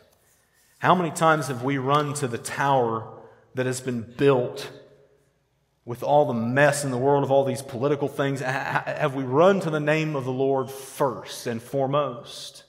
How 0.79 0.95
many 0.95 1.11
times 1.11 1.49
have 1.49 1.65
we 1.65 1.77
run 1.79 2.15
to 2.15 2.29
the 2.29 2.39
tower 2.39 3.19
that 3.55 3.67
has 3.67 3.81
been 3.81 4.03
built 4.17 4.71
with 5.85 6.05
all 6.05 6.27
the 6.27 6.35
mess 6.35 6.85
in 6.85 6.93
the 6.93 6.99
world 6.99 7.25
of 7.25 7.33
all 7.33 7.45
these 7.45 7.63
political 7.63 8.07
things? 8.07 8.41
Have 8.41 9.17
we 9.17 9.25
run 9.25 9.59
to 9.61 9.71
the 9.71 9.81
name 9.81 10.15
of 10.15 10.25
the 10.25 10.33
Lord 10.33 10.71
first 10.71 11.49
and 11.49 11.61
foremost? 11.61 12.63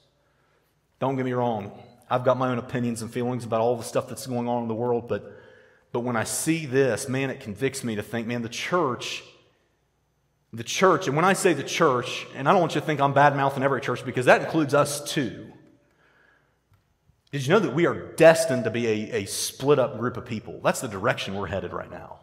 Don't 1.00 1.16
get 1.16 1.26
me 1.26 1.34
wrong. 1.34 1.80
I've 2.10 2.26
got 2.26 2.38
my 2.38 2.50
own 2.50 2.58
opinions 2.58 3.04
and 3.04 3.14
feelings 3.14 3.46
about 3.46 3.62
all 3.62 3.78
the 3.78 3.84
stuff 3.84 4.10
that's 4.10 4.26
going 4.26 4.48
on 4.48 4.64
in 4.64 4.68
the 4.68 4.74
world, 4.74 5.08
but, 5.08 5.39
but 5.92 6.02
when 6.02 6.16
I 6.16 6.24
see 6.24 6.66
this, 6.66 7.10
man, 7.10 7.30
it 7.30 7.40
convicts 7.40 7.84
me 7.84 7.96
to 7.96 8.04
think, 8.04 8.28
man, 8.28 8.42
the 8.42 8.50
church, 8.50 9.24
the 10.54 10.64
church, 10.64 11.08
and 11.08 11.16
when 11.16 11.26
I 11.26 11.34
say 11.34 11.54
the 11.54 11.64
church, 11.64 12.28
and 12.36 12.48
I 12.48 12.52
don't 12.52 12.62
want 12.62 12.76
you 12.76 12.82
to 12.82 12.86
think 12.86 13.00
I'm 13.00 13.14
bad 13.14 13.36
mouthing 13.36 13.64
every 13.64 13.82
church 13.82 14.06
because 14.06 14.26
that 14.26 14.42
includes 14.42 14.74
us 14.74 15.04
too. 15.12 15.52
Did 17.32 17.46
you 17.46 17.54
know 17.54 17.60
that 17.60 17.76
we 17.76 17.86
are 17.86 18.14
destined 18.14 18.64
to 18.64 18.72
be 18.72 18.88
a, 18.88 19.22
a 19.22 19.26
split 19.26 19.78
up 19.78 20.00
group 20.00 20.18
of 20.18 20.26
people? 20.26 20.60
That's 20.64 20.82
the 20.82 20.88
direction 20.88 21.36
we're 21.36 21.48
headed 21.48 21.74
right 21.74 21.90
now. 21.90 22.20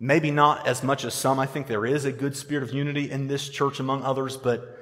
Maybe 0.00 0.30
not 0.30 0.66
as 0.66 0.82
much 0.82 1.04
as 1.04 1.12
some. 1.12 1.38
I 1.38 1.46
think 1.46 1.66
there 1.66 1.84
is 1.84 2.04
a 2.04 2.12
good 2.12 2.36
spirit 2.36 2.62
of 2.62 2.72
unity 2.72 3.10
in 3.10 3.26
this 3.26 3.48
church 3.48 3.80
among 3.80 4.02
others, 4.04 4.36
but 4.36 4.77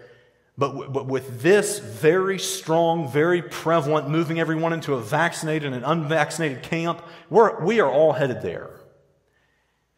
but, 0.58 0.92
but 0.92 1.06
with 1.06 1.42
this 1.42 1.78
very 1.78 2.38
strong, 2.38 3.10
very 3.10 3.42
prevalent, 3.42 4.08
moving 4.08 4.40
everyone 4.40 4.72
into 4.72 4.94
a 4.94 5.00
vaccinated 5.00 5.74
and 5.74 5.84
unvaccinated 5.84 6.62
camp, 6.62 7.02
we're, 7.28 7.62
we 7.62 7.80
are 7.80 7.90
all 7.90 8.12
headed 8.12 8.40
there. 8.40 8.70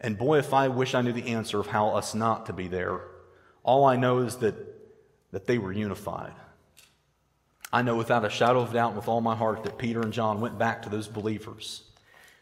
And 0.00 0.18
boy, 0.18 0.38
if 0.38 0.52
I 0.52 0.68
wish 0.68 0.94
I 0.94 1.02
knew 1.02 1.12
the 1.12 1.28
answer 1.28 1.60
of 1.60 1.68
how 1.68 1.90
us 1.90 2.14
not 2.14 2.46
to 2.46 2.52
be 2.52 2.66
there. 2.66 3.02
All 3.62 3.84
I 3.84 3.96
know 3.96 4.18
is 4.18 4.36
that, 4.36 4.56
that 5.30 5.46
they 5.46 5.58
were 5.58 5.72
unified. 5.72 6.34
I 7.72 7.82
know 7.82 7.96
without 7.96 8.24
a 8.24 8.30
shadow 8.30 8.60
of 8.60 8.72
doubt, 8.72 8.96
with 8.96 9.08
all 9.08 9.20
my 9.20 9.36
heart, 9.36 9.62
that 9.62 9.78
Peter 9.78 10.00
and 10.00 10.12
John 10.12 10.40
went 10.40 10.58
back 10.58 10.82
to 10.82 10.88
those 10.88 11.06
believers. 11.06 11.82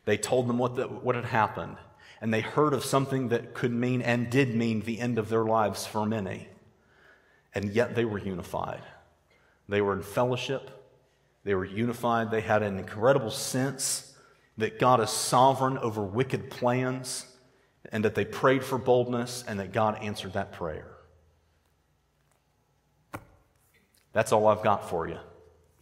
They 0.07 0.17
told 0.17 0.49
them 0.49 0.57
what, 0.57 0.77
the, 0.77 0.85
what 0.85 1.17
had 1.17 1.25
happened, 1.25 1.77
and 2.23 2.33
they 2.33 2.41
heard 2.41 2.73
of 2.73 2.85
something 2.85 3.29
that 3.29 3.53
could 3.53 3.73
mean 3.73 4.01
and 4.01 4.31
did 4.31 4.55
mean 4.55 4.83
the 4.83 5.01
end 5.01 5.19
of 5.19 5.29
their 5.29 5.45
lives 5.45 5.85
for 5.85 6.07
many 6.07 6.49
and 7.57 7.75
yet 7.75 7.95
they 7.95 8.05
were 8.05 8.19
unified. 8.19 8.83
They 9.67 9.81
were 9.81 9.95
in 9.95 10.03
fellowship, 10.03 10.71
they 11.43 11.55
were 11.55 11.65
unified, 11.65 12.31
they 12.31 12.43
had 12.43 12.63
an 12.63 12.79
incredible 12.79 13.31
sense 13.31 14.15
that 14.59 14.79
God 14.79 15.01
is 15.01 15.09
sovereign 15.09 15.79
over 15.79 16.03
wicked 16.03 16.51
plans, 16.51 17.25
and 17.91 18.05
that 18.05 18.15
they 18.15 18.27
prayed 18.27 18.63
for 18.63 18.77
boldness, 18.77 19.43
and 19.49 19.59
that 19.59 19.73
God 19.73 20.03
answered 20.03 20.35
that 20.35 20.53
prayer. 20.53 20.87
That's 24.13 24.33
all 24.33 24.47
I've 24.49 24.63
got 24.63 24.91
for 24.91 25.09
you. 25.09 25.19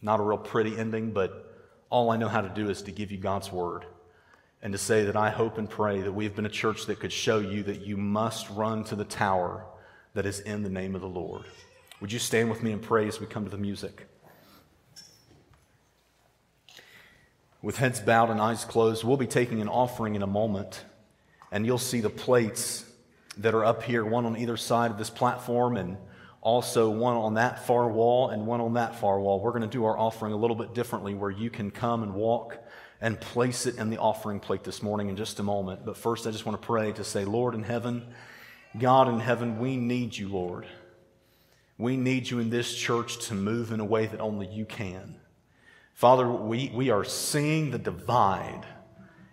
Not 0.01 0.21
a 0.21 0.23
real 0.23 0.37
pretty 0.37 0.77
ending, 0.77 1.11
but 1.11 1.53
all 1.89 2.09
I 2.09 2.15
know 2.15 2.29
how 2.29 2.41
to 2.41 2.49
do 2.49 2.69
is 2.69 2.83
to 2.83 2.91
give 2.93 3.11
you 3.11 3.17
God's 3.17 3.51
word 3.51 3.85
and 4.61 4.71
to 4.71 4.79
say 4.79 5.03
that 5.05 5.17
I 5.17 5.29
hope 5.29 5.57
and 5.57 5.69
pray 5.69 6.01
that 6.01 6.11
we've 6.13 6.35
been 6.35 6.45
a 6.45 6.49
church 6.49 6.85
that 6.85 7.01
could 7.01 7.11
show 7.11 7.39
you 7.39 7.63
that 7.63 7.81
you 7.81 7.97
must 7.97 8.49
run 8.51 8.85
to 8.85 8.95
the 8.95 9.03
tower 9.03 9.65
that 10.15 10.25
is 10.25 10.39
in 10.39 10.63
the 10.63 10.69
name 10.69 10.95
of 10.95 11.01
the 11.01 11.07
Lord. 11.07 11.43
Would 12.01 12.11
you 12.11 12.19
stand 12.19 12.49
with 12.49 12.63
me 12.63 12.71
and 12.71 12.81
pray 12.81 13.07
as 13.07 13.19
we 13.19 13.27
come 13.27 13.43
to 13.43 13.51
the 13.51 13.57
music? 13.57 14.07
With 17.61 17.77
heads 17.77 17.99
bowed 17.99 18.29
and 18.29 18.39
eyes 18.41 18.65
closed, 18.65 19.03
we'll 19.03 19.17
be 19.17 19.27
taking 19.27 19.61
an 19.61 19.69
offering 19.69 20.15
in 20.15 20.21
a 20.21 20.27
moment, 20.27 20.83
and 21.51 21.65
you'll 21.65 21.77
see 21.77 21.99
the 21.99 22.09
plates 22.09 22.85
that 23.37 23.53
are 23.53 23.65
up 23.65 23.83
here, 23.83 24.05
one 24.05 24.25
on 24.25 24.37
either 24.37 24.55
side 24.55 24.91
of 24.91 24.97
this 24.97 25.09
platform, 25.09 25.75
and 25.75 25.97
also 26.41 26.89
one 26.89 27.15
on 27.15 27.33
that 27.33 27.65
far 27.65 27.89
wall 27.89 28.29
and 28.29 28.45
one 28.45 28.61
on 28.61 28.75
that 28.75 28.99
far 28.99 29.19
wall. 29.19 29.41
We're 29.41 29.51
going 29.51 29.63
to 29.63 29.67
do 29.67 29.85
our 29.85 29.97
offering 29.97 30.31
a 30.31 30.37
little 30.37 30.55
bit 30.55 30.73
differently 30.73 31.15
where 31.15 31.31
you 31.31 31.49
can 31.49 31.71
come 31.71 32.03
and 32.03 32.13
walk 32.13 32.57
and 33.01 33.19
place 33.19 33.65
it 33.65 33.77
in 33.77 33.89
the 33.89 33.97
offering 33.97 34.39
plate 34.39 34.63
this 34.63 34.81
morning 34.81 35.09
in 35.09 35.17
just 35.17 35.39
a 35.39 35.43
moment. 35.43 35.85
But 35.85 35.97
first, 35.97 36.27
I 36.27 36.31
just 36.31 36.45
want 36.45 36.61
to 36.61 36.65
pray 36.65 36.93
to 36.93 37.03
say, 37.03 37.25
Lord 37.25 37.55
in 37.55 37.63
heaven, 37.63 38.05
God 38.79 39.07
in 39.07 39.19
heaven, 39.19 39.59
we 39.59 39.77
need 39.77 40.17
you, 40.17 40.27
Lord. 40.27 40.65
We 41.77 41.97
need 41.97 42.29
you 42.29 42.39
in 42.39 42.49
this 42.49 42.75
church 42.75 43.27
to 43.27 43.33
move 43.33 43.71
in 43.71 43.79
a 43.79 43.85
way 43.85 44.05
that 44.05 44.21
only 44.21 44.47
you 44.47 44.65
can. 44.65 45.15
Father, 45.93 46.29
we, 46.29 46.71
we 46.73 46.89
are 46.89 47.03
seeing 47.03 47.71
the 47.71 47.77
divide, 47.77 48.65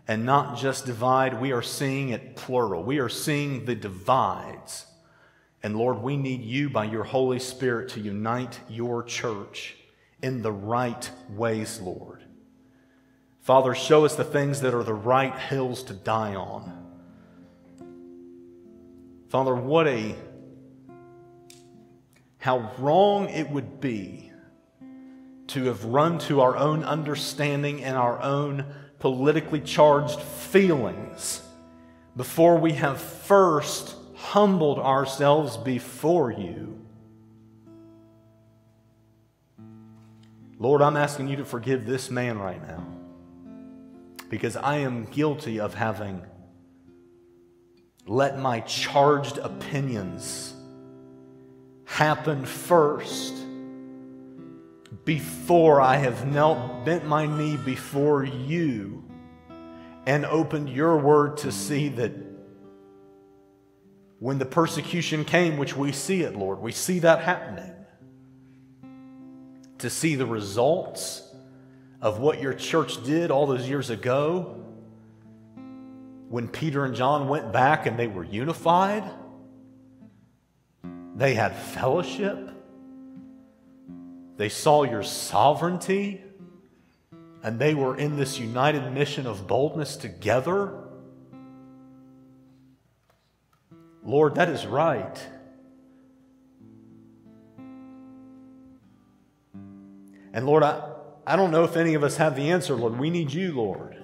and 0.07 0.25
not 0.25 0.57
just 0.57 0.87
divide, 0.87 1.41
we 1.41 1.53
are 1.53 1.63
seeing 1.63 2.11
it 2.11 2.37
plural. 2.37 2.83
We 2.83 2.99
are 2.99 3.09
seeing 3.09 3.65
the 3.65 3.75
divides. 3.75 4.87
And 5.63 5.77
Lord, 5.77 6.03
we 6.03 6.17
need 6.17 6.43
you 6.43 6.71
by 6.71 6.85
your 6.85 7.05
Holy 7.05 7.39
Spirit 7.39 7.91
to 7.91 8.01
unite 8.01 8.61
your 8.69 9.03
church 9.03 9.77
in 10.23 10.43
the 10.43 10.53
right 10.53 11.11
ways, 11.31 11.81
Lord. 11.81 12.23
Father, 13.41 13.75
show 13.75 14.05
us 14.05 14.15
the 14.15 14.25
things 14.25 14.61
that 14.61 14.75
are 14.75 14.85
the 14.85 14.95
right 14.95 15.37
hills 15.37 15.83
to 15.85 15.95
die 15.95 16.35
on. 16.35 16.82
Father, 19.33 19.55
what 19.55 19.89
a 19.89 20.15
how 22.37 22.71
wrong 22.77 23.31
it 23.31 23.49
would 23.49 23.81
be 23.81 24.31
to 25.47 25.65
have 25.65 25.87
run 25.87 26.19
to 26.19 26.43
our 26.43 26.55
own 26.55 26.85
understanding 26.85 27.83
and 27.83 27.97
our 27.97 28.21
own 28.21 28.67
politically 28.99 29.63
charged 29.63 30.21
feelings 30.21 31.41
before 32.15 32.59
we 32.59 32.73
have 32.75 33.01
first 33.01 33.95
humbled 34.17 34.79
ourselves 34.79 35.57
before 35.57 36.31
you. 36.31 36.79
Lord, 40.59 40.83
I'm 40.83 40.99
asking 40.99 41.29
you 41.29 41.37
to 41.37 41.47
forgive 41.47 41.87
this 41.87 42.11
man 42.11 42.39
right 42.39 42.61
now 42.69 42.87
because 44.29 44.57
I 44.57 44.77
am 44.77 45.07
guilty 45.07 45.59
of 45.59 45.73
having 45.73 46.21
let 48.07 48.39
my 48.39 48.61
charged 48.61 49.39
opinions 49.39 50.55
happen 51.85 52.45
first 52.45 53.35
before 55.05 55.81
I 55.81 55.97
have 55.97 56.27
knelt, 56.27 56.85
bent 56.85 57.07
my 57.07 57.27
knee 57.27 57.57
before 57.57 58.25
you, 58.25 59.05
and 60.07 60.25
opened 60.25 60.69
your 60.69 60.97
word 60.99 61.39
to 61.39 61.53
see 61.53 61.89
that 61.91 62.13
when 64.19 64.39
the 64.39 64.47
persecution 64.47 65.25
came, 65.25 65.57
which 65.57 65.77
we 65.77 65.93
see 65.93 66.23
it, 66.23 66.37
Lord, 66.37 66.61
we 66.61 66.73
see 66.73 67.01
that 67.01 67.23
happening, 67.23 67.73
to 69.79 69.91
see 69.91 70.15
the 70.15 70.27
results 70.27 71.29
of 72.01 72.19
what 72.21 72.41
your 72.41 72.55
church 72.55 73.03
did 73.05 73.31
all 73.31 73.47
those 73.47 73.69
years 73.69 73.91
ago 73.91 74.63
when 76.33 76.49
Peter 76.49 76.85
and 76.85 76.97
John 76.97 77.29
went 77.29 77.53
back 77.53 77.87
and 77.87 77.97
they 77.97 78.09
were 78.09 78.25
unified 78.25 79.05
they 81.15 81.35
had 81.35 81.55
fellowship. 81.55 82.51
They 84.37 84.49
saw 84.49 84.83
your 84.85 85.03
sovereignty. 85.03 86.23
And 87.43 87.59
they 87.59 87.75
were 87.75 87.97
in 87.97 88.17
this 88.17 88.39
united 88.39 88.93
mission 88.93 89.27
of 89.27 89.47
boldness 89.47 89.97
together. 89.97 90.79
Lord, 94.05 94.37
that 94.37 94.49
is 94.49 94.65
right. 94.65 95.27
And 100.33 100.47
Lord, 100.47 100.63
I, 100.63 100.89
I 101.27 101.37
don't 101.37 101.51
know 101.51 101.65
if 101.65 101.77
any 101.77 101.95
of 101.95 102.03
us 102.03 102.17
have 102.17 102.37
the 102.37 102.51
answer, 102.51 102.75
Lord. 102.75 102.99
We 102.99 103.11
need 103.11 103.33
you, 103.33 103.53
Lord. 103.53 104.02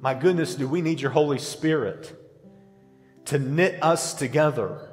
My 0.00 0.14
goodness, 0.14 0.54
do 0.54 0.68
we 0.68 0.80
need 0.80 1.00
your 1.00 1.10
Holy 1.10 1.38
Spirit? 1.38 2.18
to 3.28 3.38
knit 3.38 3.82
us 3.82 4.14
together 4.14 4.88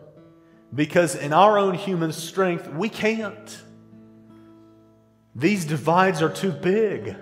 because 0.73 1.15
in 1.15 1.31
our 1.31 1.57
own 1.57 1.73
human 1.73 2.11
strength, 2.11 2.67
we 2.67 2.89
can't. 2.89 3.63
These 5.33 5.63
divides 5.63 6.21
are 6.21 6.29
too 6.29 6.51
big. 6.51 7.15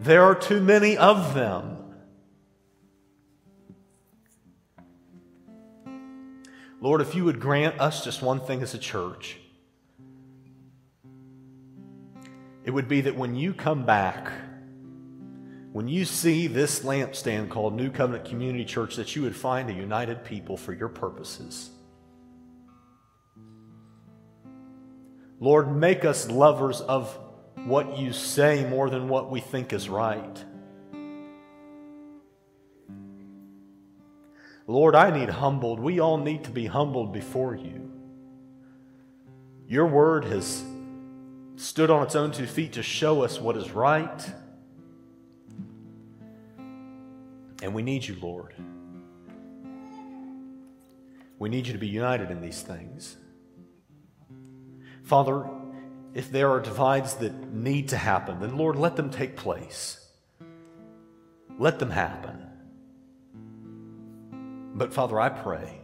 There 0.00 0.22
are 0.22 0.34
too 0.34 0.62
many 0.62 0.96
of 0.96 1.34
them. 1.34 1.76
Lord, 6.80 7.02
if 7.02 7.14
you 7.14 7.26
would 7.26 7.38
grant 7.38 7.78
us 7.78 8.02
just 8.02 8.22
one 8.22 8.40
thing 8.40 8.62
as 8.62 8.72
a 8.72 8.78
church, 8.78 9.38
it 12.64 12.70
would 12.70 12.88
be 12.88 13.02
that 13.02 13.16
when 13.16 13.36
you 13.36 13.52
come 13.52 13.84
back, 13.84 14.32
when 15.72 15.88
you 15.88 16.04
see 16.04 16.46
this 16.46 16.80
lampstand 16.80 17.48
called 17.48 17.74
New 17.74 17.90
Covenant 17.90 18.26
Community 18.26 18.64
Church, 18.64 18.96
that 18.96 19.16
you 19.16 19.22
would 19.22 19.34
find 19.34 19.70
a 19.70 19.72
united 19.72 20.22
people 20.22 20.58
for 20.58 20.74
your 20.74 20.88
purposes. 20.88 21.70
Lord, 25.40 25.74
make 25.74 26.04
us 26.04 26.30
lovers 26.30 26.82
of 26.82 27.18
what 27.64 27.96
you 27.96 28.12
say 28.12 28.64
more 28.68 28.90
than 28.90 29.08
what 29.08 29.30
we 29.30 29.40
think 29.40 29.72
is 29.72 29.88
right. 29.88 30.44
Lord, 34.66 34.94
I 34.94 35.10
need 35.10 35.30
humbled. 35.30 35.80
We 35.80 36.00
all 36.00 36.18
need 36.18 36.44
to 36.44 36.50
be 36.50 36.66
humbled 36.66 37.12
before 37.12 37.56
you. 37.56 37.90
Your 39.66 39.86
word 39.86 40.24
has 40.26 40.62
stood 41.56 41.90
on 41.90 42.02
its 42.02 42.14
own 42.14 42.30
two 42.30 42.46
feet 42.46 42.74
to 42.74 42.82
show 42.82 43.22
us 43.22 43.40
what 43.40 43.56
is 43.56 43.70
right. 43.70 44.32
And 47.62 47.72
we 47.72 47.82
need 47.82 48.04
you, 48.04 48.16
Lord. 48.20 48.54
We 51.38 51.48
need 51.48 51.66
you 51.66 51.72
to 51.72 51.78
be 51.78 51.88
united 51.88 52.30
in 52.30 52.40
these 52.40 52.60
things. 52.60 53.16
Father, 55.04 55.48
if 56.12 56.30
there 56.30 56.50
are 56.50 56.60
divides 56.60 57.14
that 57.14 57.52
need 57.52 57.88
to 57.88 57.96
happen, 57.96 58.40
then 58.40 58.56
Lord, 58.56 58.76
let 58.76 58.96
them 58.96 59.10
take 59.10 59.36
place. 59.36 60.04
Let 61.58 61.78
them 61.78 61.90
happen. 61.90 62.46
But 64.74 64.92
Father, 64.92 65.20
I 65.20 65.28
pray 65.28 65.80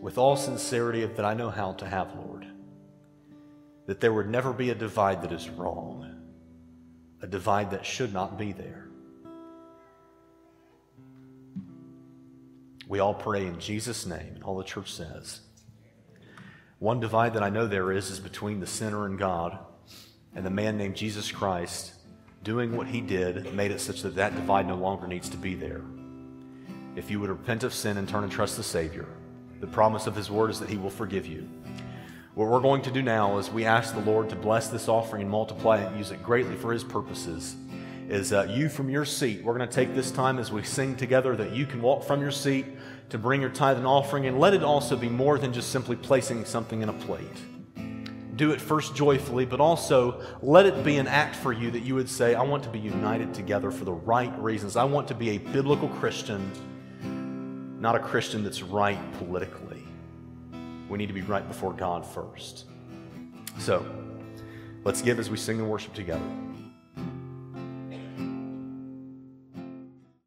with 0.00 0.16
all 0.18 0.36
sincerity 0.36 1.04
that 1.04 1.24
I 1.24 1.34
know 1.34 1.50
how 1.50 1.72
to 1.72 1.86
have, 1.86 2.14
Lord, 2.14 2.46
that 3.86 4.00
there 4.00 4.12
would 4.12 4.28
never 4.28 4.52
be 4.52 4.70
a 4.70 4.74
divide 4.74 5.22
that 5.22 5.32
is 5.32 5.48
wrong, 5.50 6.10
a 7.20 7.26
divide 7.26 7.70
that 7.72 7.84
should 7.84 8.12
not 8.12 8.38
be 8.38 8.52
there. 8.52 8.83
We 12.88 12.98
all 12.98 13.14
pray 13.14 13.46
in 13.46 13.58
Jesus' 13.58 14.06
name, 14.06 14.32
and 14.34 14.44
all 14.44 14.56
the 14.56 14.64
church 14.64 14.92
says. 14.92 15.40
One 16.78 17.00
divide 17.00 17.34
that 17.34 17.42
I 17.42 17.50
know 17.50 17.66
there 17.66 17.92
is 17.92 18.10
is 18.10 18.20
between 18.20 18.60
the 18.60 18.66
sinner 18.66 19.06
and 19.06 19.18
God, 19.18 19.58
and 20.34 20.44
the 20.44 20.50
man 20.50 20.76
named 20.76 20.96
Jesus 20.96 21.30
Christ 21.30 21.94
doing 22.42 22.76
what 22.76 22.86
he 22.86 23.00
did 23.00 23.54
made 23.54 23.70
it 23.70 23.80
such 23.80 24.02
that 24.02 24.16
that 24.16 24.36
divide 24.36 24.68
no 24.68 24.74
longer 24.74 25.06
needs 25.06 25.30
to 25.30 25.36
be 25.38 25.54
there. 25.54 25.80
If 26.94 27.10
you 27.10 27.18
would 27.20 27.30
repent 27.30 27.64
of 27.64 27.72
sin 27.72 27.96
and 27.96 28.06
turn 28.06 28.22
and 28.22 28.30
trust 28.30 28.56
the 28.58 28.62
Savior, 28.62 29.06
the 29.60 29.66
promise 29.66 30.06
of 30.06 30.14
his 30.14 30.30
word 30.30 30.50
is 30.50 30.60
that 30.60 30.68
he 30.68 30.76
will 30.76 30.90
forgive 30.90 31.26
you. 31.26 31.48
What 32.34 32.48
we're 32.48 32.60
going 32.60 32.82
to 32.82 32.90
do 32.90 33.00
now 33.00 33.38
is 33.38 33.50
we 33.50 33.64
ask 33.64 33.94
the 33.94 34.00
Lord 34.00 34.28
to 34.28 34.36
bless 34.36 34.68
this 34.68 34.88
offering 34.88 35.22
and 35.22 35.30
multiply 35.30 35.78
it 35.78 35.86
and 35.86 35.96
use 35.96 36.10
it 36.10 36.22
greatly 36.22 36.56
for 36.56 36.72
his 36.72 36.84
purposes. 36.84 37.56
Is 38.08 38.34
uh, 38.34 38.46
you 38.50 38.68
from 38.68 38.90
your 38.90 39.06
seat, 39.06 39.42
we're 39.42 39.56
going 39.56 39.66
to 39.66 39.74
take 39.74 39.94
this 39.94 40.10
time 40.10 40.38
as 40.38 40.52
we 40.52 40.62
sing 40.62 40.94
together 40.94 41.34
that 41.36 41.52
you 41.52 41.64
can 41.64 41.80
walk 41.80 42.04
from 42.04 42.20
your 42.20 42.30
seat 42.30 42.66
to 43.08 43.16
bring 43.16 43.40
your 43.40 43.48
tithe 43.48 43.78
and 43.78 43.86
offering, 43.86 44.26
and 44.26 44.38
let 44.38 44.52
it 44.52 44.62
also 44.62 44.94
be 44.94 45.08
more 45.08 45.38
than 45.38 45.54
just 45.54 45.70
simply 45.70 45.96
placing 45.96 46.44
something 46.44 46.82
in 46.82 46.90
a 46.90 46.92
plate. 46.92 47.26
Do 48.36 48.50
it 48.50 48.60
first 48.60 48.94
joyfully, 48.94 49.46
but 49.46 49.58
also 49.58 50.22
let 50.42 50.66
it 50.66 50.84
be 50.84 50.98
an 50.98 51.06
act 51.06 51.34
for 51.34 51.52
you 51.52 51.70
that 51.70 51.80
you 51.80 51.94
would 51.94 52.08
say, 52.08 52.34
I 52.34 52.42
want 52.42 52.62
to 52.64 52.68
be 52.68 52.78
united 52.78 53.32
together 53.32 53.70
for 53.70 53.84
the 53.86 53.92
right 53.92 54.36
reasons. 54.38 54.76
I 54.76 54.84
want 54.84 55.08
to 55.08 55.14
be 55.14 55.30
a 55.30 55.38
biblical 55.38 55.88
Christian, 55.88 56.50
not 57.80 57.94
a 57.94 58.00
Christian 58.00 58.44
that's 58.44 58.62
right 58.62 58.98
politically. 59.18 59.82
We 60.90 60.98
need 60.98 61.06
to 61.06 61.14
be 61.14 61.22
right 61.22 61.46
before 61.46 61.72
God 61.72 62.04
first. 62.04 62.66
So, 63.58 63.86
let's 64.82 65.00
give 65.00 65.18
as 65.18 65.30
we 65.30 65.38
sing 65.38 65.58
and 65.58 65.70
worship 65.70 65.94
together. 65.94 66.20